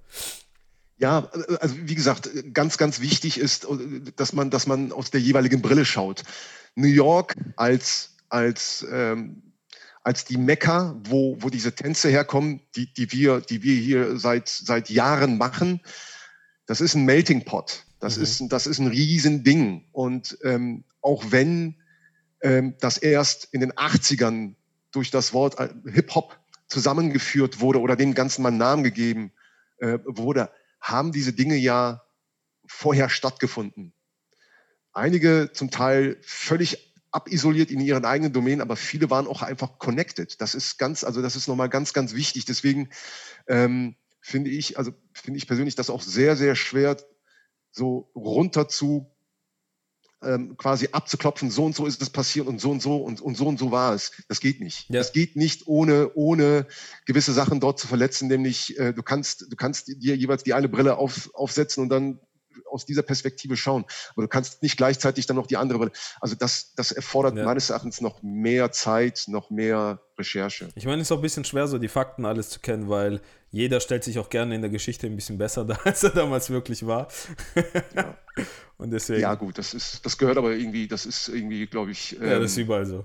Ja, 0.96 1.28
also 1.60 1.74
wie 1.82 1.94
gesagt, 1.96 2.30
ganz, 2.54 2.78
ganz 2.78 3.00
wichtig 3.00 3.38
ist, 3.38 3.66
dass 4.16 4.32
man, 4.32 4.50
dass 4.50 4.66
man 4.66 4.92
aus 4.92 5.10
der 5.10 5.20
jeweiligen 5.20 5.60
Brille 5.60 5.84
schaut. 5.84 6.22
New 6.76 6.88
York 6.88 7.34
als, 7.56 8.14
als 8.28 8.86
ähm, 8.90 9.42
als 10.04 10.26
die 10.26 10.36
Mekka, 10.36 11.00
wo, 11.04 11.36
wo 11.40 11.48
diese 11.48 11.74
Tänze 11.74 12.10
herkommen, 12.10 12.60
die, 12.76 12.92
die, 12.92 13.10
wir, 13.10 13.40
die 13.40 13.62
wir 13.62 13.74
hier 13.74 14.18
seit, 14.18 14.48
seit 14.48 14.90
Jahren 14.90 15.38
machen. 15.38 15.80
Das 16.66 16.82
ist 16.82 16.94
ein 16.94 17.06
Melting 17.06 17.44
Pot. 17.44 17.86
Das, 18.00 18.18
mhm. 18.18 18.22
ist, 18.22 18.42
das 18.50 18.66
ist 18.66 18.78
ein 18.78 18.88
Riesending. 18.88 19.86
Und 19.92 20.38
ähm, 20.44 20.84
auch 21.00 21.24
wenn 21.30 21.76
ähm, 22.42 22.74
das 22.80 22.98
erst 22.98 23.48
in 23.52 23.60
den 23.60 23.72
80ern 23.72 24.54
durch 24.92 25.10
das 25.10 25.32
Wort 25.32 25.58
äh, 25.58 25.70
Hip-Hop 25.90 26.38
zusammengeführt 26.68 27.60
wurde 27.60 27.80
oder 27.80 27.96
dem 27.96 28.14
Ganzen 28.14 28.42
mal 28.42 28.48
einen 28.48 28.58
Namen 28.58 28.84
gegeben 28.84 29.32
äh, 29.78 29.98
wurde, 30.04 30.50
haben 30.80 31.12
diese 31.12 31.32
Dinge 31.32 31.56
ja 31.56 32.02
vorher 32.66 33.08
stattgefunden. 33.08 33.94
Einige 34.92 35.50
zum 35.52 35.70
Teil 35.70 36.18
völlig 36.20 36.93
abisoliert 37.14 37.70
in 37.70 37.80
ihren 37.80 38.04
eigenen 38.04 38.32
Domänen, 38.32 38.60
aber 38.60 38.76
viele 38.76 39.08
waren 39.08 39.28
auch 39.28 39.42
einfach 39.42 39.78
connected. 39.78 40.40
Das 40.40 40.54
ist 40.54 40.78
ganz, 40.78 41.04
also 41.04 41.22
das 41.22 41.36
ist 41.36 41.46
nochmal 41.46 41.68
ganz, 41.68 41.92
ganz 41.92 42.14
wichtig. 42.14 42.44
Deswegen 42.44 42.88
ähm, 43.46 43.94
finde 44.20 44.50
ich, 44.50 44.78
also 44.78 44.92
finde 45.12 45.38
ich 45.38 45.46
persönlich 45.46 45.76
das 45.76 45.90
auch 45.90 46.02
sehr, 46.02 46.36
sehr 46.36 46.56
schwer, 46.56 46.96
so 47.70 48.10
runter 48.16 48.66
zu 48.68 49.10
ähm, 50.22 50.56
quasi 50.56 50.88
abzuklopfen, 50.90 51.50
so 51.50 51.64
und 51.64 51.76
so 51.76 51.86
ist 51.86 52.02
es 52.02 52.10
passiert 52.10 52.48
und 52.48 52.60
so 52.60 52.70
und 52.70 52.82
so 52.82 52.96
und, 52.96 53.20
und 53.20 53.36
so 53.36 53.46
und 53.46 53.58
so 53.58 53.70
war 53.70 53.94
es. 53.94 54.10
Das 54.28 54.40
geht 54.40 54.60
nicht. 54.60 54.88
Ja. 54.88 54.98
Das 54.98 55.12
geht 55.12 55.36
nicht 55.36 55.66
ohne, 55.66 56.10
ohne 56.14 56.66
gewisse 57.06 57.32
Sachen 57.32 57.60
dort 57.60 57.78
zu 57.78 57.86
verletzen, 57.86 58.26
nämlich 58.26 58.76
äh, 58.78 58.92
du 58.92 59.02
kannst, 59.04 59.52
du 59.52 59.56
kannst 59.56 59.86
dir 59.88 60.16
jeweils 60.16 60.42
die 60.42 60.54
eine 60.54 60.68
Brille 60.68 60.96
auf, 60.96 61.30
aufsetzen 61.34 61.82
und 61.82 61.90
dann 61.90 62.18
aus 62.70 62.84
dieser 62.84 63.02
Perspektive 63.02 63.56
schauen. 63.56 63.84
Aber 64.12 64.22
du 64.22 64.28
kannst 64.28 64.62
nicht 64.62 64.76
gleichzeitig 64.76 65.26
dann 65.26 65.36
noch 65.36 65.46
die 65.46 65.56
andere. 65.56 65.90
Also 66.20 66.34
das, 66.34 66.74
das 66.74 66.92
erfordert 66.92 67.36
ja. 67.36 67.44
meines 67.44 67.70
Erachtens 67.70 68.00
noch 68.00 68.22
mehr 68.22 68.72
Zeit, 68.72 69.24
noch 69.28 69.50
mehr 69.50 70.00
Recherche. 70.18 70.68
Ich 70.74 70.86
meine, 70.86 71.02
es 71.02 71.08
ist 71.08 71.12
auch 71.12 71.18
ein 71.18 71.22
bisschen 71.22 71.44
schwer, 71.44 71.66
so 71.66 71.78
die 71.78 71.88
Fakten 71.88 72.24
alles 72.24 72.50
zu 72.50 72.60
kennen, 72.60 72.88
weil 72.88 73.20
jeder 73.50 73.80
stellt 73.80 74.04
sich 74.04 74.18
auch 74.18 74.30
gerne 74.30 74.54
in 74.54 74.62
der 74.62 74.70
Geschichte 74.70 75.06
ein 75.06 75.16
bisschen 75.16 75.38
besser 75.38 75.64
dar, 75.66 75.84
als 75.84 76.02
er 76.02 76.10
damals 76.10 76.50
wirklich 76.50 76.86
war. 76.86 77.08
Ja. 77.94 78.16
Und 78.76 78.90
deswegen. 78.90 79.20
Ja, 79.20 79.34
gut, 79.34 79.58
das 79.58 79.74
ist, 79.74 80.04
das 80.04 80.18
gehört 80.18 80.36
aber 80.36 80.52
irgendwie, 80.52 80.88
das 80.88 81.06
ist 81.06 81.28
irgendwie, 81.28 81.66
glaube 81.66 81.92
ich. 81.92 82.16
Ähm, 82.20 82.28
ja, 82.28 82.38
das 82.38 82.52
ist 82.52 82.58
ähm, 82.58 82.64
überall 82.64 82.86
so 82.86 83.04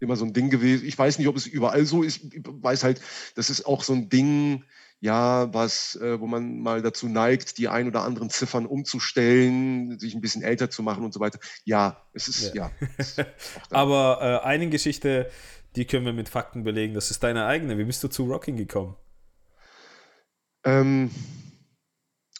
immer 0.00 0.16
so 0.16 0.24
ein 0.24 0.32
Ding 0.32 0.50
gewesen. 0.50 0.86
Ich 0.86 0.98
weiß 0.98 1.18
nicht, 1.18 1.28
ob 1.28 1.36
es 1.36 1.46
überall 1.46 1.84
so 1.84 2.02
ist. 2.02 2.24
Ich 2.32 2.42
weiß 2.44 2.84
halt, 2.84 3.00
das 3.34 3.50
ist 3.50 3.66
auch 3.66 3.84
so 3.84 3.92
ein 3.92 4.08
Ding, 4.08 4.64
ja, 5.00 5.52
was, 5.54 5.96
äh, 5.96 6.20
wo 6.20 6.26
man 6.26 6.60
mal 6.60 6.82
dazu 6.82 7.08
neigt, 7.08 7.56
die 7.56 7.68
ein 7.68 7.88
oder 7.88 8.02
anderen 8.02 8.28
Ziffern 8.28 8.66
umzustellen, 8.66 9.98
sich 9.98 10.14
ein 10.14 10.20
bisschen 10.20 10.42
älter 10.42 10.68
zu 10.68 10.82
machen 10.82 11.04
und 11.04 11.14
so 11.14 11.20
weiter. 11.20 11.38
Ja, 11.64 12.04
es 12.12 12.28
ist, 12.28 12.54
ja. 12.54 12.70
ja 12.80 12.88
ist 12.98 13.24
Aber 13.70 14.42
äh, 14.44 14.46
eine 14.46 14.68
Geschichte, 14.68 15.30
die 15.74 15.86
können 15.86 16.04
wir 16.04 16.12
mit 16.12 16.28
Fakten 16.28 16.64
belegen, 16.64 16.92
das 16.92 17.10
ist 17.10 17.22
deine 17.22 17.46
eigene. 17.46 17.78
Wie 17.78 17.84
bist 17.84 18.04
du 18.04 18.08
zu 18.08 18.24
Rocking 18.24 18.56
gekommen? 18.56 18.94
Ähm, 20.64 21.10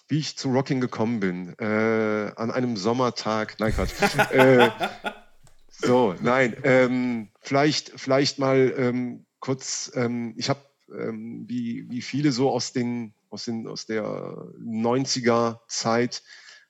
wie 0.08 0.18
ich 0.18 0.36
zu 0.36 0.50
Rocking 0.50 0.82
gekommen 0.82 1.20
bin, 1.20 1.58
äh, 1.58 2.32
an 2.36 2.50
einem 2.50 2.76
Sommertag, 2.76 3.58
nein, 3.58 3.72
Quatsch. 3.72 3.92
äh, 4.32 4.70
so, 5.70 6.14
nein, 6.20 6.56
ähm, 6.64 7.30
vielleicht, 7.40 7.98
vielleicht 7.98 8.38
mal 8.38 8.74
ähm, 8.76 9.24
kurz, 9.38 9.90
ähm, 9.94 10.34
ich 10.36 10.50
habe 10.50 10.60
ähm, 10.98 11.44
wie, 11.48 11.88
wie 11.90 12.02
viele 12.02 12.32
so 12.32 12.50
aus, 12.50 12.72
den, 12.72 13.14
aus, 13.28 13.44
den, 13.44 13.66
aus 13.66 13.86
der 13.86 14.04
90er 14.04 15.60
Zeit, 15.68 16.22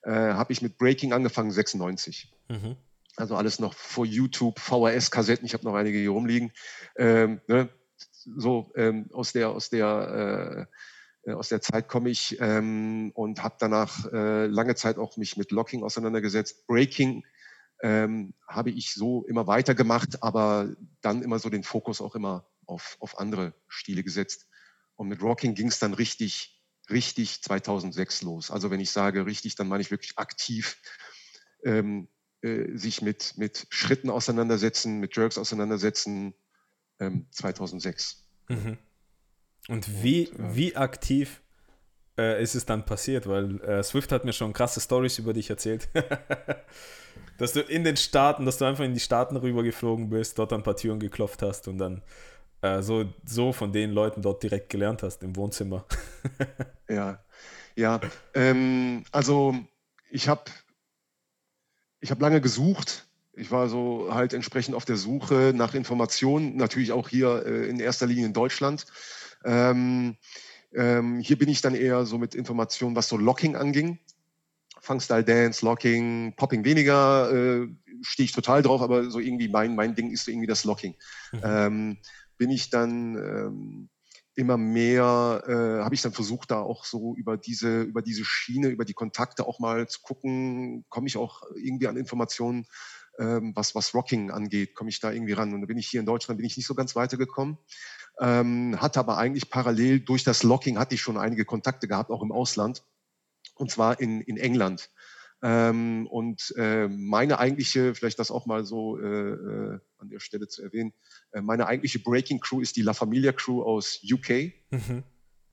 äh, 0.03 0.11
habe 0.11 0.53
ich 0.53 0.63
mit 0.63 0.79
Breaking 0.79 1.13
angefangen, 1.13 1.51
96. 1.51 2.33
Mhm. 2.49 2.77
Also 3.17 3.37
alles 3.37 3.59
noch 3.59 3.75
vor 3.75 4.07
YouTube, 4.07 4.59
VHS-Kassetten, 4.59 5.45
ich 5.45 5.55
habe 5.55 5.65
noch 5.65 5.75
einige 5.75 5.99
hier 5.99 6.11
rumliegen. 6.11 6.53
Ähm, 6.97 7.41
ne? 7.49 7.69
So 8.37 8.73
ähm, 8.77 9.11
aus 9.13 9.33
der, 9.33 9.51
aus 9.51 9.71
der 9.71 10.69
äh, 10.69 11.33
aus 11.33 11.49
der 11.49 11.61
Zeit 11.61 11.89
komme 11.89 12.09
ich 12.09 12.39
ähm, 12.41 13.13
und 13.15 13.43
habe 13.43 13.57
danach 13.59 14.11
äh, 14.13 14.47
lange 14.47 14.75
Zeit 14.75 14.99
auch 14.99 15.17
mich 15.17 15.37
mit 15.37 15.51
Locking 15.51 15.83
auseinandergesetzt. 15.83 16.67
Breaking 16.67 17.25
ähm, 17.83 18.35
habe 18.49 18.71
ich 18.71 18.95
so 18.95 19.25
immer 19.27 19.47
weitergemacht, 19.47 20.23
aber 20.23 20.75
dann 21.01 21.23
immer 21.23 21.39
so 21.39 21.51
den 21.51 21.63
Fokus 21.63 22.01
auch 22.01 22.15
immer 22.15 22.47
auf, 22.71 22.97
auf 23.01 23.19
andere 23.19 23.55
Stile 23.69 24.03
gesetzt. 24.03 24.49
Und 24.97 25.09
mit 25.09 25.23
Rocking 25.23 25.55
ging 25.55 25.69
es 25.69 25.79
dann 25.79 25.95
richtig, 25.95 26.63
richtig 26.89 27.43
2006 27.43 28.23
los. 28.23 28.51
Also 28.51 28.71
wenn 28.71 28.81
ich 28.81 28.91
sage 28.91 29.27
richtig, 29.27 29.57
dann 29.57 29.69
meine 29.69 29.83
ich 29.83 29.91
wirklich 29.91 30.19
aktiv 30.19 30.79
ähm, 31.65 32.09
äh, 32.43 32.77
sich 32.77 33.03
mit, 33.03 33.35
mit 33.37 33.67
Schritten 33.71 34.11
auseinandersetzen, 34.11 35.01
mit 35.01 35.17
Jerks 35.17 35.39
auseinandersetzen, 35.39 36.35
ähm, 36.99 37.27
2006. 37.33 38.25
Mhm. 38.49 38.79
Und 39.69 40.03
wie, 40.03 40.29
Und, 40.29 40.41
äh, 40.41 40.57
wie 40.57 40.77
aktiv 40.77 41.43
äh, 42.19 42.43
ist 42.43 42.55
es 42.55 42.67
dann 42.67 42.87
passiert? 42.87 43.27
Weil 43.27 43.61
äh, 43.63 43.83
Swift 43.83 44.13
hat 44.13 44.25
mir 44.25 44.33
schon 44.33 44.53
krasse 44.53 44.81
Stories 44.81 45.19
über 45.19 45.33
dich 45.33 45.51
erzählt. 45.51 45.89
dass 47.39 47.53
du 47.53 47.61
in 47.61 47.85
den 47.85 47.97
Staaten, 47.97 48.45
dass 48.45 48.59
du 48.59 48.67
einfach 48.67 48.85
in 48.85 48.95
die 48.95 49.01
Staaten 49.01 49.37
rübergeflogen 49.37 50.11
bist, 50.11 50.39
dort 50.39 50.53
ein 50.53 50.63
paar 50.63 50.77
Türen 50.77 51.01
geklopft 51.01 51.43
hast 51.43 51.69
und 51.69 51.79
dann 51.79 52.03
äh, 52.63 52.83
so, 52.83 53.07
so 53.25 53.53
von 53.53 53.73
den 53.73 53.91
Leuten 53.93 54.23
dort 54.23 54.43
direkt 54.43 54.69
gelernt 54.71 55.03
hast 55.03 55.23
im 55.23 55.37
Wohnzimmer. 55.37 55.85
ja, 56.89 57.23
ja. 57.77 58.01
Ähm, 58.35 59.05
also 59.13 59.55
ich 60.11 60.29
habe 60.29 60.45
ich 62.01 62.11
hab 62.11 62.21
lange 62.21 62.41
gesucht. 62.41 63.07
Ich 63.33 63.51
war 63.51 63.69
so 63.69 64.13
halt 64.13 64.35
entsprechend 64.35 64.75
auf 64.75 64.85
der 64.85 64.97
Suche 64.97 65.53
nach 65.55 65.75
Informationen, 65.75 66.57
natürlich 66.57 66.93
auch 66.93 67.09
hier 67.09 67.47
äh, 67.47 67.69
in 67.69 67.81
erster 67.81 68.07
Linie 68.07 68.27
in 68.27 68.33
Deutschland. 68.33 68.87
Ähm, 69.45 70.17
ähm, 70.75 71.21
hier 71.21 71.39
bin 71.39 71.49
ich 71.49 71.63
dann 71.63 71.75
eher 71.75 72.05
so 72.05 72.19
mit 72.19 72.35
Informationen, 72.35 72.97
was 72.97 73.09
so 73.09 73.17
Locking 73.17 73.57
anging. 73.57 73.99
Funkstyle 74.81 75.25
Dance, 75.25 75.65
Locking, 75.65 76.35
Popping 76.37 76.65
weniger, 76.65 77.31
äh, 77.31 77.69
stehe 78.03 78.25
ich 78.25 78.33
total 78.33 78.63
drauf, 78.63 78.81
aber 78.81 79.11
so 79.11 79.19
irgendwie 79.19 79.49
mein, 79.49 79.75
mein 79.75 79.95
Ding 79.95 80.11
ist 80.11 80.27
irgendwie 80.27 80.47
das 80.47 80.65
Locking. 80.65 80.95
Mhm. 81.33 81.41
Ähm, 81.45 81.99
bin 82.41 82.51
ich 82.51 82.71
dann 82.71 83.17
ähm, 83.17 83.91
immer 84.35 84.57
mehr 84.57 85.45
äh, 85.47 85.85
habe 85.85 85.95
ich 85.95 86.01
dann 86.01 86.13
versucht, 86.13 86.51
da 86.51 86.61
auch 86.61 86.87
so 86.87 87.15
über 87.15 87.37
diese, 87.37 87.83
über 87.83 88.01
diese 88.01 88.25
Schiene, 88.25 88.69
über 88.69 88.87
die 88.87 88.95
Kontakte 88.95 89.47
auch 89.47 89.59
mal 89.59 89.87
zu 89.89 90.01
gucken, 90.01 90.87
komme 90.89 91.07
ich 91.07 91.19
auch 91.19 91.43
irgendwie 91.55 91.87
an 91.87 91.99
Informationen, 91.99 92.67
ähm, 93.19 93.53
was, 93.55 93.75
was 93.75 93.95
Rocking 93.95 94.31
angeht, 94.31 94.75
komme 94.75 94.89
ich 94.89 95.01
da 95.01 95.13
irgendwie 95.13 95.35
ran. 95.35 95.53
Und 95.53 95.61
da 95.61 95.67
bin 95.67 95.77
ich 95.77 95.87
hier 95.87 96.01
in 96.01 96.07
Deutschland, 96.07 96.39
bin 96.39 96.47
ich 96.47 96.57
nicht 96.57 96.67
so 96.67 96.75
ganz 96.75 96.97
weitergekommen. 96.97 97.59
Ähm, 98.19 98.81
hatte 98.81 99.01
aber 99.01 99.19
eigentlich 99.19 99.51
parallel 99.51 100.01
durch 100.01 100.25
das 100.25 100.43
Locking 100.43 100.79
hatte 100.79 100.95
ich 100.95 101.03
schon 101.03 101.19
einige 101.19 101.45
Kontakte 101.45 101.89
gehabt, 101.89 102.11
auch 102.11 102.23
im 102.23 102.33
Ausland. 102.33 102.85
Und 103.55 103.71
zwar 103.71 104.01
in, 104.01 104.23
in 104.23 104.39
England. 104.39 104.89
Ähm, 105.43 106.07
und 106.07 106.53
äh, 106.57 106.89
meine 106.89 107.39
eigentliche, 107.39 107.95
vielleicht 107.95 108.19
das 108.19 108.31
auch 108.31 108.47
mal 108.47 108.65
so 108.65 108.99
äh, 108.99 109.05
äh, 109.07 109.79
an 109.99 110.09
der 110.09 110.21
Stelle 110.21 110.49
zu 110.49 110.63
erwähnen, 110.63 110.93
äh, 111.33 111.41
meine 111.41 111.67
eigentliche 111.67 111.99
Breaking 111.99 112.41
Crew 112.41 112.61
ist 112.61 112.77
die 112.77 112.83
La 112.83 112.93
Familia 112.93 113.33
Crew 113.33 113.63
aus 113.63 114.01
UK. 114.05 114.53
Mhm. 114.71 115.03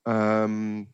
Ähm, 0.05 0.88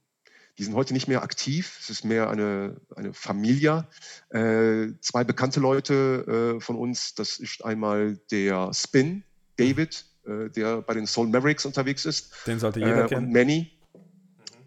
die 0.58 0.64
sind 0.64 0.76
heute 0.76 0.94
nicht 0.94 1.08
mehr 1.08 1.24
aktiv. 1.24 1.78
Es 1.82 1.90
ist 1.90 2.06
mehr 2.06 2.30
eine, 2.30 2.80
eine 2.96 3.14
Familie. 3.14 3.88
Äh, 4.30 4.90
zwei 5.02 5.24
bekannte 5.24 5.60
Leute 5.60 6.58
äh, 6.58 6.62
von 6.62 6.76
uns, 6.76 7.16
das 7.16 7.40
ist 7.40 7.66
einmal 7.66 8.20
der 8.30 8.72
Spin, 8.74 9.24
David, 9.58 10.06
äh, 10.26 10.50
der 10.50 10.82
bei 10.84 10.94
den 10.94 11.08
Soul 11.08 11.28
Mavericks 11.28 11.66
unterwegs 11.66 12.06
ist. 12.06 12.32
Den 12.46 12.60
sollte 12.60 12.80
jeder 12.80 13.08
kennen. 13.08 13.26
Und 13.26 13.34
Manny. 13.34 13.72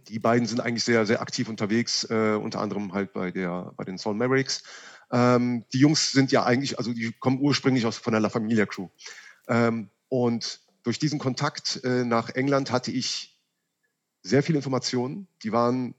Die 0.09 0.19
beiden 0.19 0.47
sind 0.47 0.61
eigentlich 0.61 0.85
sehr, 0.85 1.07
sehr 1.07 1.21
aktiv 1.21 1.49
unterwegs, 1.49 2.05
unter 2.05 2.61
anderem 2.61 2.93
halt 2.93 3.13
bei, 3.13 3.31
der, 3.31 3.73
bei 3.77 3.85
den 3.85 3.99
Soul 3.99 4.15
Mavericks. 4.15 4.63
Ähm, 5.11 5.65
die 5.73 5.79
Jungs 5.79 6.13
sind 6.13 6.33
ja 6.33 6.45
eigentlich, 6.45 6.79
also 6.79 6.93
die 6.93 7.13
kommen 7.13 7.41
ursprünglich 7.41 7.87
aus, 7.87 7.97
von 7.97 8.13
der 8.13 8.21
La 8.21 8.29
Familia 8.29 8.67
Crew. 8.67 8.89
Ähm, 9.49 9.91
und 10.09 10.61
durch 10.83 10.99
diesen 10.99 11.19
Kontakt 11.19 11.81
äh, 11.85 12.05
nach 12.05 12.31
England 12.31 12.71
hatte 12.71 12.91
ich 12.91 13.41
sehr 14.23 14.43
viele 14.43 14.59
Informationen. 14.59 15.29
Die 15.43 15.53
waren 15.53 15.95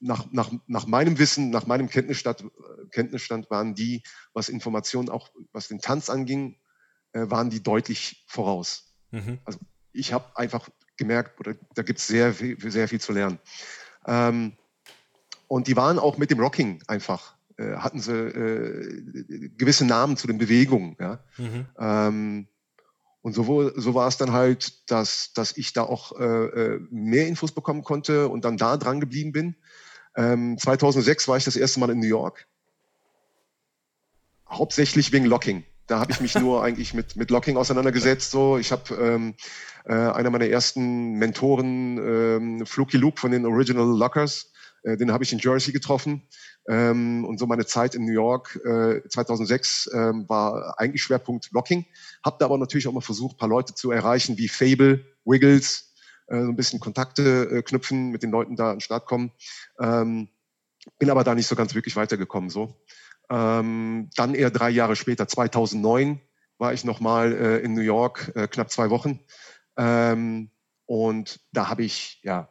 nach, 0.00 0.30
nach, 0.32 0.50
nach 0.66 0.86
meinem 0.86 1.18
Wissen, 1.18 1.50
nach 1.50 1.66
meinem 1.66 1.88
Kenntnisstand, 1.88 2.44
Kenntnisstand 2.90 3.50
waren 3.50 3.74
die, 3.74 4.02
was 4.32 4.48
Informationen 4.48 5.10
auch, 5.10 5.30
was 5.52 5.68
den 5.68 5.80
Tanz 5.80 6.08
anging, 6.08 6.58
äh, 7.12 7.28
waren 7.28 7.50
die 7.50 7.62
deutlich 7.62 8.24
voraus. 8.26 8.94
Mhm. 9.10 9.40
Also 9.44 9.58
ich 9.92 10.12
habe 10.12 10.36
einfach 10.36 10.70
gemerkt, 11.00 11.40
oder, 11.40 11.54
da 11.74 11.82
gibt 11.82 11.98
es 11.98 12.06
sehr, 12.06 12.32
sehr 12.32 12.86
viel 12.86 13.00
zu 13.00 13.12
lernen. 13.12 13.40
Ähm, 14.06 14.52
und 15.48 15.66
die 15.66 15.76
waren 15.76 15.98
auch 15.98 16.16
mit 16.16 16.30
dem 16.30 16.38
Rocking 16.38 16.80
einfach, 16.86 17.34
äh, 17.56 17.74
hatten 17.76 17.98
sie 17.98 18.12
äh, 18.12 19.50
gewisse 19.56 19.84
Namen 19.84 20.16
zu 20.16 20.28
den 20.28 20.38
Bewegungen. 20.38 20.96
Ja? 21.00 21.18
Mhm. 21.38 21.66
Ähm, 21.78 22.46
und 23.22 23.34
so, 23.34 23.70
so 23.76 23.94
war 23.94 24.08
es 24.08 24.16
dann 24.16 24.32
halt, 24.32 24.90
dass, 24.90 25.32
dass 25.32 25.56
ich 25.56 25.72
da 25.72 25.82
auch 25.82 26.18
äh, 26.18 26.24
äh, 26.24 26.80
mehr 26.90 27.26
Infos 27.26 27.52
bekommen 27.52 27.82
konnte 27.82 28.28
und 28.28 28.44
dann 28.44 28.56
da 28.56 28.76
dran 28.76 29.00
geblieben 29.00 29.32
bin. 29.32 29.56
Ähm, 30.14 30.56
2006 30.56 31.28
war 31.28 31.36
ich 31.36 31.44
das 31.44 31.56
erste 31.56 31.80
Mal 31.80 31.90
in 31.90 31.98
New 31.98 32.06
York. 32.06 32.46
Hauptsächlich 34.48 35.12
wegen 35.12 35.26
Locking. 35.26 35.64
Da 35.90 35.98
habe 35.98 36.12
ich 36.12 36.20
mich 36.20 36.36
nur 36.36 36.62
eigentlich 36.64 36.94
mit, 36.94 37.16
mit 37.16 37.30
Locking 37.30 37.56
auseinandergesetzt. 37.56 38.30
So, 38.30 38.58
ich 38.58 38.70
habe 38.70 38.94
ähm, 38.94 39.34
äh, 39.84 39.92
einer 39.92 40.30
meiner 40.30 40.46
ersten 40.46 41.14
Mentoren, 41.14 41.98
ähm, 41.98 42.66
Fluky 42.66 42.96
Luke 42.96 43.20
von 43.20 43.32
den 43.32 43.44
Original 43.44 43.98
Lockers, 43.98 44.52
äh, 44.84 44.96
den 44.96 45.12
habe 45.12 45.24
ich 45.24 45.32
in 45.32 45.40
Jersey 45.40 45.72
getroffen. 45.72 46.28
Ähm, 46.68 47.24
und 47.24 47.38
so 47.38 47.46
meine 47.46 47.66
Zeit 47.66 47.96
in 47.96 48.04
New 48.04 48.12
York 48.12 48.60
äh, 48.64 49.00
2006 49.08 49.90
ähm, 49.92 50.28
war 50.28 50.78
eigentlich 50.78 51.02
Schwerpunkt 51.02 51.50
Locking. 51.50 51.84
Hab 52.22 52.38
da 52.38 52.44
aber 52.44 52.58
natürlich 52.58 52.86
auch 52.86 52.92
mal 52.92 53.00
versucht, 53.00 53.36
paar 53.36 53.48
Leute 53.48 53.74
zu 53.74 53.90
erreichen, 53.90 54.38
wie 54.38 54.48
Fable, 54.48 55.04
Wiggles, 55.24 55.92
äh, 56.28 56.40
so 56.40 56.50
ein 56.50 56.56
bisschen 56.56 56.78
Kontakte 56.78 57.50
äh, 57.50 57.62
knüpfen, 57.62 58.10
mit 58.10 58.22
den 58.22 58.30
Leuten 58.30 58.54
da 58.54 58.70
an 58.70 58.76
den 58.76 58.80
Start 58.80 59.06
kommen. 59.06 59.32
Ähm, 59.80 60.28
bin 61.00 61.10
aber 61.10 61.24
da 61.24 61.34
nicht 61.34 61.48
so 61.48 61.56
ganz 61.56 61.74
wirklich 61.74 61.96
weitergekommen. 61.96 62.48
So. 62.48 62.80
Ähm, 63.30 64.10
dann 64.16 64.34
eher 64.34 64.50
drei 64.50 64.70
Jahre 64.70 64.96
später, 64.96 65.28
2009, 65.28 66.20
war 66.58 66.72
ich 66.72 66.84
nochmal 66.84 67.32
äh, 67.32 67.58
in 67.58 67.74
New 67.74 67.80
York, 67.80 68.32
äh, 68.34 68.48
knapp 68.48 68.70
zwei 68.70 68.90
Wochen. 68.90 69.20
Ähm, 69.76 70.50
und 70.86 71.40
da 71.52 71.68
habe 71.68 71.84
ich 71.84 72.20
ja 72.22 72.48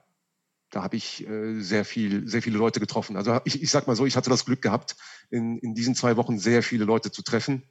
da 0.70 0.84
habe 0.84 0.98
ich 0.98 1.28
äh, 1.28 1.60
sehr 1.62 1.84
viel, 1.84 2.28
sehr 2.28 2.42
viele 2.42 2.58
Leute 2.58 2.80
getroffen. 2.80 3.18
Also 3.18 3.40
ich, 3.44 3.62
ich 3.62 3.72
sag 3.72 3.88
mal 3.88 3.96
so, 3.96 4.06
ich 4.06 4.16
hatte 4.16 4.30
das 4.30 4.46
Glück 4.46 4.62
gehabt, 4.62 4.96
in, 5.30 5.58
in 5.60 5.74
diesen 5.74 5.96
zwei 5.96 6.16
Wochen 6.18 6.38
sehr 6.38 6.64
viele 6.64 6.86
Leute 6.86 7.12
zu 7.12 7.24
treffen. 7.24 7.64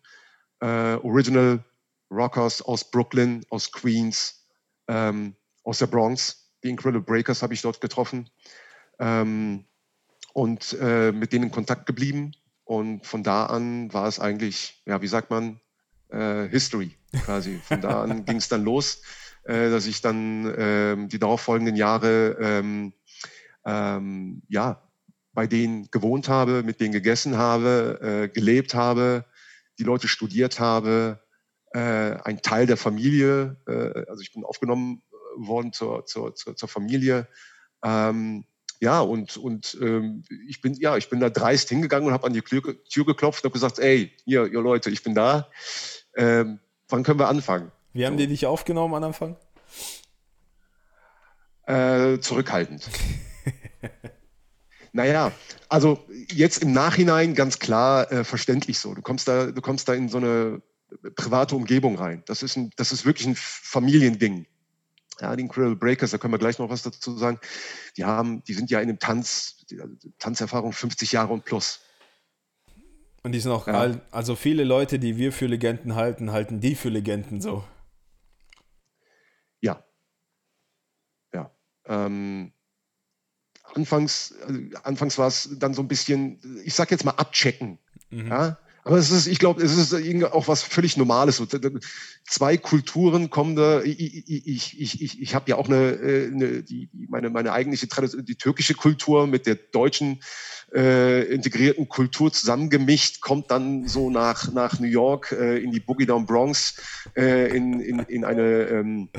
Äh, 0.60 0.94
Original 0.94 1.64
Rockers 2.10 2.62
aus 2.62 2.90
Brooklyn, 2.90 3.44
aus 3.50 3.70
Queens, 3.70 4.46
ähm, 4.88 5.36
aus 5.62 5.78
der 5.78 5.86
Bronx. 5.86 6.50
Die 6.64 6.70
Incredible 6.70 7.02
Breakers 7.02 7.42
habe 7.42 7.54
ich 7.54 7.62
dort 7.62 7.80
getroffen 7.80 8.28
ähm, 8.98 9.64
und 10.32 10.76
äh, 10.80 11.12
mit 11.12 11.32
denen 11.32 11.44
in 11.44 11.50
Kontakt 11.52 11.86
geblieben. 11.86 12.32
Und 12.68 13.06
von 13.06 13.22
da 13.22 13.46
an 13.46 13.92
war 13.94 14.06
es 14.08 14.20
eigentlich, 14.20 14.82
ja, 14.84 15.00
wie 15.00 15.08
sagt 15.08 15.30
man, 15.30 15.60
äh, 16.10 16.46
History 16.48 16.96
quasi. 17.24 17.60
Von 17.64 17.80
da 17.80 18.02
an 18.02 18.24
ging 18.26 18.36
es 18.36 18.48
dann 18.48 18.64
los 18.64 19.02
äh, 19.48 19.70
dass 19.70 19.86
ich 19.86 20.00
dann 20.00 20.54
ähm, 20.56 21.08
die 21.08 21.18
darauffolgenden 21.18 21.74
Jahre 21.74 22.36
ähm, 22.38 22.92
ähm, 23.64 24.42
ja, 24.48 24.82
bei 25.32 25.46
denen 25.46 25.90
gewohnt 25.90 26.28
habe, 26.28 26.62
mit 26.62 26.80
denen 26.80 26.92
gegessen 26.92 27.38
habe, 27.38 27.98
äh, 28.02 28.28
gelebt 28.28 28.74
habe, 28.74 29.24
die 29.78 29.84
Leute 29.84 30.06
studiert 30.06 30.60
habe, 30.60 31.20
äh, 31.72 32.16
ein 32.24 32.42
Teil 32.42 32.66
der 32.66 32.76
Familie, 32.76 33.56
äh, 33.66 34.04
also 34.08 34.20
ich 34.20 34.32
bin 34.32 34.44
aufgenommen 34.44 35.02
äh, 35.10 35.46
worden 35.46 35.72
zur, 35.72 36.04
zur, 36.06 36.34
zur, 36.34 36.56
zur 36.56 36.68
Familie. 36.68 37.26
Ähm, 37.82 38.44
ja, 38.80 39.00
und, 39.00 39.36
und 39.36 39.76
ähm, 39.80 40.22
ich 40.46 40.60
bin 40.60 40.74
ja, 40.74 40.96
ich 40.96 41.08
bin 41.08 41.20
da 41.20 41.30
dreist 41.30 41.68
hingegangen 41.68 42.06
und 42.06 42.14
habe 42.14 42.26
an 42.26 42.32
die 42.32 42.42
Tür, 42.42 42.62
Tür 42.84 43.04
geklopft 43.04 43.42
und 43.42 43.48
habe 43.48 43.54
gesagt, 43.54 43.78
ey, 43.78 44.12
ihr, 44.24 44.46
ihr 44.46 44.60
Leute, 44.60 44.90
ich 44.90 45.02
bin 45.02 45.14
da. 45.14 45.50
Ähm, 46.16 46.60
wann 46.88 47.02
können 47.02 47.18
wir 47.18 47.28
anfangen? 47.28 47.72
Wie 47.92 48.06
haben 48.06 48.16
die 48.16 48.26
dich 48.26 48.46
aufgenommen 48.46 48.94
am 48.94 49.02
Anfang? 49.02 49.36
Äh, 51.66 52.20
zurückhaltend. 52.20 52.88
naja, 54.92 55.32
also 55.68 56.04
jetzt 56.32 56.62
im 56.62 56.72
Nachhinein 56.72 57.34
ganz 57.34 57.58
klar 57.58 58.10
äh, 58.12 58.24
verständlich 58.24 58.78
so. 58.78 58.94
Du 58.94 59.02
kommst 59.02 59.28
da, 59.28 59.46
du 59.46 59.60
kommst 59.60 59.88
da 59.88 59.94
in 59.94 60.08
so 60.08 60.18
eine 60.18 60.62
private 61.16 61.56
Umgebung 61.56 61.96
rein. 61.96 62.22
Das 62.26 62.42
ist, 62.42 62.56
ein, 62.56 62.70
das 62.76 62.92
ist 62.92 63.04
wirklich 63.04 63.26
ein 63.26 63.36
Familiending. 63.36 64.46
Ja, 65.20 65.34
die 65.34 65.42
Incredible 65.42 65.76
Breakers, 65.76 66.12
da 66.12 66.18
können 66.18 66.32
wir 66.32 66.38
gleich 66.38 66.58
noch 66.58 66.70
was 66.70 66.82
dazu 66.82 67.16
sagen. 67.16 67.40
Die 67.96 68.04
haben, 68.04 68.42
die 68.44 68.54
sind 68.54 68.70
ja 68.70 68.80
in 68.80 68.88
dem 68.88 68.98
Tanz, 68.98 69.64
Tanzerfahrung 70.18 70.72
50 70.72 71.12
Jahre 71.12 71.32
und 71.32 71.44
plus. 71.44 71.80
Und 73.22 73.32
die 73.32 73.40
sind 73.40 73.50
auch, 73.50 73.66
ja. 73.66 74.00
also 74.10 74.36
viele 74.36 74.64
Leute, 74.64 74.98
die 74.98 75.16
wir 75.16 75.32
für 75.32 75.46
Legenden 75.46 75.96
halten, 75.96 76.30
halten 76.30 76.60
die 76.60 76.74
für 76.76 76.88
Legenden 76.88 77.40
so. 77.40 77.64
Ja. 79.60 79.84
Ja. 81.32 81.50
Ähm, 81.86 82.52
anfangs, 83.64 84.34
also 84.46 84.60
anfangs 84.84 85.18
war 85.18 85.26
es 85.26 85.48
dann 85.58 85.74
so 85.74 85.82
ein 85.82 85.88
bisschen, 85.88 86.62
ich 86.64 86.74
sag 86.74 86.90
jetzt 86.92 87.04
mal 87.04 87.12
abchecken. 87.12 87.78
Mhm. 88.10 88.28
Ja? 88.28 88.58
Aber 88.88 88.96
es 88.96 89.10
ist, 89.10 89.26
ich 89.26 89.38
glaube, 89.38 89.62
es 89.62 89.76
ist 89.76 89.92
auch 90.32 90.48
was 90.48 90.62
völlig 90.62 90.96
Normales. 90.96 91.42
Zwei 92.26 92.56
Kulturen 92.56 93.28
kommen 93.28 93.54
da. 93.54 93.82
Ich, 93.82 94.26
ich, 94.26 94.80
ich, 94.80 95.20
ich, 95.20 95.34
habe 95.34 95.50
ja 95.50 95.56
auch 95.56 95.68
eine, 95.68 95.90
äh, 95.90 96.28
eine 96.28 96.62
die, 96.62 96.88
meine, 97.06 97.28
meine 97.28 97.52
eigentliche 97.52 97.86
Tradition, 97.86 98.24
die 98.24 98.36
türkische 98.36 98.72
Kultur 98.72 99.26
mit 99.26 99.44
der 99.44 99.56
deutschen 99.56 100.22
äh, 100.74 101.22
integrierten 101.24 101.90
Kultur 101.90 102.32
zusammengemischt, 102.32 103.20
kommt 103.20 103.50
dann 103.50 103.86
so 103.86 104.08
nach, 104.08 104.50
nach 104.54 104.80
New 104.80 104.86
York 104.86 105.32
äh, 105.32 105.58
in 105.58 105.70
die 105.70 105.80
Boogie 105.80 106.06
Down 106.06 106.24
Bronx, 106.24 106.76
äh, 107.14 107.54
in, 107.54 107.80
in, 107.80 107.98
in 107.98 108.24
eine 108.24 108.68
ähm, 108.68 109.10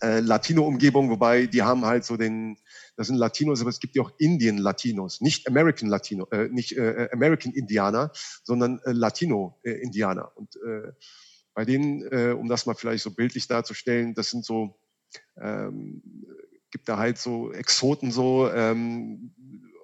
äh, 0.00 0.20
Latino-Umgebung, 0.20 1.10
wobei 1.10 1.44
die 1.44 1.62
haben 1.62 1.84
halt 1.84 2.06
so 2.06 2.16
den, 2.16 2.56
das 2.96 3.06
sind 3.06 3.16
Latinos, 3.16 3.60
aber 3.60 3.70
es 3.70 3.80
gibt 3.80 3.96
ja 3.96 4.02
auch 4.02 4.12
Indien-Latinos, 4.18 5.20
nicht 5.20 5.48
American 5.48 5.88
Latino, 5.88 6.26
äh, 6.30 6.48
nicht 6.48 6.76
äh, 6.76 7.08
American 7.12 7.52
Indianer, 7.52 8.12
sondern 8.42 8.80
äh, 8.84 8.92
Latino-Indianer. 8.92 10.32
Und 10.36 10.56
äh, 10.56 10.92
bei 11.54 11.64
denen, 11.64 12.02
äh, 12.10 12.32
um 12.32 12.48
das 12.48 12.66
mal 12.66 12.74
vielleicht 12.74 13.02
so 13.02 13.10
bildlich 13.10 13.48
darzustellen, 13.48 14.14
das 14.14 14.30
sind 14.30 14.44
so, 14.44 14.78
ähm, 15.40 16.02
gibt 16.70 16.88
da 16.88 16.98
halt 16.98 17.18
so 17.18 17.52
Exoten 17.52 18.10
so, 18.12 18.50
ähm, 18.50 19.34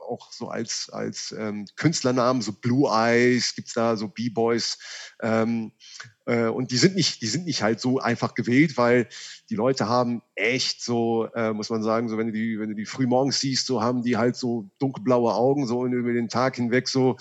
auch 0.06 0.32
so 0.32 0.48
als, 0.48 0.88
als 0.90 1.34
ähm, 1.38 1.66
Künstlernamen, 1.76 2.42
so 2.42 2.52
Blue 2.52 2.88
Eyes, 2.90 3.54
gibt's 3.54 3.74
da 3.74 3.96
so 3.96 4.08
B-Boys. 4.08 4.78
Ähm, 5.20 5.72
äh, 6.26 6.46
und 6.46 6.70
die 6.70 6.76
sind 6.76 6.94
nicht, 6.94 7.22
die 7.22 7.26
sind 7.26 7.44
nicht 7.44 7.62
halt 7.62 7.80
so 7.80 7.98
einfach 7.98 8.34
gewählt, 8.34 8.76
weil 8.76 9.08
die 9.50 9.54
Leute 9.54 9.88
haben 9.88 10.22
echt 10.34 10.82
so, 10.82 11.28
äh, 11.34 11.52
muss 11.52 11.70
man 11.70 11.82
sagen, 11.82 12.08
so 12.08 12.18
wenn 12.18 12.28
du 12.28 12.32
die, 12.32 12.58
wenn 12.58 12.70
du 12.70 12.74
die 12.74 12.86
früh 12.86 13.06
morgens 13.06 13.40
siehst, 13.40 13.66
so 13.66 13.82
haben 13.82 14.02
die 14.02 14.16
halt 14.16 14.36
so 14.36 14.70
dunkelblaue 14.78 15.34
Augen, 15.34 15.66
so 15.66 15.86
über 15.86 16.12
den 16.12 16.28
Tag 16.28 16.56
hinweg 16.56 16.88
so 16.88 17.16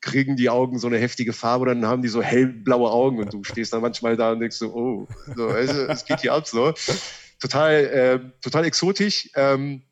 kriegen 0.00 0.36
die 0.36 0.48
Augen 0.48 0.78
so 0.78 0.86
eine 0.86 0.98
heftige 0.98 1.32
Farbe, 1.32 1.66
dann 1.66 1.84
haben 1.86 2.02
die 2.02 2.08
so 2.08 2.22
hellblaue 2.22 2.90
Augen 2.90 3.18
und 3.18 3.32
du 3.32 3.44
stehst 3.44 3.72
dann 3.72 3.82
manchmal 3.82 4.16
da 4.16 4.32
und 4.32 4.40
denkst 4.40 4.56
so, 4.56 4.74
oh, 4.74 5.08
so, 5.36 5.48
also, 5.48 5.82
es 5.82 6.04
geht 6.04 6.20
hier 6.20 6.32
ab 6.32 6.46
so. 6.46 6.72
total, 7.40 7.72
äh, 7.72 8.20
total 8.40 8.64
exotisch. 8.64 9.30
Ähm, 9.34 9.82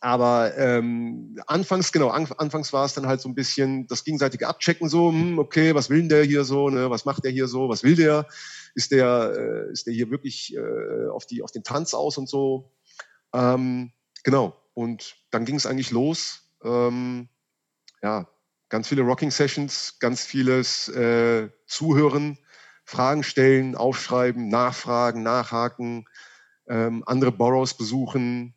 aber 0.00 0.56
ähm, 0.56 1.38
anfangs, 1.46 1.92
genau, 1.92 2.08
an, 2.08 2.26
anfangs 2.38 2.72
war 2.72 2.86
es 2.86 2.94
dann 2.94 3.06
halt 3.06 3.20
so 3.20 3.28
ein 3.28 3.34
bisschen 3.34 3.86
das 3.86 4.02
gegenseitige 4.02 4.48
Abchecken, 4.48 4.88
so, 4.88 5.10
hm, 5.10 5.38
okay, 5.38 5.74
was 5.74 5.90
will 5.90 6.00
denn 6.00 6.08
der 6.08 6.24
hier 6.24 6.44
so, 6.44 6.70
ne? 6.70 6.88
was 6.88 7.04
macht 7.04 7.24
der 7.24 7.30
hier 7.30 7.48
so, 7.48 7.68
was 7.68 7.82
will 7.82 7.96
der? 7.96 8.26
Ist 8.74 8.92
der, 8.92 9.34
äh, 9.68 9.72
ist 9.72 9.86
der 9.86 9.92
hier 9.92 10.10
wirklich 10.10 10.56
äh, 10.56 11.08
auf, 11.08 11.26
die, 11.26 11.42
auf 11.42 11.52
den 11.52 11.64
Tanz 11.64 11.92
aus 11.92 12.16
und 12.16 12.30
so? 12.30 12.72
Ähm, 13.34 13.92
genau, 14.24 14.56
und 14.72 15.16
dann 15.30 15.44
ging 15.44 15.56
es 15.56 15.66
eigentlich 15.66 15.90
los. 15.90 16.48
Ähm, 16.64 17.28
ja, 18.02 18.26
ganz 18.70 18.88
viele 18.88 19.02
Rocking-Sessions, 19.02 19.98
ganz 19.98 20.24
vieles 20.24 20.88
äh, 20.88 21.50
Zuhören, 21.66 22.38
Fragen 22.84 23.22
stellen, 23.22 23.76
aufschreiben, 23.76 24.48
nachfragen, 24.48 25.22
nachhaken, 25.22 26.06
ähm, 26.68 27.02
andere 27.06 27.32
Boroughs 27.32 27.76
besuchen, 27.76 28.54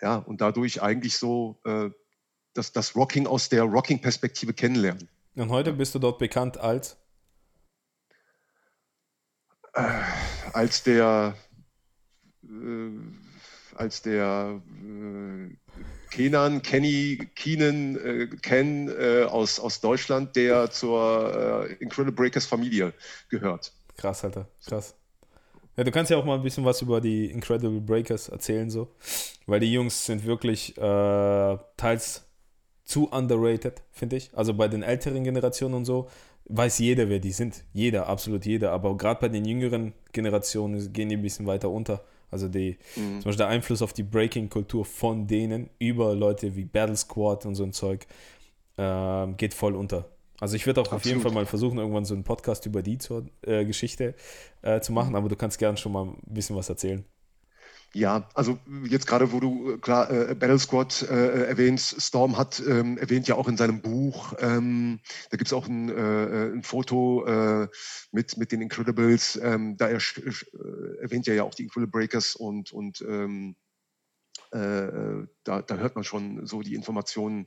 ja, 0.00 0.16
und 0.16 0.40
dadurch 0.40 0.82
eigentlich 0.82 1.16
so 1.18 1.60
äh, 1.64 1.90
das, 2.54 2.72
das 2.72 2.96
Rocking 2.96 3.26
aus 3.26 3.48
der 3.48 3.64
Rocking-Perspektive 3.64 4.54
kennenlernen. 4.54 5.08
Und 5.36 5.50
heute 5.50 5.72
bist 5.72 5.94
du 5.94 5.98
dort 5.98 6.18
bekannt 6.18 6.58
als? 6.58 6.96
Äh, 9.72 10.00
als 10.52 10.82
der 10.82 11.34
äh, 12.42 12.90
als 13.74 14.02
der 14.02 14.60
äh, 14.84 15.56
Kenan, 16.10 16.60
Kenny, 16.62 17.30
Keenan, 17.34 17.96
äh, 17.96 18.26
Ken 18.42 18.88
äh, 18.88 19.22
aus, 19.24 19.60
aus 19.60 19.80
Deutschland, 19.80 20.34
der 20.36 20.70
zur 20.70 21.68
Incredible 21.80 22.12
Breakers 22.12 22.46
Familie 22.46 22.92
gehört. 23.28 23.72
Krass, 23.96 24.24
Alter, 24.24 24.48
krass. 24.66 24.94
Ja, 25.80 25.84
du 25.84 25.92
kannst 25.92 26.10
ja 26.10 26.18
auch 26.18 26.26
mal 26.26 26.34
ein 26.34 26.42
bisschen 26.42 26.62
was 26.66 26.82
über 26.82 27.00
die 27.00 27.30
Incredible 27.30 27.80
Breakers 27.80 28.28
erzählen, 28.28 28.68
so. 28.68 28.88
Weil 29.46 29.60
die 29.60 29.72
Jungs 29.72 30.04
sind 30.04 30.26
wirklich 30.26 30.76
äh, 30.76 31.58
teils 31.78 32.26
zu 32.84 33.08
underrated, 33.08 33.80
finde 33.90 34.16
ich. 34.16 34.28
Also 34.34 34.52
bei 34.52 34.68
den 34.68 34.82
älteren 34.82 35.24
Generationen 35.24 35.72
und 35.72 35.86
so 35.86 36.06
weiß 36.44 36.80
jeder, 36.80 37.08
wer 37.08 37.18
die 37.18 37.32
sind. 37.32 37.64
Jeder, 37.72 38.08
absolut 38.08 38.44
jeder. 38.44 38.72
Aber 38.72 38.94
gerade 38.94 39.20
bei 39.22 39.30
den 39.30 39.46
jüngeren 39.46 39.94
Generationen 40.12 40.92
gehen 40.92 41.08
die 41.08 41.16
ein 41.16 41.22
bisschen 41.22 41.46
weiter 41.46 41.70
unter. 41.70 42.04
Also 42.30 42.48
die, 42.48 42.76
mhm. 42.96 43.22
zum 43.22 43.24
Beispiel 43.24 43.36
der 43.38 43.48
Einfluss 43.48 43.80
auf 43.80 43.94
die 43.94 44.02
Breaking-Kultur 44.02 44.84
von 44.84 45.26
denen 45.26 45.70
über 45.78 46.14
Leute 46.14 46.56
wie 46.56 46.66
Battle 46.66 46.94
Squad 46.94 47.46
und 47.46 47.54
so 47.54 47.64
ein 47.64 47.72
Zeug 47.72 48.06
äh, 48.76 49.26
geht 49.38 49.54
voll 49.54 49.74
unter. 49.74 50.10
Also 50.40 50.56
ich 50.56 50.66
würde 50.66 50.80
auch 50.80 50.86
Absolut. 50.86 51.00
auf 51.00 51.04
jeden 51.04 51.20
Fall 51.20 51.32
mal 51.32 51.46
versuchen, 51.46 51.78
irgendwann 51.78 52.04
so 52.04 52.14
einen 52.14 52.24
Podcast 52.24 52.66
über 52.66 52.82
die 52.82 52.98
zur, 52.98 53.26
äh, 53.42 53.64
Geschichte 53.64 54.14
äh, 54.62 54.80
zu 54.80 54.92
machen, 54.92 55.14
aber 55.14 55.28
du 55.28 55.36
kannst 55.36 55.58
gerne 55.58 55.76
schon 55.76 55.92
mal 55.92 56.06
ein 56.06 56.34
bisschen 56.34 56.56
was 56.56 56.68
erzählen. 56.68 57.04
Ja, 57.92 58.28
also 58.34 58.56
jetzt 58.88 59.08
gerade, 59.08 59.32
wo 59.32 59.40
du 59.40 59.76
klar 59.78 60.10
äh, 60.10 60.34
Battle 60.36 60.60
Squad 60.60 61.02
äh, 61.02 61.46
erwähnst, 61.46 62.00
Storm 62.00 62.38
hat 62.38 62.62
ähm, 62.64 62.96
erwähnt 62.98 63.26
ja 63.26 63.34
auch 63.34 63.48
in 63.48 63.56
seinem 63.56 63.82
Buch, 63.82 64.32
ähm, 64.38 65.00
da 65.30 65.36
gibt 65.36 65.48
es 65.48 65.52
auch 65.52 65.66
ein, 65.66 65.88
äh, 65.88 66.52
ein 66.52 66.62
Foto 66.62 67.26
äh, 67.26 67.66
mit, 68.12 68.36
mit 68.36 68.52
den 68.52 68.62
Incredibles, 68.62 69.40
ähm, 69.42 69.76
da 69.76 69.88
er, 69.88 69.98
äh, 69.98 71.02
erwähnt 71.02 71.26
er 71.26 71.34
ja 71.34 71.42
auch 71.42 71.54
die 71.54 71.64
Incredible 71.64 71.90
Breakers 71.90 72.36
und, 72.36 72.70
und 72.70 73.00
ähm, 73.02 73.08
äh, 73.50 73.50
äh, 73.50 73.69
da, 74.52 75.62
da, 75.62 75.76
hört 75.76 75.94
man 75.94 76.02
schon 76.02 76.44
so 76.44 76.62
die 76.62 76.74
Informationen 76.74 77.46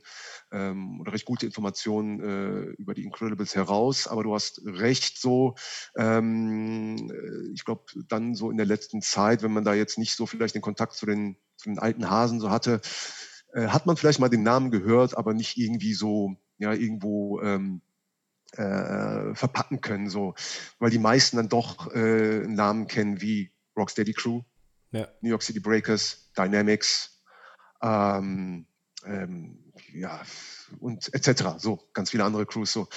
ähm, 0.50 1.00
oder 1.00 1.12
recht 1.12 1.26
gute 1.26 1.44
Informationen 1.44 2.20
äh, 2.20 2.70
über 2.78 2.94
die 2.94 3.04
Incredibles 3.04 3.54
heraus. 3.54 4.06
Aber 4.06 4.22
du 4.22 4.34
hast 4.34 4.62
recht, 4.64 5.20
so 5.20 5.54
ähm, 5.98 6.96
äh, 7.10 7.52
ich 7.52 7.64
glaube, 7.64 7.84
dann 8.08 8.34
so 8.34 8.50
in 8.50 8.56
der 8.56 8.66
letzten 8.66 9.02
Zeit, 9.02 9.42
wenn 9.42 9.52
man 9.52 9.64
da 9.64 9.74
jetzt 9.74 9.98
nicht 9.98 10.16
so 10.16 10.24
vielleicht 10.24 10.54
den 10.54 10.62
Kontakt 10.62 10.94
zu 10.94 11.04
den, 11.04 11.36
zu 11.56 11.68
den 11.68 11.78
alten 11.78 12.08
Hasen 12.08 12.40
so 12.40 12.50
hatte, 12.50 12.80
äh, 13.52 13.66
hat 13.68 13.84
man 13.84 13.96
vielleicht 13.98 14.20
mal 14.20 14.30
den 14.30 14.42
Namen 14.42 14.70
gehört, 14.70 15.16
aber 15.16 15.34
nicht 15.34 15.58
irgendwie 15.58 15.94
so 15.94 16.36
ja 16.56 16.72
irgendwo 16.72 17.40
ähm, 17.42 17.82
äh, 18.52 19.34
verpacken 19.34 19.82
können, 19.82 20.08
so, 20.08 20.34
weil 20.78 20.90
die 20.90 20.98
meisten 20.98 21.36
dann 21.36 21.48
doch 21.48 21.88
einen 21.92 22.54
Namen 22.54 22.86
kennen 22.86 23.20
wie 23.20 23.50
Rocksteady 23.76 24.12
Crew, 24.12 24.42
ja. 24.94 25.08
New 25.20 25.30
York 25.30 25.42
City 25.42 25.60
Breakers, 25.60 26.30
Dynamics, 26.36 27.22
ähm, 27.82 28.66
ähm, 29.04 29.72
ja, 29.92 30.22
und 30.80 31.12
etc. 31.12 31.58
So, 31.58 31.80
ganz 31.92 32.10
viele 32.10 32.24
andere 32.24 32.46
Crews 32.46 32.72
so. 32.72 32.88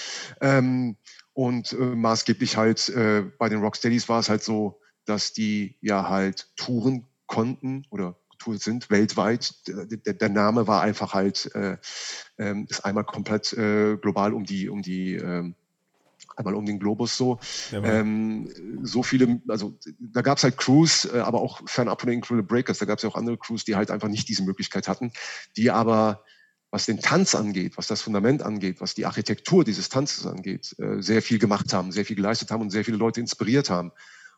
Ähm, 0.41 0.98
und 1.34 1.74
äh, 1.74 1.76
maßgeblich 1.76 2.58
halt 2.58 2.89
äh, 2.89 3.24
bei 3.38 3.50
den 3.50 3.60
Rocksteadies 3.60 4.10
war 4.10 4.20
es 4.20 4.30
halt 4.30 4.43
so, 4.43 4.80
dass 5.06 5.34
die 5.34 5.78
ja 5.82 6.08
halt 6.08 6.50
touren 6.56 7.08
konnten 7.28 7.86
oder 7.89 8.16
getourt 8.32 8.62
sind 8.62 8.89
weltweit. 8.89 9.54
Der, 9.68 10.14
der, 10.14 10.30
Name 10.30 10.68
war 10.68 10.82
einfach 10.82 11.14
halt, 11.14 11.54
äh, 11.56 11.78
ähm, 12.38 12.68
ist 12.70 12.86
einmal 12.86 13.04
komplett 13.04 13.54
äh, 13.54 13.98
global 13.98 14.34
um 14.34 14.45
die, 14.45 14.70
um 14.70 14.82
die 14.82 15.16
ähm, 15.16 15.56
einmal 16.38 16.56
um 16.56 16.66
den 16.66 16.80
Globus 16.80 17.18
so. 17.18 17.40
Ja, 17.72 17.84
ähm, 17.84 18.50
so 18.84 19.04
viele, 19.04 19.42
also 19.48 19.78
da 20.00 20.22
gab 20.22 20.38
es 20.38 20.44
halt 20.44 20.58
Crews, 20.58 21.06
äh, 21.06 21.20
aber 21.20 21.42
auch 21.42 21.62
fernab 21.66 22.00
von 22.00 22.10
den 22.10 22.20
Incredible 22.20 22.48
Breakers, 22.48 22.78
da 22.78 22.86
gab 22.86 22.98
es 22.98 23.04
ja 23.04 23.10
auch 23.10 23.16
andere 23.16 23.38
Crews, 23.38 23.66
die 23.66 23.76
halt 23.76 23.92
einfach 23.92 24.08
nicht 24.08 24.30
diese 24.30 24.44
Möglichkeit 24.44 24.88
hatten, 24.88 25.12
die 25.58 25.72
aber, 25.72 26.24
was 26.70 26.86
den 26.86 27.00
Tanz 27.00 27.34
angeht, 27.34 27.78
was 27.78 27.88
das 27.88 28.02
Fundament 28.02 28.44
angeht, 28.44 28.82
was 28.82 28.94
die 28.94 29.06
Architektur 29.06 29.64
dieses 29.64 29.90
Tanzes 29.90 30.26
angeht, 30.26 30.76
äh, 30.80 31.02
sehr 31.02 31.22
viel 31.22 31.40
gemacht 31.40 31.74
haben, 31.74 31.92
sehr 31.92 32.06
viel 32.06 32.16
geleistet 32.16 32.52
haben 32.52 32.62
und 32.62 32.70
sehr 32.70 32.86
viele 32.86 32.98
Leute 32.98 33.20
inspiriert 33.20 33.70
haben. 33.70 33.92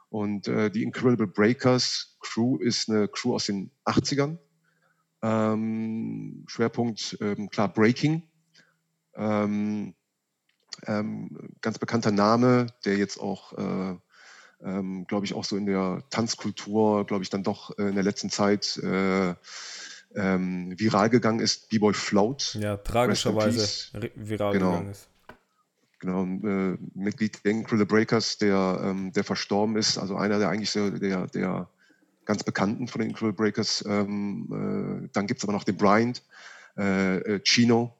Und 0.09 0.47
äh, 0.47 0.71
die 0.71 0.83
Incredible 0.83 1.27
Breakers 1.27 2.17
Crew 2.19 2.57
ist 2.57 2.89
eine 2.89 3.07
Crew 3.07 3.35
aus 3.35 3.45
den 3.45 3.71
80ern. 3.85 4.37
Ähm, 5.21 6.45
Schwerpunkt, 6.47 7.17
ähm, 7.21 7.49
klar, 7.49 7.71
Breaking. 7.71 8.23
Ähm, 9.15 9.93
ähm, 10.85 11.51
ganz 11.61 11.79
bekannter 11.79 12.11
Name, 12.11 12.67
der 12.85 12.97
jetzt 12.97 13.19
auch, 13.19 13.53
äh, 13.57 13.95
ähm, 14.61 15.05
glaube 15.07 15.25
ich, 15.25 15.33
auch 15.33 15.43
so 15.43 15.57
in 15.57 15.65
der 15.65 16.03
Tanzkultur, 16.09 17.05
glaube 17.05 17.23
ich, 17.23 17.29
dann 17.29 17.43
doch 17.43 17.77
äh, 17.77 17.83
in 17.83 17.95
der 17.95 18.03
letzten 18.03 18.29
Zeit 18.29 18.77
äh, 18.77 19.33
ähm, 20.15 20.73
viral 20.77 21.09
gegangen 21.09 21.39
ist, 21.39 21.69
B-Boy 21.69 21.93
Float. 21.93 22.55
Ja, 22.55 22.77
tragischerweise 22.77 23.67
viral 24.15 24.53
genau. 24.53 24.71
gegangen 24.71 24.91
ist. 24.91 25.09
Genau, 25.99 26.23
äh, 26.23 26.77
Mitglied 26.95 27.43
der 27.43 27.51
Incredible 27.51 27.85
Breakers, 27.85 28.37
der, 28.37 28.81
ähm, 28.83 29.11
der 29.11 29.25
verstorben 29.25 29.75
ist, 29.75 29.97
also 29.97 30.15
einer 30.15 30.39
der 30.39 30.49
eigentlich 30.49 30.71
so 30.71 30.89
der, 30.89 31.27
der 31.27 31.69
ganz 32.23 32.43
Bekannten 32.43 32.87
von 32.87 33.01
den 33.01 33.09
Incredible 33.09 33.33
Breakers. 33.33 33.83
Ähm, 33.85 35.03
äh, 35.03 35.09
dann 35.11 35.27
gibt 35.27 35.39
es 35.39 35.43
aber 35.43 35.51
noch 35.51 35.65
den 35.65 35.75
Bryant, 35.75 36.23
äh, 36.75 37.39
Chino, 37.43 37.93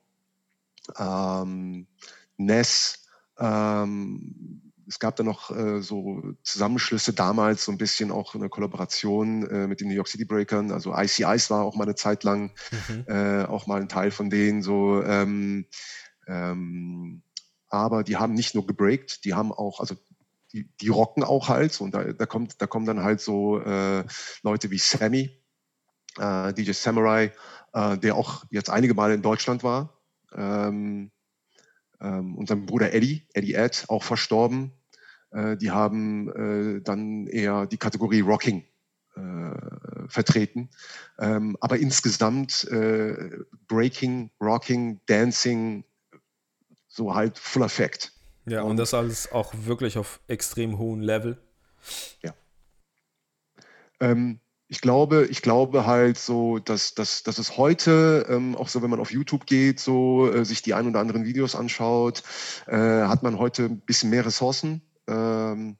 ähm, 0.98 1.88
Ness. 2.40 3.06
Ähm, 3.38 4.70
es 4.88 5.00
gab 5.00 5.16
da 5.16 5.24
noch 5.24 5.56
äh, 5.56 5.82
so 5.82 6.24
Zusammenschlüsse 6.44 7.14
damals, 7.14 7.66
so 7.66 7.72
ein 7.72 7.78
bisschen 7.78 8.10
auch 8.10 8.34
eine 8.34 8.50
Kollaboration 8.50 9.48
äh, 9.48 9.68
mit 9.68 9.82
den 9.82 9.88
New 9.88 9.94
York 9.94 10.08
City 10.08 10.26
Breakern. 10.26 10.72
Also 10.72 10.96
Icy 10.96 11.24
Ice 11.26 11.52
war 11.52 11.64
auch 11.64 11.76
mal 11.76 11.84
eine 11.84 11.96
Zeit 11.96 12.24
lang 12.24 12.52
mhm. 12.88 13.06
äh, 13.08 13.44
auch 13.44 13.68
mal 13.68 13.80
ein 13.80 13.88
Teil 13.88 14.10
von 14.10 14.32
denen. 14.32 14.64
So, 14.64 15.04
ähm, 15.04 15.68
ähm, 16.28 17.22
aber 17.70 18.04
die 18.04 18.18
haben 18.18 18.34
nicht 18.34 18.56
nur 18.56 18.66
gebreakt, 18.66 19.26
die 19.26 19.36
haben 19.36 19.52
auch, 19.52 19.80
also 19.80 19.96
die, 20.54 20.68
die 20.82 20.90
rocken 20.90 21.24
auch 21.24 21.50
halt. 21.50 21.72
So, 21.72 21.84
und 21.84 21.94
da, 21.94 22.12
da, 22.12 22.26
kommt, 22.26 22.60
da 22.60 22.66
kommen 22.66 22.88
dann 22.88 23.04
halt 23.04 23.22
so 23.22 23.60
äh, 23.60 24.04
Leute 24.42 24.72
wie 24.72 24.80
Sammy, 24.80 25.30
äh, 26.18 26.52
DJ 26.54 26.72
Samurai, 26.72 27.32
äh, 27.74 27.98
der 28.00 28.16
auch 28.16 28.44
jetzt 28.50 28.72
einige 28.72 28.96
Male 28.96 29.14
in 29.14 29.22
Deutschland 29.22 29.64
war. 29.64 30.00
Ähm, 30.34 31.12
ähm, 32.02 32.36
und 32.36 32.48
sein 32.48 32.66
Bruder 32.66 32.94
Eddie, 32.94 33.28
Eddie 33.34 33.54
Ed, 33.54 33.86
auch 33.88 34.04
verstorben. 34.04 34.72
Äh, 35.32 35.58
die 35.58 35.72
haben 35.72 36.30
äh, 36.30 36.82
dann 36.82 37.28
eher 37.28 37.66
die 37.66 37.78
Kategorie 37.78 38.22
Rocking 38.22 38.64
äh, 39.16 40.08
vertreten. 40.08 40.70
Ähm, 41.20 41.58
aber 41.60 41.78
insgesamt 41.78 42.66
äh, 42.66 43.38
Breaking, 43.68 44.32
Rocking, 44.42 45.00
Dancing, 45.06 45.84
so 46.88 47.14
halt 47.14 47.38
Full 47.38 47.64
Effect. 47.64 48.14
Ja, 48.46 48.62
und, 48.62 48.72
und 48.72 48.78
das 48.78 48.94
alles 48.94 49.32
auch 49.32 49.54
wirklich 49.66 49.98
auf 49.98 50.20
extrem 50.28 50.78
hohem 50.78 51.02
Level. 51.02 51.38
Ja. 52.22 52.34
Ähm, 54.00 54.40
ich 54.70 54.82
glaube, 54.82 55.26
ich 55.26 55.42
glaube 55.42 55.88
halt 55.88 56.18
so, 56.18 56.60
dass, 56.60 56.94
dass, 56.94 57.24
dass 57.24 57.40
es 57.40 57.58
heute, 57.58 58.28
ähm, 58.30 58.56
auch 58.56 58.68
so 58.70 58.84
wenn 58.84 58.92
man 58.92 59.00
auf 59.00 59.12
YouTube 59.12 59.48
geht, 59.48 59.80
so 59.80 60.32
äh, 60.32 60.46
sich 60.46 60.62
die 60.62 60.76
ein 60.76 60.88
oder 60.88 61.00
anderen 61.00 61.26
Videos 61.26 61.56
anschaut, 61.56 62.22
äh, 62.68 62.78
hat 62.78 63.24
man 63.24 63.40
heute 63.40 63.66
ein 63.66 63.82
bisschen 63.82 64.12
mehr 64.12 64.26
Ressourcen. 64.26 64.84
Ähm, 65.08 65.78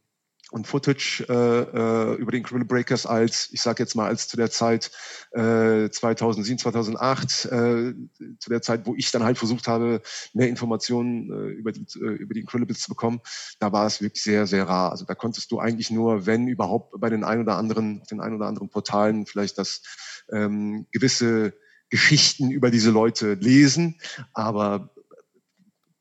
und 0.52 0.66
Footage 0.66 1.26
äh, 1.30 1.34
äh, 1.34 2.16
über 2.16 2.32
den 2.32 2.40
Incredible 2.40 2.66
Breakers 2.66 3.06
als, 3.06 3.50
ich 3.52 3.62
sage 3.62 3.84
jetzt 3.84 3.96
mal, 3.96 4.08
als 4.08 4.28
zu 4.28 4.38
der 4.38 4.50
Zeit 4.50 4.92
äh, 5.32 5.90
2007, 5.90 6.58
2008, 6.58 7.46
äh, 7.46 7.94
zu 8.40 8.50
der 8.50 8.62
Zeit, 8.62 8.86
wo 8.86 8.96
ich 8.96 9.12
dann 9.12 9.24
halt 9.24 9.38
versucht 9.38 9.68
habe, 9.68 10.02
mehr 10.34 10.50
Informationen 10.50 11.32
äh, 11.32 11.52
über, 11.52 11.72
die, 11.72 11.86
äh, 12.00 12.16
über 12.16 12.34
die 12.34 12.42
Incredibles 12.42 12.82
zu 12.82 12.90
bekommen, 12.90 13.22
da 13.60 13.72
war 13.72 13.86
es 13.86 14.02
wirklich 14.02 14.24
sehr, 14.24 14.48
sehr 14.48 14.68
rar. 14.68 14.92
Also 14.92 15.06
da 15.06 15.14
konntest 15.14 15.52
du 15.52 15.60
eigentlich 15.60 15.92
nur, 15.92 16.26
wenn 16.26 16.48
überhaupt 16.48 17.00
bei 17.00 17.10
den 17.10 17.24
ein 17.24 17.42
oder 17.42 17.58
anderen, 17.58 18.04
den 18.10 18.20
ein 18.20 18.34
oder 18.34 18.48
anderen 18.48 18.70
Portalen 18.70 19.26
vielleicht 19.26 19.58
das 19.58 19.84
ähm, 20.32 20.88
gewisse 20.92 21.54
Geschichten 21.90 22.52
über 22.52 22.72
diese 22.72 22.92
Leute 22.92 23.34
lesen, 23.34 24.00
aber 24.34 24.92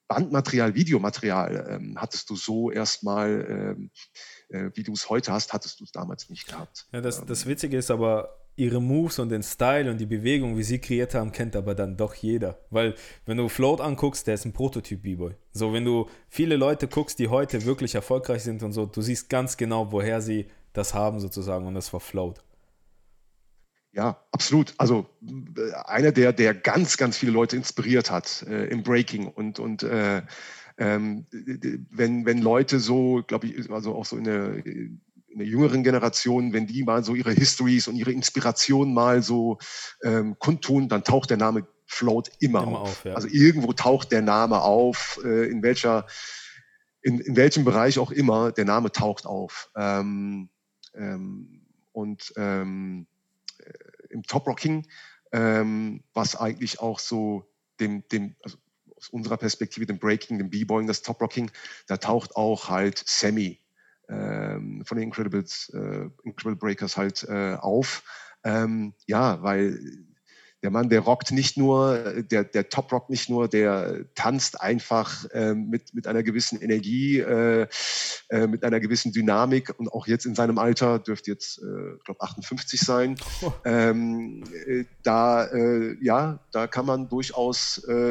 Bandmaterial, 0.08 0.74
Videomaterial 0.74 1.68
ähm, 1.70 2.00
hattest 2.00 2.30
du 2.30 2.36
so 2.36 2.70
erstmal 2.70 3.76
ähm, 3.76 3.90
äh, 4.48 4.70
wie 4.74 4.82
du 4.82 4.92
es 4.92 5.08
heute 5.08 5.32
hast, 5.32 5.52
hattest 5.52 5.80
du 5.80 5.84
es 5.84 5.92
damals 5.92 6.30
nicht 6.30 6.46
gehabt. 6.46 6.86
Ja, 6.92 7.00
das, 7.00 7.24
das 7.24 7.44
ähm, 7.44 7.50
Witzige 7.50 7.76
ist 7.76 7.90
aber, 7.90 8.38
ihre 8.58 8.82
Moves 8.82 9.20
und 9.20 9.28
den 9.28 9.44
Style 9.44 9.88
und 9.88 9.98
die 9.98 10.06
Bewegung, 10.06 10.58
wie 10.58 10.64
sie 10.64 10.80
kreiert 10.80 11.14
haben, 11.14 11.30
kennt 11.30 11.54
aber 11.54 11.76
dann 11.76 11.96
doch 11.96 12.14
jeder. 12.14 12.58
Weil, 12.70 12.96
wenn 13.24 13.36
du 13.36 13.48
Float 13.48 13.80
anguckst, 13.80 14.26
der 14.26 14.34
ist 14.34 14.44
ein 14.44 14.52
Prototyp-B-Boy. 14.52 15.34
So, 15.52 15.72
wenn 15.72 15.84
du 15.84 16.08
viele 16.28 16.56
Leute 16.56 16.88
guckst, 16.88 17.20
die 17.20 17.28
heute 17.28 17.64
wirklich 17.64 17.94
erfolgreich 17.94 18.42
sind 18.42 18.64
und 18.64 18.72
so, 18.72 18.84
du 18.84 19.00
siehst 19.00 19.30
ganz 19.30 19.56
genau, 19.56 19.92
woher 19.92 20.20
sie 20.20 20.50
das 20.72 20.92
haben 20.92 21.20
sozusagen 21.20 21.66
und 21.66 21.74
das 21.74 21.92
war 21.92 22.00
Float. 22.00 22.42
Ja, 23.92 24.20
absolut. 24.32 24.74
Also 24.76 25.06
äh, 25.22 25.72
einer, 25.84 26.10
der, 26.10 26.32
der 26.32 26.54
ganz, 26.54 26.96
ganz 26.96 27.16
viele 27.16 27.32
Leute 27.32 27.56
inspiriert 27.56 28.10
hat 28.10 28.42
äh, 28.42 28.66
im 28.66 28.82
Breaking 28.82 29.28
und, 29.28 29.60
und 29.60 29.84
äh, 29.84 30.22
ähm, 30.78 31.26
wenn, 31.90 32.24
wenn 32.24 32.38
Leute 32.38 32.78
so, 32.78 33.22
glaube 33.26 33.48
ich, 33.48 33.70
also 33.70 33.94
auch 33.94 34.04
so 34.04 34.16
in 34.16 34.24
der, 34.24 34.64
in 34.64 35.00
der 35.34 35.46
jüngeren 35.46 35.82
Generation, 35.82 36.52
wenn 36.52 36.66
die 36.66 36.84
mal 36.84 37.02
so 37.04 37.14
ihre 37.14 37.32
Histories 37.32 37.88
und 37.88 37.96
ihre 37.96 38.12
Inspiration 38.12 38.94
mal 38.94 39.22
so 39.22 39.58
ähm, 40.02 40.38
kundtun, 40.38 40.88
dann 40.88 41.04
taucht 41.04 41.30
der 41.30 41.36
Name 41.36 41.66
Float 41.86 42.30
immer, 42.38 42.62
immer 42.62 42.80
auf. 42.80 42.90
auf 42.90 43.04
ja. 43.04 43.14
Also 43.14 43.28
irgendwo 43.28 43.72
taucht 43.72 44.12
der 44.12 44.22
Name 44.22 44.60
auf, 44.60 45.18
äh, 45.24 45.50
in 45.50 45.62
welcher, 45.62 46.06
in, 47.02 47.18
in 47.20 47.34
welchem 47.34 47.64
Bereich 47.64 47.98
auch 47.98 48.12
immer, 48.12 48.52
der 48.52 48.64
Name 48.64 48.92
taucht 48.92 49.26
auf. 49.26 49.70
Ähm, 49.74 50.48
ähm, 50.94 51.66
und 51.92 52.32
ähm, 52.36 53.06
äh, 53.58 53.72
im 54.10 54.22
Top 54.22 54.46
Rocking, 54.46 54.86
ähm, 55.32 56.04
was 56.14 56.36
eigentlich 56.36 56.78
auch 56.80 57.00
so 57.00 57.50
dem, 57.80 58.06
dem, 58.08 58.36
also 58.42 58.58
aus 58.98 59.08
unserer 59.08 59.36
Perspektive, 59.36 59.86
dem 59.86 59.98
Breaking, 59.98 60.38
dem 60.38 60.50
B-Boying, 60.50 60.86
das 60.86 61.02
Top-Rocking, 61.02 61.50
da 61.86 61.96
taucht 61.96 62.36
auch 62.36 62.68
halt 62.68 63.02
Sammy 63.06 63.60
ähm, 64.08 64.82
von 64.84 64.96
den 64.96 65.04
Incredibles, 65.04 65.70
äh, 65.74 66.08
Incredible 66.24 66.56
Breakers 66.56 66.96
halt 66.96 67.24
äh, 67.24 67.54
auf. 67.54 68.02
Ähm, 68.44 68.94
ja, 69.06 69.42
weil 69.42 69.78
der 70.62 70.70
Mann, 70.70 70.88
der 70.88 71.00
rockt 71.00 71.30
nicht 71.30 71.56
nur, 71.56 72.22
der, 72.22 72.44
der 72.44 72.68
Top 72.68 72.92
rockt 72.92 73.10
nicht 73.10 73.30
nur, 73.30 73.48
der 73.48 74.04
tanzt 74.14 74.60
einfach 74.60 75.24
äh, 75.30 75.54
mit, 75.54 75.94
mit 75.94 76.06
einer 76.06 76.22
gewissen 76.22 76.60
Energie, 76.60 77.20
äh, 77.20 77.68
äh, 78.30 78.46
mit 78.46 78.64
einer 78.64 78.80
gewissen 78.80 79.12
Dynamik 79.12 79.72
und 79.78 79.92
auch 79.92 80.08
jetzt 80.08 80.26
in 80.26 80.34
seinem 80.34 80.58
Alter, 80.58 80.98
dürfte 80.98 81.30
jetzt, 81.30 81.58
äh, 81.58 81.96
ich 81.96 82.04
glaube, 82.04 82.20
58 82.20 82.80
sein. 82.80 83.16
Oh. 83.42 83.52
Ähm, 83.64 84.42
äh, 84.66 84.84
da, 85.04 85.44
äh, 85.46 85.96
ja, 86.02 86.40
da 86.50 86.66
kann 86.66 86.86
man 86.86 87.08
durchaus 87.08 87.58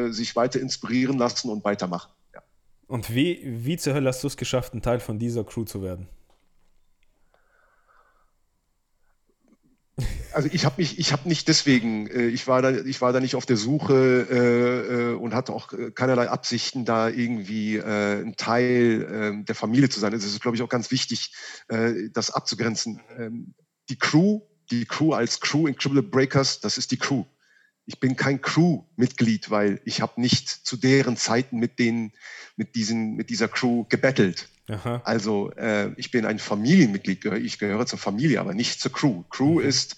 sich 0.10 0.36
weiter 0.36 0.60
inspirieren 0.60 1.18
lassen 1.18 1.50
und 1.50 1.64
weitermachen. 1.64 2.12
Ja. 2.34 2.42
Und 2.88 3.14
wie, 3.14 3.42
wie 3.44 3.78
zur 3.78 3.94
Hölle 3.94 4.10
hast 4.10 4.24
du 4.24 4.28
es 4.28 4.38
geschafft, 4.38 4.74
ein 4.74 4.82
Teil 4.82 5.00
von 5.00 5.20
dieser 5.20 5.44
Crew 5.44 5.66
zu 5.66 5.82
werden? 5.82 6.08
Also 10.38 10.50
ich 10.52 10.66
habe 10.66 10.76
mich, 10.78 11.00
ich 11.00 11.14
habe 11.14 11.28
nicht 11.28 11.48
deswegen, 11.48 12.06
äh, 12.12 12.28
ich 12.28 12.48
war 12.48 12.62
da, 12.62 12.70
ich 12.70 13.02
war 13.02 13.12
da 13.12 13.20
nicht 13.20 13.34
auf 13.34 13.48
der 13.48 13.58
Suche 13.58 14.28
äh, 14.30 14.94
äh, 14.94 15.14
und 15.16 15.34
hatte 15.34 15.52
auch 15.52 15.74
äh, 15.74 15.90
keinerlei 15.90 16.30
Absichten, 16.30 16.86
da 16.86 17.10
irgendwie 17.10 17.78
äh, 17.78 18.22
ein 18.22 18.36
Teil 18.36 19.42
äh, 19.42 19.44
der 19.44 19.56
Familie 19.56 19.90
zu 19.90 20.00
sein. 20.00 20.14
Es 20.14 20.24
ist, 20.24 20.40
glaube 20.40 20.56
ich, 20.56 20.62
auch 20.62 20.70
ganz 20.70 20.92
wichtig, 20.92 21.34
äh, 21.70 22.12
das 22.14 22.30
abzugrenzen. 22.30 23.02
Ähm, 23.18 23.56
die 23.90 23.98
Crew, 23.98 24.42
die 24.70 24.86
Crew 24.86 25.14
als 25.14 25.40
Crew 25.40 25.66
in 25.66 25.76
Cribble 25.76 26.04
Breakers, 26.04 26.60
das 26.60 26.78
ist 26.78 26.92
die 26.92 26.98
Crew. 26.98 27.26
Ich 27.88 28.00
bin 28.00 28.16
kein 28.16 28.40
Crew-Mitglied, 28.40 29.50
weil 29.50 29.82
ich 29.86 30.02
habe 30.02 30.22
nicht 30.22 30.50
zu 30.50 30.78
deren 30.78 31.18
Zeiten 31.18 31.58
mit 31.58 31.80
den, 31.80 32.12
mit 32.58 32.76
diesen, 32.76 33.16
mit 33.16 33.32
dieser 33.32 33.48
Crew 33.48 33.86
gebettelt. 33.90 34.50
Aha. 34.70 35.02
Also 35.04 35.52
äh, 35.54 35.94
ich 35.96 36.12
bin 36.12 36.26
ein 36.26 36.38
Familienmitglied, 36.38 37.26
ich 37.26 37.58
gehöre 37.58 37.88
zur 37.88 37.98
Familie, 37.98 38.40
aber 38.40 38.54
nicht 38.54 38.80
zur 38.80 38.92
Crew. 38.92 39.24
Crew 39.32 39.62
mhm. 39.62 39.68
ist 39.68 39.96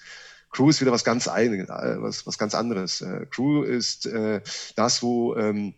Crew 0.49 0.69
ist 0.69 0.81
wieder 0.81 0.91
was 0.91 1.03
ganz 1.03 1.27
eigenes, 1.27 1.69
äh, 1.69 2.01
was, 2.01 2.25
was 2.25 2.37
ganz 2.37 2.55
anderes. 2.55 3.01
Äh, 3.01 3.25
Crew 3.29 3.63
ist 3.63 4.05
äh, 4.05 4.41
das, 4.75 5.03
wo, 5.03 5.35
ähm, 5.35 5.75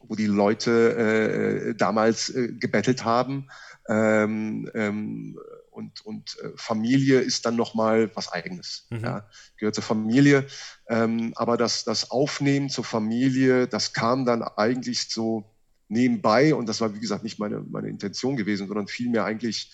wo 0.00 0.14
die 0.14 0.26
Leute 0.26 1.70
äh, 1.70 1.74
damals 1.74 2.28
äh, 2.30 2.52
gebettelt 2.52 3.04
haben. 3.04 3.48
Ähm, 3.88 4.70
ähm, 4.74 5.38
und, 5.70 6.04
und 6.04 6.38
äh, 6.40 6.50
Familie 6.56 7.20
ist 7.20 7.46
dann 7.46 7.56
nochmal 7.56 8.10
was 8.14 8.30
Eigenes. 8.30 8.86
Mhm. 8.90 9.00
Ja, 9.00 9.28
gehört 9.56 9.74
zur 9.74 9.84
Familie. 9.84 10.46
Ähm, 10.88 11.32
aber 11.34 11.56
das, 11.56 11.84
das 11.84 12.10
Aufnehmen 12.10 12.68
zur 12.68 12.84
Familie, 12.84 13.66
das 13.66 13.92
kam 13.92 14.24
dann 14.24 14.42
eigentlich 14.42 15.08
so 15.08 15.50
nebenbei 15.88 16.54
und 16.54 16.68
das 16.68 16.80
war, 16.80 16.94
wie 16.94 17.00
gesagt, 17.00 17.24
nicht 17.24 17.38
meine, 17.38 17.60
meine 17.60 17.88
Intention 17.88 18.36
gewesen, 18.36 18.68
sondern 18.68 18.86
vielmehr 18.86 19.24
eigentlich 19.24 19.72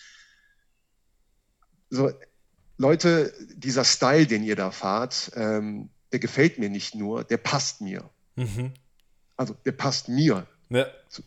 so 1.90 2.10
Leute, 2.78 3.34
dieser 3.54 3.84
Style, 3.84 4.26
den 4.26 4.44
ihr 4.44 4.56
da 4.56 4.70
fahrt, 4.70 5.32
ähm, 5.34 5.90
der 6.12 6.20
gefällt 6.20 6.58
mir 6.58 6.70
nicht 6.70 6.94
nur, 6.94 7.24
der 7.24 7.36
passt 7.36 7.80
mir. 7.80 8.08
Mhm. 8.36 8.72
Also 9.36 9.54
der 9.64 9.72
passt 9.72 10.08
mir. 10.08 10.46
Ja. 10.70 10.86
Zu, 11.08 11.22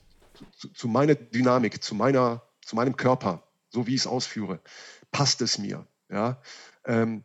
zu, 0.58 0.70
zu, 0.70 0.88
meiner 0.88 1.16
Dynamik, 1.16 1.84
zu, 1.84 1.93
meiner, 1.93 2.41
zu 2.62 2.76
meinem 2.76 2.95
Körper, 2.95 3.43
so 3.70 3.86
wie 3.86 3.95
ich 3.95 4.02
es 4.02 4.08
ausführe, 4.08 4.60
passt 5.12 5.41
es 5.41 5.58
mir. 5.58 5.86
Ja? 6.10 6.41
Ähm, 6.86 7.24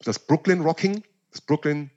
das 0.00 0.18
Brooklyn 0.18 0.60
Rocking, 0.60 1.02
das 1.30 1.40
Brooklyn 1.40 1.90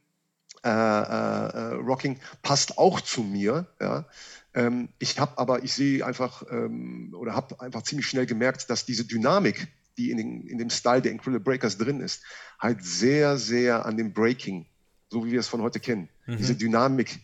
äh, 0.63 0.69
äh, 0.69 1.73
Rocking 1.75 2.19
passt 2.41 2.77
auch 2.77 3.01
zu 3.01 3.21
mir. 3.21 3.67
Ja? 3.81 4.05
Ähm, 4.53 4.89
ich 4.99 5.19
habe 5.19 5.37
aber, 5.37 5.63
ich 5.63 5.73
sehe 5.73 6.05
einfach 6.05 6.43
ähm, 6.49 7.13
oder 7.17 7.35
habe 7.35 7.59
einfach 7.59 7.83
ziemlich 7.83 8.07
schnell 8.07 8.25
gemerkt, 8.25 8.69
dass 8.69 8.85
diese 8.85 9.05
Dynamik, 9.05 9.67
die 9.97 10.11
in, 10.11 10.17
den, 10.17 10.47
in 10.47 10.57
dem 10.57 10.69
Style 10.69 11.01
der 11.01 11.11
Incredible 11.11 11.39
Breakers 11.39 11.77
drin 11.77 12.01
ist, 12.01 12.23
halt 12.59 12.83
sehr, 12.83 13.37
sehr 13.37 13.85
an 13.85 13.97
dem 13.97 14.13
Breaking, 14.13 14.65
so 15.09 15.25
wie 15.25 15.31
wir 15.31 15.39
es 15.39 15.47
von 15.47 15.61
heute 15.61 15.79
kennen, 15.79 16.09
mhm. 16.25 16.37
diese 16.37 16.55
Dynamik 16.55 17.19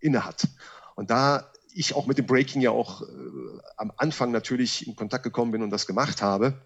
innehat. 0.00 0.46
Und 0.94 1.10
da 1.10 1.50
ich 1.72 1.94
auch 1.94 2.06
mit 2.06 2.18
dem 2.18 2.26
Breaking 2.26 2.62
ja 2.62 2.70
auch 2.70 3.02
äh, 3.02 3.04
am 3.76 3.92
Anfang 3.96 4.30
natürlich 4.30 4.86
in 4.86 4.94
Kontakt 4.94 5.24
gekommen 5.24 5.50
bin 5.50 5.62
und 5.62 5.70
das 5.70 5.86
gemacht 5.86 6.22
habe, 6.22 6.62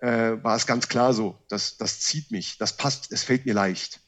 äh, 0.00 0.36
war 0.42 0.56
es 0.56 0.66
ganz 0.66 0.88
klar 0.88 1.14
so, 1.14 1.38
dass 1.48 1.78
das 1.78 2.00
zieht 2.00 2.30
mich, 2.30 2.58
das 2.58 2.76
passt, 2.76 3.10
es 3.10 3.22
fällt 3.24 3.46
mir 3.46 3.54
leicht. 3.54 4.00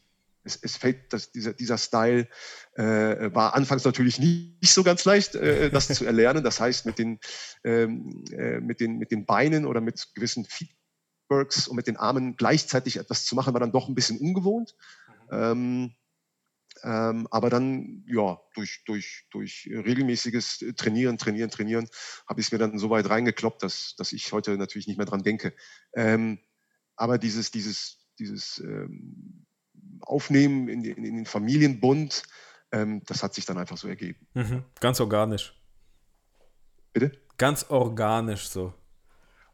Es, 0.44 0.56
es 0.62 0.76
fällt, 0.76 1.12
dass 1.12 1.32
dieser, 1.32 1.54
dieser 1.54 1.78
Style 1.78 2.28
äh, 2.76 3.34
war 3.34 3.54
anfangs 3.54 3.84
natürlich 3.84 4.18
nicht, 4.18 4.72
so 4.72 4.82
ganz 4.82 5.04
leicht, 5.04 5.34
äh, 5.34 5.70
das 5.70 5.88
zu 5.88 6.04
erlernen. 6.04 6.44
Das 6.44 6.60
heißt, 6.60 6.86
mit 6.86 6.98
den, 6.98 7.18
ähm, 7.64 8.24
äh, 8.32 8.60
mit, 8.60 8.80
den, 8.80 8.98
mit 8.98 9.10
den 9.10 9.24
Beinen 9.24 9.64
oder 9.64 9.80
mit 9.80 10.08
gewissen 10.14 10.44
Feedworks 10.44 11.68
und 11.68 11.76
mit 11.76 11.86
den 11.86 11.96
Armen 11.96 12.36
gleichzeitig 12.36 12.98
etwas 12.98 13.24
zu 13.24 13.34
machen, 13.34 13.54
war 13.54 13.60
dann 13.60 13.72
doch 13.72 13.88
ein 13.88 13.94
bisschen 13.94 14.18
ungewohnt. 14.18 14.74
Ähm, 15.30 15.94
ähm, 16.82 17.26
aber 17.30 17.48
dann, 17.48 18.04
ja, 18.06 18.38
durch, 18.54 18.82
durch, 18.84 19.26
durch 19.30 19.68
regelmäßiges 19.72 20.64
Trainieren, 20.76 21.16
Trainieren, 21.16 21.50
Trainieren, 21.50 21.88
habe 22.28 22.40
ich 22.40 22.48
es 22.48 22.52
mir 22.52 22.58
dann 22.58 22.78
so 22.78 22.90
weit 22.90 23.08
reingekloppt, 23.08 23.62
dass, 23.62 23.94
dass 23.96 24.12
ich 24.12 24.32
heute 24.32 24.58
natürlich 24.58 24.86
nicht 24.86 24.98
mehr 24.98 25.06
dran 25.06 25.22
denke. 25.22 25.54
Ähm, 25.94 26.38
aber 26.94 27.16
dieses, 27.16 27.50
dieses, 27.50 28.06
dieses 28.18 28.58
ähm, 28.58 29.46
Aufnehmen 30.00 30.68
in, 30.68 30.84
in, 30.84 31.04
in 31.04 31.16
den 31.16 31.26
Familienbund, 31.26 32.22
ähm, 32.76 33.02
das 33.06 33.22
hat 33.22 33.34
sich 33.34 33.46
dann 33.46 33.58
einfach 33.58 33.76
so 33.76 33.88
ergeben. 33.88 34.26
Mhm. 34.34 34.64
Ganz 34.80 35.00
organisch. 35.00 35.54
Bitte? 36.92 37.12
Ganz 37.38 37.66
organisch 37.68 38.48
so. 38.48 38.72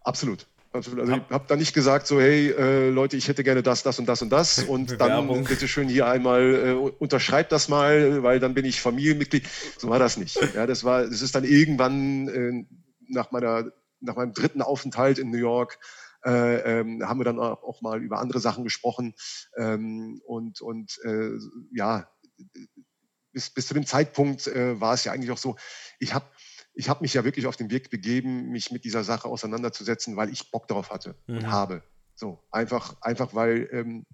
Absolut. 0.02 0.46
Also, 0.72 0.92
also 0.98 1.12
ich 1.12 1.30
habe 1.30 1.44
da 1.46 1.56
nicht 1.56 1.74
gesagt, 1.74 2.06
so, 2.06 2.18
hey 2.18 2.50
äh, 2.50 2.88
Leute, 2.88 3.16
ich 3.16 3.28
hätte 3.28 3.44
gerne 3.44 3.62
das, 3.62 3.82
das 3.82 3.98
und 3.98 4.06
das 4.06 4.22
und 4.22 4.30
das 4.30 4.58
und 4.68 4.98
dann 5.00 5.44
bitte 5.44 5.68
schön 5.68 5.88
hier 5.88 6.06
einmal 6.06 6.54
äh, 6.54 6.72
unterschreibt 6.72 7.52
das 7.52 7.68
mal, 7.68 8.22
weil 8.22 8.40
dann 8.40 8.54
bin 8.54 8.64
ich 8.64 8.80
Familienmitglied. 8.80 9.46
So 9.78 9.90
war 9.90 9.98
das 9.98 10.16
nicht. 10.16 10.40
Ja, 10.54 10.66
das 10.66 10.82
war, 10.82 11.02
das 11.04 11.20
ist 11.20 11.34
dann 11.34 11.44
irgendwann 11.44 12.28
äh, 12.28 12.64
nach 13.08 13.32
meiner, 13.32 13.70
nach 14.00 14.16
meinem 14.16 14.32
dritten 14.32 14.62
Aufenthalt 14.62 15.18
in 15.18 15.30
New 15.30 15.38
York 15.38 15.78
äh, 16.24 16.80
ähm, 16.80 17.06
haben 17.06 17.20
wir 17.20 17.24
dann 17.24 17.38
auch 17.38 17.82
mal 17.82 18.02
über 18.02 18.20
andere 18.20 18.40
Sachen 18.40 18.64
gesprochen. 18.64 19.14
Ähm, 19.56 20.22
und 20.24 20.60
und 20.60 20.98
äh, 21.04 21.32
ja, 21.72 22.08
bis, 23.32 23.50
bis 23.50 23.66
zu 23.66 23.74
dem 23.74 23.86
Zeitpunkt 23.86 24.46
äh, 24.46 24.80
war 24.80 24.94
es 24.94 25.04
ja 25.04 25.12
eigentlich 25.12 25.30
auch 25.30 25.38
so, 25.38 25.56
ich 25.98 26.14
habe 26.14 26.26
ich 26.74 26.88
habe 26.88 27.02
mich 27.02 27.14
ja 27.14 27.24
wirklich 27.24 27.46
auf 27.46 27.56
den 27.56 27.70
Weg 27.70 27.90
begeben, 27.90 28.48
mich 28.50 28.70
mit 28.70 28.84
dieser 28.84 29.04
Sache 29.04 29.28
auseinanderzusetzen, 29.28 30.16
weil 30.16 30.30
ich 30.30 30.50
Bock 30.50 30.68
darauf 30.68 30.90
hatte 30.90 31.16
mhm. 31.26 31.38
und 31.38 31.50
habe. 31.50 31.82
So, 32.14 32.42
einfach, 32.50 32.96
einfach 33.02 33.34
weil 33.34 33.68
ähm, 33.72 34.06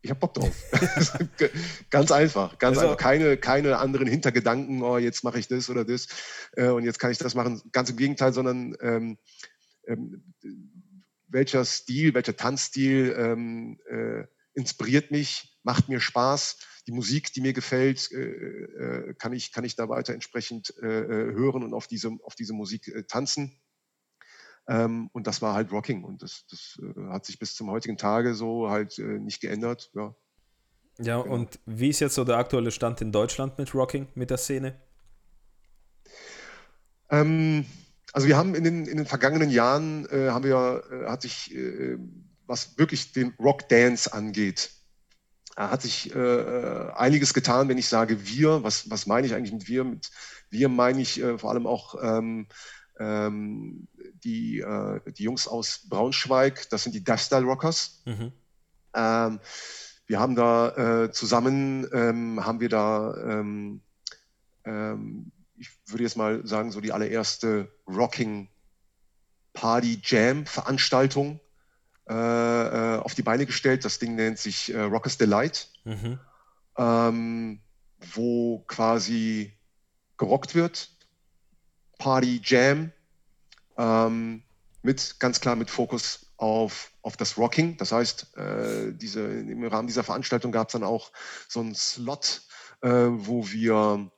ich 0.00 0.10
habe 0.10 0.20
Bock 0.20 0.34
drauf. 0.34 0.54
ganz 1.90 2.12
einfach, 2.12 2.58
ganz 2.58 2.78
also, 2.78 2.90
einfach. 2.90 3.02
Keine, 3.02 3.36
keine 3.36 3.78
anderen 3.78 4.06
Hintergedanken, 4.06 4.82
oh, 4.82 4.98
jetzt 4.98 5.24
mache 5.24 5.38
ich 5.38 5.48
das 5.48 5.68
oder 5.70 5.84
das 5.84 6.06
äh, 6.52 6.68
und 6.68 6.84
jetzt 6.84 6.98
kann 6.98 7.10
ich 7.10 7.18
das 7.18 7.34
machen. 7.34 7.62
Ganz 7.72 7.90
im 7.90 7.96
Gegenteil, 7.96 8.32
sondern 8.32 8.76
ähm, 8.80 9.18
ähm, 9.86 10.34
welcher 11.26 11.64
Stil, 11.64 12.14
welcher 12.14 12.36
Tanzstil 12.36 13.14
ähm, 13.18 13.80
äh, 13.90 14.24
inspiriert 14.54 15.10
mich, 15.10 15.58
macht 15.62 15.88
mir 15.88 16.00
Spaß. 16.00 16.58
Die 16.88 16.92
Musik, 16.92 17.32
die 17.32 17.40
mir 17.40 17.52
gefällt, 17.52 18.10
äh, 18.10 18.18
äh 18.18 19.14
kann, 19.14 19.32
ich, 19.32 19.52
kann 19.52 19.64
ich 19.64 19.76
da 19.76 19.88
weiter 19.88 20.14
entsprechend 20.14 20.74
äh, 20.82 20.86
äh, 20.86 21.32
hören 21.34 21.62
und 21.62 21.74
auf 21.74 21.86
diese, 21.86 22.10
auf 22.24 22.34
diese 22.34 22.54
Musik 22.54 22.92
tanzen. 23.06 23.60
Ähm, 24.68 25.08
und 25.12 25.26
das 25.26 25.40
war 25.40 25.54
halt 25.54 25.72
Rocking. 25.72 26.04
Und 26.04 26.22
das, 26.22 26.44
das 26.50 26.78
äh, 26.82 27.08
hat 27.10 27.24
sich 27.24 27.38
bis 27.38 27.54
zum 27.54 27.70
heutigen 27.70 27.96
Tage 27.96 28.34
so 28.34 28.70
halt 28.70 28.98
äh, 28.98 29.18
nicht 29.18 29.40
geändert. 29.40 29.90
Ja, 29.94 30.14
ja 30.98 31.22
genau. 31.22 31.34
und 31.34 31.58
wie 31.64 31.88
ist 31.88 32.00
jetzt 32.00 32.14
so 32.14 32.24
der 32.24 32.36
aktuelle 32.36 32.70
Stand 32.70 33.00
in 33.00 33.12
Deutschland 33.12 33.58
mit 33.58 33.74
Rocking, 33.74 34.08
mit 34.14 34.30
der 34.30 34.36
Szene? 34.36 34.80
Ähm, 37.10 37.64
also 38.12 38.28
wir 38.28 38.36
haben 38.36 38.54
in 38.54 38.64
den, 38.64 38.86
in 38.86 38.98
den 38.98 39.06
vergangenen 39.06 39.50
Jahren, 39.50 40.06
äh, 40.10 40.28
haben 40.28 40.44
wir, 40.44 40.82
äh, 40.90 41.06
hat 41.08 41.22
sich, 41.22 41.54
äh, 41.54 41.96
was 42.46 42.78
wirklich 42.78 43.12
den 43.12 43.34
Rock 43.38 43.68
Dance 43.68 44.12
angeht, 44.12 44.70
äh, 44.70 44.77
hat 45.60 45.82
sich 45.82 46.14
einiges 46.14 47.34
getan, 47.34 47.68
wenn 47.68 47.78
ich 47.78 47.88
sage 47.88 48.26
wir. 48.26 48.62
Was, 48.62 48.90
was 48.90 49.06
meine 49.06 49.26
ich 49.26 49.34
eigentlich 49.34 49.52
mit 49.52 49.66
wir? 49.66 49.84
Mit 49.84 50.10
wir 50.50 50.68
meine 50.68 51.00
ich 51.00 51.22
vor 51.38 51.50
allem 51.50 51.66
auch 51.66 51.96
ähm, 52.00 52.46
ähm, 52.98 53.88
die, 54.24 54.60
äh, 54.60 55.00
die 55.12 55.24
Jungs 55.24 55.46
aus 55.46 55.82
Braunschweig, 55.88 56.68
das 56.70 56.82
sind 56.82 56.94
die 56.94 57.04
Death 57.04 57.20
Style 57.20 57.44
Rockers. 57.44 58.02
Mhm. 58.04 58.32
Ähm, 58.94 59.40
wir 60.06 60.20
haben 60.20 60.34
da 60.34 61.04
äh, 61.04 61.12
zusammen, 61.12 61.86
ähm, 61.92 62.44
haben 62.44 62.60
wir 62.60 62.68
da, 62.68 63.14
ähm, 63.24 63.82
ähm, 64.64 65.32
ich 65.56 65.70
würde 65.86 66.04
jetzt 66.04 66.16
mal 66.16 66.46
sagen, 66.46 66.70
so 66.70 66.80
die 66.80 66.92
allererste 66.92 67.70
Rocking 67.86 68.48
Party 69.52 70.00
Jam 70.02 70.46
Veranstaltung 70.46 71.36
äh, 71.36 71.36
äh, 71.36 71.47
auf 72.08 73.14
die 73.14 73.22
Beine 73.22 73.46
gestellt. 73.46 73.84
Das 73.84 73.98
Ding 73.98 74.14
nennt 74.14 74.38
sich 74.38 74.72
äh, 74.72 74.80
Rockers 74.80 75.18
Delight, 75.18 75.68
mhm. 75.84 76.18
Ähm, 76.78 77.60
wo 78.14 78.60
quasi 78.68 79.58
gerockt 80.16 80.54
wird, 80.54 80.90
Party 81.98 82.40
Jam, 82.44 82.92
ähm, 83.76 84.42
mit 84.82 85.18
ganz 85.18 85.40
klar 85.40 85.56
mit 85.56 85.70
Fokus 85.70 86.32
auf, 86.36 86.92
auf 87.02 87.16
das 87.16 87.36
Rocking. 87.36 87.76
Das 87.76 87.92
heißt, 87.92 88.36
äh, 88.36 88.92
diese, 88.92 89.22
im 89.22 89.64
Rahmen 89.64 89.88
dieser 89.88 90.04
Veranstaltung 90.04 90.52
gab 90.52 90.68
es 90.68 90.72
dann 90.72 90.84
auch 90.84 91.10
so 91.48 91.60
einen 91.60 91.74
Slot, 91.74 92.42
äh, 92.82 92.88
wo 92.88 93.48
wir 93.48 94.10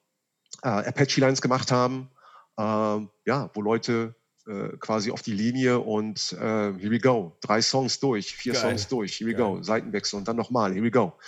äh, 0.62 0.68
Apache 0.68 1.20
Lines 1.20 1.40
gemacht 1.40 1.72
haben, 1.72 2.10
ähm, 2.58 3.10
ja, 3.24 3.50
wo 3.54 3.62
Leute 3.62 4.14
äh, 4.46 4.76
quasi 4.78 5.10
auf 5.10 5.22
die 5.22 5.32
Linie 5.32 5.80
und 5.80 6.32
äh, 6.32 6.36
here 6.38 6.90
we 6.90 6.98
go, 6.98 7.36
drei 7.40 7.62
Songs 7.62 8.00
durch, 8.00 8.34
vier 8.34 8.54
Geil. 8.54 8.62
Songs 8.62 8.88
durch, 8.88 9.18
here 9.18 9.30
we 9.30 9.34
Geil. 9.34 9.56
go, 9.56 9.62
Seitenwechsel 9.62 10.18
und 10.18 10.28
dann 10.28 10.36
nochmal, 10.36 10.72
here 10.72 10.84
we 10.84 10.90
go. 10.90 11.18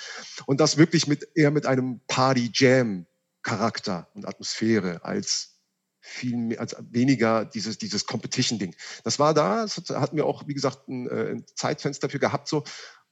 Und 0.47 0.61
das 0.61 0.79
wirklich 0.79 1.07
mit 1.07 1.29
eher 1.35 1.51
mit 1.51 1.67
einem 1.67 2.01
Party-Jam-Charakter 2.07 4.09
und 4.15 4.27
Atmosphäre 4.27 5.05
als 5.05 5.59
viel 6.01 6.37
mehr, 6.37 6.61
als 6.61 6.77
weniger 6.91 7.45
dieses, 7.45 7.79
dieses 7.79 8.07
Competition-Ding. 8.07 8.75
Das 9.05 9.19
war 9.19 9.35
da, 9.35 9.63
das 9.63 9.77
hatten 9.91 10.17
wir 10.17 10.27
auch, 10.27 10.49
wie 10.49 10.55
gesagt, 10.55 10.89
ein, 10.89 11.09
äh, 11.09 11.31
ein 11.31 11.45
Zeitfenster 11.55 12.09
dafür 12.09 12.21
gehabt, 12.21 12.49
so, 12.49 12.65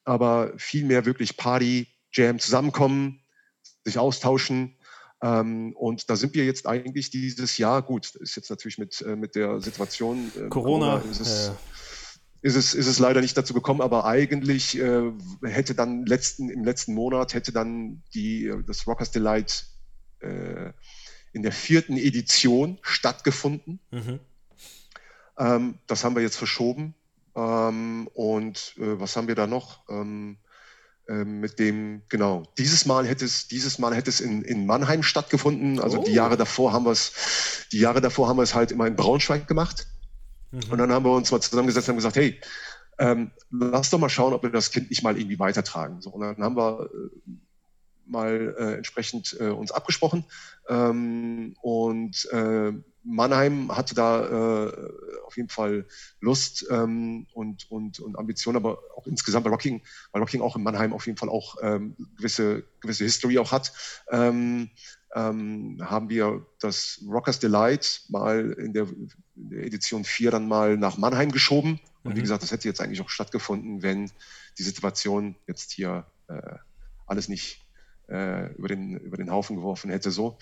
aber 0.04 0.52
viel 0.56 0.84
mehr 0.84 1.04
wirklich 1.04 1.36
Party, 1.36 1.86
Jam, 2.12 2.40
zusammenkommen, 2.40 3.22
sich 3.84 3.98
austauschen. 3.98 4.76
Ähm, 5.22 5.74
und 5.76 6.08
da 6.08 6.16
sind 6.16 6.34
wir 6.34 6.44
jetzt 6.44 6.66
eigentlich 6.66 7.10
dieses 7.10 7.58
Jahr, 7.58 7.82
gut, 7.82 8.14
ist 8.16 8.36
jetzt 8.36 8.48
natürlich 8.48 8.78
mit, 8.78 9.02
äh, 9.02 9.16
mit 9.16 9.34
der 9.34 9.60
Situation 9.60 10.32
äh, 10.36 10.48
Corona, 10.48 10.98
Corona 10.98 11.10
ist 11.10 11.20
es, 11.20 11.48
äh, 11.48 11.52
ist 12.42 12.56
es, 12.56 12.74
ist 12.74 12.86
es 12.86 12.98
leider 12.98 13.20
nicht 13.20 13.36
dazu 13.36 13.52
gekommen, 13.52 13.82
aber 13.82 14.06
eigentlich 14.06 14.78
äh, 14.78 15.12
hätte 15.42 15.74
dann 15.74 16.06
letzten, 16.06 16.48
im 16.48 16.64
letzten 16.64 16.94
Monat 16.94 17.34
hätte 17.34 17.52
dann 17.52 18.02
die, 18.14 18.46
äh, 18.46 18.62
das 18.66 18.86
Rockers 18.86 19.10
Delight 19.10 19.66
äh, 20.20 20.72
in 21.32 21.42
der 21.42 21.52
vierten 21.52 21.98
Edition 21.98 22.78
stattgefunden. 22.80 23.78
Mhm. 23.90 24.20
Ähm, 25.36 25.78
das 25.86 26.02
haben 26.02 26.14
wir 26.14 26.22
jetzt 26.22 26.36
verschoben. 26.36 26.94
Ähm, 27.36 28.08
und 28.14 28.74
was 28.76 29.16
haben 29.16 29.28
wir 29.28 29.36
da 29.36 29.46
noch? 29.46 29.84
Ähm, 31.10 31.20
äh, 31.20 31.24
mit 31.24 31.58
dem, 31.58 32.02
genau, 32.08 32.44
dieses 32.58 32.86
Mal 32.86 33.06
hätte 33.06 33.24
es, 33.24 33.48
dieses 33.48 33.78
Mal 33.78 33.94
hätte 33.94 34.10
es 34.10 34.20
in, 34.20 34.42
in 34.42 34.66
Mannheim 34.66 35.02
stattgefunden. 35.02 35.80
Also 35.80 36.00
oh. 36.00 36.04
die 36.04 36.12
Jahre 36.12 36.36
davor 36.36 36.72
haben 36.72 36.84
wir 36.84 36.92
es, 36.92 37.66
die 37.72 37.80
Jahre 37.80 38.00
davor 38.00 38.28
haben 38.28 38.36
wir 38.36 38.42
es 38.42 38.54
halt 38.54 38.72
immer 38.72 38.86
in 38.86 38.96
Braunschweig 38.96 39.46
gemacht. 39.46 39.86
Mhm. 40.50 40.60
Und 40.70 40.78
dann 40.78 40.92
haben 40.92 41.04
wir 41.04 41.12
uns 41.12 41.30
mal 41.30 41.40
zusammengesetzt 41.40 41.88
und 41.88 41.92
haben 41.92 41.98
gesagt, 41.98 42.16
hey, 42.16 42.40
ähm, 42.98 43.30
lass 43.50 43.90
doch 43.90 43.98
mal 43.98 44.10
schauen, 44.10 44.34
ob 44.34 44.42
wir 44.42 44.50
das 44.50 44.70
Kind 44.70 44.90
nicht 44.90 45.02
mal 45.02 45.16
irgendwie 45.16 45.38
weitertragen. 45.38 46.00
So, 46.00 46.10
und 46.10 46.20
dann 46.20 46.42
haben 46.42 46.56
wir 46.56 46.84
äh, 46.84 47.30
mal 48.06 48.54
äh, 48.58 48.74
entsprechend 48.74 49.36
äh, 49.40 49.48
uns 49.48 49.72
abgesprochen. 49.72 50.24
Ähm, 50.68 51.54
und 51.62 52.28
äh, 52.32 52.72
Mannheim 53.02 53.74
hatte 53.74 53.94
da 53.94 54.66
äh, 54.66 54.90
auf 55.26 55.36
jeden 55.36 55.48
Fall 55.48 55.86
Lust 56.20 56.66
ähm, 56.70 57.26
und, 57.32 57.70
und, 57.70 58.00
und 58.00 58.18
Ambition, 58.18 58.56
aber 58.56 58.78
auch 58.96 59.06
insgesamt 59.06 59.44
bei 59.44 59.50
Rocking, 59.50 59.82
weil 60.12 60.20
Rocking 60.20 60.40
auch 60.40 60.56
in 60.56 60.62
Mannheim 60.62 60.92
auf 60.92 61.06
jeden 61.06 61.18
Fall 61.18 61.28
auch 61.28 61.56
ähm, 61.62 61.96
gewisse, 62.16 62.64
gewisse 62.80 63.04
History 63.04 63.38
auch 63.38 63.52
hat, 63.52 63.72
ähm, 64.10 64.70
ähm, 65.14 65.78
haben 65.80 66.08
wir 66.08 66.46
das 66.60 67.02
Rockers 67.06 67.40
Delight 67.40 68.02
mal 68.08 68.52
in 68.52 68.72
der, 68.72 68.86
in 69.36 69.50
der, 69.50 69.64
Edition 69.64 70.04
4 70.04 70.30
dann 70.30 70.46
mal 70.46 70.76
nach 70.76 70.98
Mannheim 70.98 71.32
geschoben. 71.32 71.80
Und 72.02 72.12
mhm. 72.12 72.16
wie 72.16 72.22
gesagt, 72.22 72.42
das 72.42 72.52
hätte 72.52 72.68
jetzt 72.68 72.80
eigentlich 72.80 73.00
auch 73.00 73.08
stattgefunden, 73.08 73.82
wenn 73.82 74.10
die 74.58 74.62
Situation 74.62 75.36
jetzt 75.46 75.72
hier 75.72 76.06
äh, 76.28 76.56
alles 77.06 77.28
nicht 77.28 77.66
äh, 78.08 78.52
über, 78.54 78.68
den, 78.68 78.98
über 78.98 79.16
den 79.16 79.30
Haufen 79.30 79.56
geworfen 79.56 79.90
hätte. 79.90 80.10
So. 80.10 80.38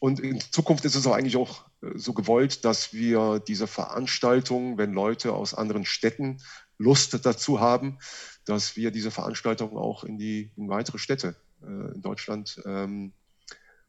Und 0.00 0.20
in 0.20 0.40
Zukunft 0.40 0.84
ist 0.84 0.94
es 0.94 1.06
auch 1.06 1.14
eigentlich 1.14 1.36
auch 1.36 1.64
äh, 1.82 1.90
so 1.96 2.12
gewollt, 2.12 2.64
dass 2.64 2.92
wir 2.92 3.40
diese 3.40 3.66
Veranstaltungen, 3.66 4.78
wenn 4.78 4.92
Leute 4.92 5.32
aus 5.32 5.54
anderen 5.54 5.84
Städten 5.84 6.40
Lust 6.78 7.26
dazu 7.26 7.60
haben, 7.60 7.98
dass 8.44 8.76
wir 8.76 8.92
diese 8.92 9.10
Veranstaltungen 9.10 9.76
auch 9.76 10.04
in 10.04 10.18
die 10.18 10.52
in 10.56 10.68
weitere 10.68 10.98
Städte 10.98 11.34
äh, 11.62 11.94
in 11.94 12.02
Deutschland 12.02 12.62
ähm, 12.64 13.12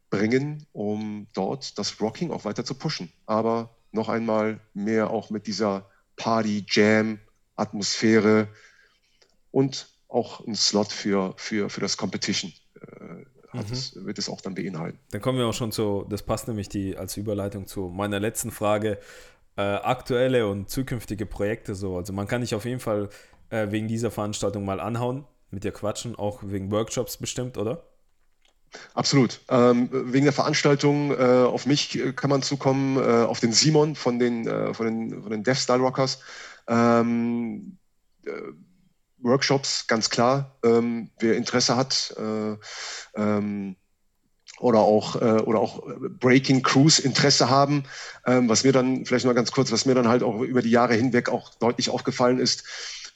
bringen, 0.10 0.66
um 0.72 1.28
dort 1.34 1.78
das 1.78 2.02
Rocking 2.02 2.32
auch 2.32 2.46
weiter 2.46 2.66
zu 2.66 2.74
pushen. 2.74 3.14
Aber 3.28 3.78
noch 3.92 4.10
einmal 4.10 4.60
mehr 4.74 5.12
auch 5.12 5.30
mit 5.30 5.46
dieser 5.48 5.88
Party-Jam-Atmosphäre 6.16 8.48
und 9.52 9.90
auch 10.08 10.40
ein 10.46 10.56
Slot 10.56 10.92
für, 10.92 11.36
für, 11.38 11.70
für 11.70 11.82
das 11.82 11.98
Competition. 11.98 12.52
Äh, 13.62 14.00
mhm. 14.00 14.06
wird 14.06 14.18
es 14.20 14.30
auch 14.30 14.42
dann 14.42 14.56
beinhalten. 14.56 15.00
Dann 15.12 15.22
kommen 15.22 15.38
wir 15.38 15.48
auch 15.48 15.54
schon 15.54 15.72
zu, 15.72 16.06
das 16.10 16.24
passt 16.24 16.48
nämlich 16.48 16.70
die, 16.70 16.98
als 16.98 17.18
Überleitung 17.18 17.68
zu 17.68 17.90
meiner 17.90 18.20
letzten 18.20 18.52
Frage, 18.52 18.98
äh, 19.56 19.62
aktuelle 19.62 20.48
und 20.48 20.70
zukünftige 20.70 21.26
Projekte 21.26 21.76
so. 21.76 21.98
Also 21.98 22.14
man 22.14 22.28
kann 22.28 22.42
dich 22.42 22.56
auf 22.56 22.66
jeden 22.66 22.80
Fall 22.80 23.10
äh, 23.50 23.68
wegen 23.72 23.88
dieser 23.88 24.12
Veranstaltung 24.12 24.66
mal 24.66 24.80
anhauen, 24.80 25.26
mit 25.52 25.64
dir 25.64 25.72
quatschen, 25.72 26.16
auch 26.16 26.42
wegen 26.44 26.72
Workshops 26.72 27.18
bestimmt, 27.18 27.58
oder? 27.58 27.84
Absolut. 28.94 29.42
Ähm, 29.50 29.90
wegen 29.92 30.26
der 30.26 30.34
Veranstaltung 30.34 31.12
äh, 31.12 31.16
auf 31.16 31.66
mich 31.66 32.00
kann 32.16 32.30
man 32.30 32.42
zukommen, 32.42 32.98
äh, 32.98 33.24
auf 33.24 33.40
den 33.40 33.52
Simon 33.52 33.96
von 33.96 34.20
den, 34.20 34.48
äh, 34.48 34.74
von 34.74 34.86
den, 34.86 35.22
von 35.24 35.32
den 35.32 35.44
Death 35.44 35.58
Style 35.58 35.80
Rockers. 35.80 36.22
Ähm, 36.68 37.78
äh, 38.26 38.30
Workshops, 39.22 39.88
ganz 39.88 40.10
klar. 40.10 40.58
Ähm, 40.64 41.10
wer 41.20 41.36
Interesse 41.36 41.76
hat 41.76 42.16
äh, 42.18 42.56
ähm, 43.16 43.76
oder 44.60 44.80
auch, 44.80 45.16
äh, 45.16 45.42
oder 45.42 45.60
auch 45.60 45.84
Breaking 46.20 46.64
Crews 46.64 47.00
Interesse 47.00 47.50
haben, 47.50 47.84
ähm, 48.26 48.50
was 48.50 48.64
mir 48.64 48.72
dann, 48.72 49.06
vielleicht 49.06 49.26
mal 49.26 49.34
ganz 49.34 49.52
kurz, 49.52 49.72
was 49.72 49.86
mir 49.86 49.96
dann 49.96 50.08
halt 50.08 50.24
auch 50.24 50.42
über 50.42 50.62
die 50.62 50.72
Jahre 50.72 50.96
hinweg 50.96 51.30
auch 51.30 51.54
deutlich 51.56 51.90
aufgefallen 51.90 52.40
ist, 52.40 52.64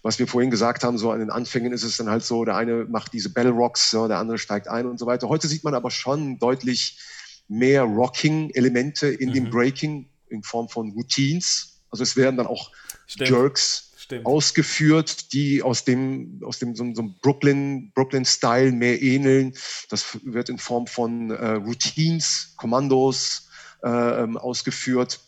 was 0.01 0.19
wir 0.19 0.27
vorhin 0.27 0.51
gesagt 0.51 0.83
haben, 0.83 0.97
so 0.97 1.11
an 1.11 1.19
den 1.19 1.29
Anfängen 1.29 1.71
ist 1.71 1.83
es 1.83 1.97
dann 1.97 2.09
halt 2.09 2.23
so, 2.23 2.43
der 2.43 2.57
eine 2.57 2.85
macht 2.85 3.13
diese 3.13 3.31
Battle 3.31 3.51
Rocks, 3.51 3.91
ja, 3.93 4.07
der 4.07 4.17
andere 4.17 4.37
steigt 4.37 4.67
ein 4.67 4.85
und 4.85 4.99
so 4.99 5.05
weiter. 5.05 5.29
Heute 5.29 5.47
sieht 5.47 5.63
man 5.63 5.73
aber 5.73 5.91
schon 5.91 6.39
deutlich 6.39 6.99
mehr 7.47 7.83
Rocking-Elemente 7.83 9.07
in 9.07 9.29
mhm. 9.29 9.33
dem 9.33 9.49
Breaking 9.49 10.09
in 10.27 10.43
Form 10.43 10.67
von 10.67 10.91
Routines. 10.91 11.81
Also 11.89 12.03
es 12.03 12.17
werden 12.17 12.37
dann 12.37 12.47
auch 12.47 12.71
Stimmt. 13.07 13.29
Jerks 13.29 13.92
Stimmt. 14.15 14.25
ausgeführt, 14.25 15.33
die 15.33 15.63
aus 15.63 15.85
dem, 15.85 16.41
aus 16.43 16.59
dem 16.59 16.75
so, 16.75 16.93
so 16.93 17.13
Brooklyn, 17.21 17.91
Brooklyn-Style 17.93 18.71
mehr 18.71 19.01
ähneln. 19.01 19.53
Das 19.89 20.19
wird 20.23 20.49
in 20.49 20.57
Form 20.57 20.87
von 20.87 21.31
äh, 21.31 21.51
Routines, 21.51 22.53
Kommandos, 22.57 23.49
äh, 23.83 23.89
ähm, 23.89 24.37
ausgeführt. 24.37 25.19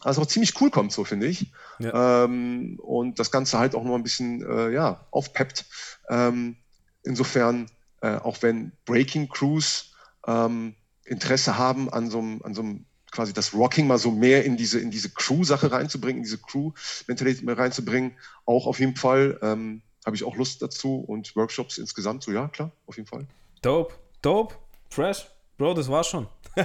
Also 0.00 0.20
auch 0.20 0.26
ziemlich 0.26 0.60
cool 0.60 0.70
kommt, 0.70 0.92
so 0.92 1.04
finde 1.04 1.26
ich. 1.26 1.50
Ja. 1.78 2.24
Ähm, 2.24 2.78
und 2.82 3.18
das 3.18 3.30
Ganze 3.30 3.58
halt 3.58 3.74
auch 3.74 3.84
noch 3.84 3.94
ein 3.94 4.02
bisschen 4.02 4.42
äh, 4.42 4.70
ja, 4.70 5.06
aufpeppt. 5.10 5.64
Ähm, 6.10 6.56
insofern, 7.02 7.70
äh, 8.02 8.16
auch 8.16 8.42
wenn 8.42 8.72
Breaking 8.84 9.28
Crews 9.28 9.92
ähm, 10.26 10.74
Interesse 11.04 11.56
haben 11.58 11.90
an 11.90 12.10
so 12.10 12.18
einem, 12.18 12.42
an 12.42 12.54
so 12.54 12.62
einem 12.62 12.86
quasi 13.14 13.32
das 13.32 13.54
Rocking 13.54 13.86
mal 13.86 13.98
so 13.98 14.10
mehr 14.10 14.44
in 14.44 14.56
diese, 14.56 14.80
in 14.80 14.90
diese 14.90 15.10
Crew-Sache 15.10 15.70
reinzubringen, 15.70 16.18
in 16.18 16.24
diese 16.24 16.38
Crew-Mentalität 16.38 17.44
reinzubringen, 17.46 18.12
auch 18.44 18.66
auf 18.66 18.80
jeden 18.80 18.96
Fall. 18.96 19.38
Ähm, 19.40 19.82
habe 20.04 20.16
ich 20.16 20.24
auch 20.24 20.36
Lust 20.36 20.60
dazu 20.60 20.96
und 20.96 21.34
Workshops 21.34 21.78
insgesamt, 21.78 22.22
so 22.24 22.32
ja, 22.32 22.48
klar, 22.48 22.72
auf 22.86 22.96
jeden 22.96 23.08
Fall. 23.08 23.26
Dope, 23.62 23.94
dope, 24.20 24.54
fresh. 24.90 25.26
Bro, 25.56 25.74
das 25.74 25.88
war's 25.88 26.08
schon. 26.08 26.26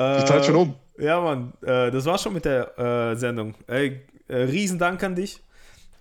Die 0.00 0.24
Zeit 0.24 0.44
schon 0.44 0.56
um. 0.56 0.74
Äh, 0.98 1.04
ja, 1.04 1.20
Mann, 1.20 1.52
äh, 1.62 1.90
das 1.90 2.04
war's 2.06 2.22
schon 2.22 2.32
mit 2.32 2.44
der 2.44 2.78
äh, 2.78 3.16
Sendung. 3.16 3.54
Ey, 3.66 4.00
riesen 4.28 4.78
Dank 4.78 5.02
an 5.04 5.14
dich. 5.14 5.40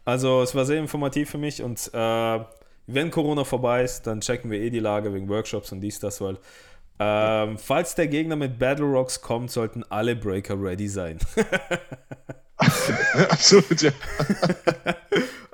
Also, 0.05 0.41
es 0.41 0.55
war 0.55 0.65
sehr 0.65 0.79
informativ 0.79 1.29
für 1.29 1.37
mich 1.37 1.61
und 1.61 1.91
äh, 1.93 2.39
wenn 2.87 3.11
Corona 3.11 3.43
vorbei 3.43 3.83
ist, 3.83 4.07
dann 4.07 4.21
checken 4.21 4.49
wir 4.49 4.61
eh 4.61 4.69
die 4.69 4.79
Lage 4.79 5.13
wegen 5.13 5.27
Workshops 5.27 5.71
und 5.73 5.81
dies, 5.81 5.99
das, 5.99 6.21
weil 6.21 6.37
ähm, 6.99 7.57
falls 7.57 7.95
der 7.95 8.07
Gegner 8.07 8.35
mit 8.35 8.57
Battle 8.57 8.85
Rocks 8.85 9.21
kommt, 9.21 9.51
sollten 9.51 9.83
alle 9.89 10.15
Breaker 10.15 10.59
ready 10.61 10.87
sein. 10.87 11.19
Absolut, 12.57 13.81
ja. 13.81 13.91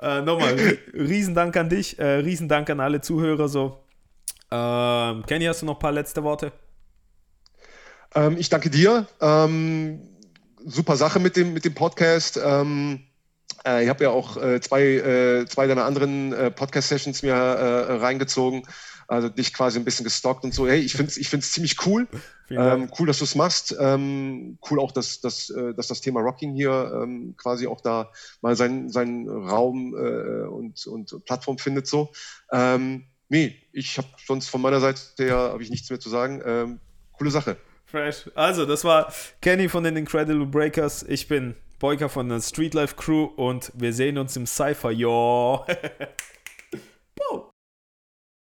äh, 0.00 0.22
nochmal, 0.22 0.78
Riesendank 0.94 1.56
an 1.56 1.68
dich, 1.68 1.98
äh, 1.98 2.16
Riesendank 2.16 2.70
an 2.70 2.80
alle 2.80 3.02
Zuhörer. 3.02 3.48
So. 3.48 3.84
Ähm, 4.50 5.24
Kenny, 5.26 5.44
hast 5.44 5.62
du 5.62 5.66
noch 5.66 5.74
ein 5.74 5.80
paar 5.80 5.92
letzte 5.92 6.22
Worte? 6.22 6.52
Ähm, 8.14 8.36
ich 8.38 8.48
danke 8.48 8.70
dir. 8.70 9.06
Ähm, 9.20 10.00
super 10.64 10.96
Sache 10.96 11.20
mit 11.20 11.36
dem, 11.36 11.52
mit 11.52 11.66
dem 11.66 11.74
Podcast. 11.74 12.40
Ähm, 12.42 13.00
äh, 13.66 13.84
ich 13.84 13.88
habe 13.90 14.04
ja 14.04 14.10
auch 14.10 14.36
äh, 14.36 14.60
zwei, 14.60 14.82
äh, 14.82 15.46
zwei 15.46 15.66
deiner 15.66 15.84
anderen 15.84 16.32
äh, 16.32 16.50
Podcast-Sessions 16.50 17.22
mir 17.22 17.34
äh, 17.34 17.92
reingezogen 17.96 18.62
also 19.08 19.28
dich 19.28 19.52
quasi 19.52 19.78
ein 19.78 19.84
bisschen 19.84 20.04
gestockt 20.04 20.44
und 20.44 20.54
so. 20.54 20.66
Hey, 20.66 20.80
ich 20.80 20.92
finde 20.92 21.10
es 21.10 21.16
ich 21.16 21.28
find's 21.28 21.52
ziemlich 21.52 21.86
cool. 21.86 22.06
Ähm, 22.50 22.90
cool, 22.98 23.06
dass 23.06 23.18
du 23.18 23.24
es 23.24 23.34
machst. 23.34 23.74
Ähm, 23.80 24.58
cool 24.70 24.78
auch, 24.78 24.92
dass, 24.92 25.22
dass, 25.22 25.48
äh, 25.48 25.72
dass 25.72 25.88
das 25.88 26.02
Thema 26.02 26.20
Rocking 26.20 26.54
hier 26.54 27.00
ähm, 27.02 27.34
quasi 27.38 27.66
auch 27.66 27.80
da 27.80 28.12
mal 28.42 28.54
seinen, 28.54 28.90
seinen 28.90 29.28
Raum 29.28 29.94
äh, 29.96 30.46
und, 30.46 30.86
und 30.86 31.24
Plattform 31.24 31.56
findet. 31.56 31.86
So. 31.86 32.12
Ähm, 32.52 33.06
nee, 33.30 33.56
ich 33.72 33.96
habe 33.96 34.08
sonst 34.26 34.48
von 34.48 34.60
meiner 34.60 34.80
Seite 34.80 35.00
her 35.24 35.36
habe 35.36 35.62
ich 35.62 35.70
nichts 35.70 35.88
mehr 35.88 35.98
zu 35.98 36.10
sagen. 36.10 36.42
Ähm, 36.44 36.80
coole 37.12 37.30
Sache. 37.30 37.56
Fresh. 37.86 38.30
Also, 38.34 38.66
das 38.66 38.84
war 38.84 39.12
Kenny 39.40 39.70
von 39.70 39.82
den 39.82 39.96
Incredible 39.96 40.46
Breakers. 40.46 41.02
Ich 41.02 41.28
bin 41.28 41.54
Boyka 41.78 42.08
von 42.08 42.28
der 42.28 42.40
Streetlife 42.40 42.96
Crew 42.96 43.24
und 43.24 43.72
wir 43.74 43.92
sehen 43.92 44.18
uns 44.18 44.36
im 44.36 44.46
Cypher. 44.46 44.90
Jo. 44.90 45.64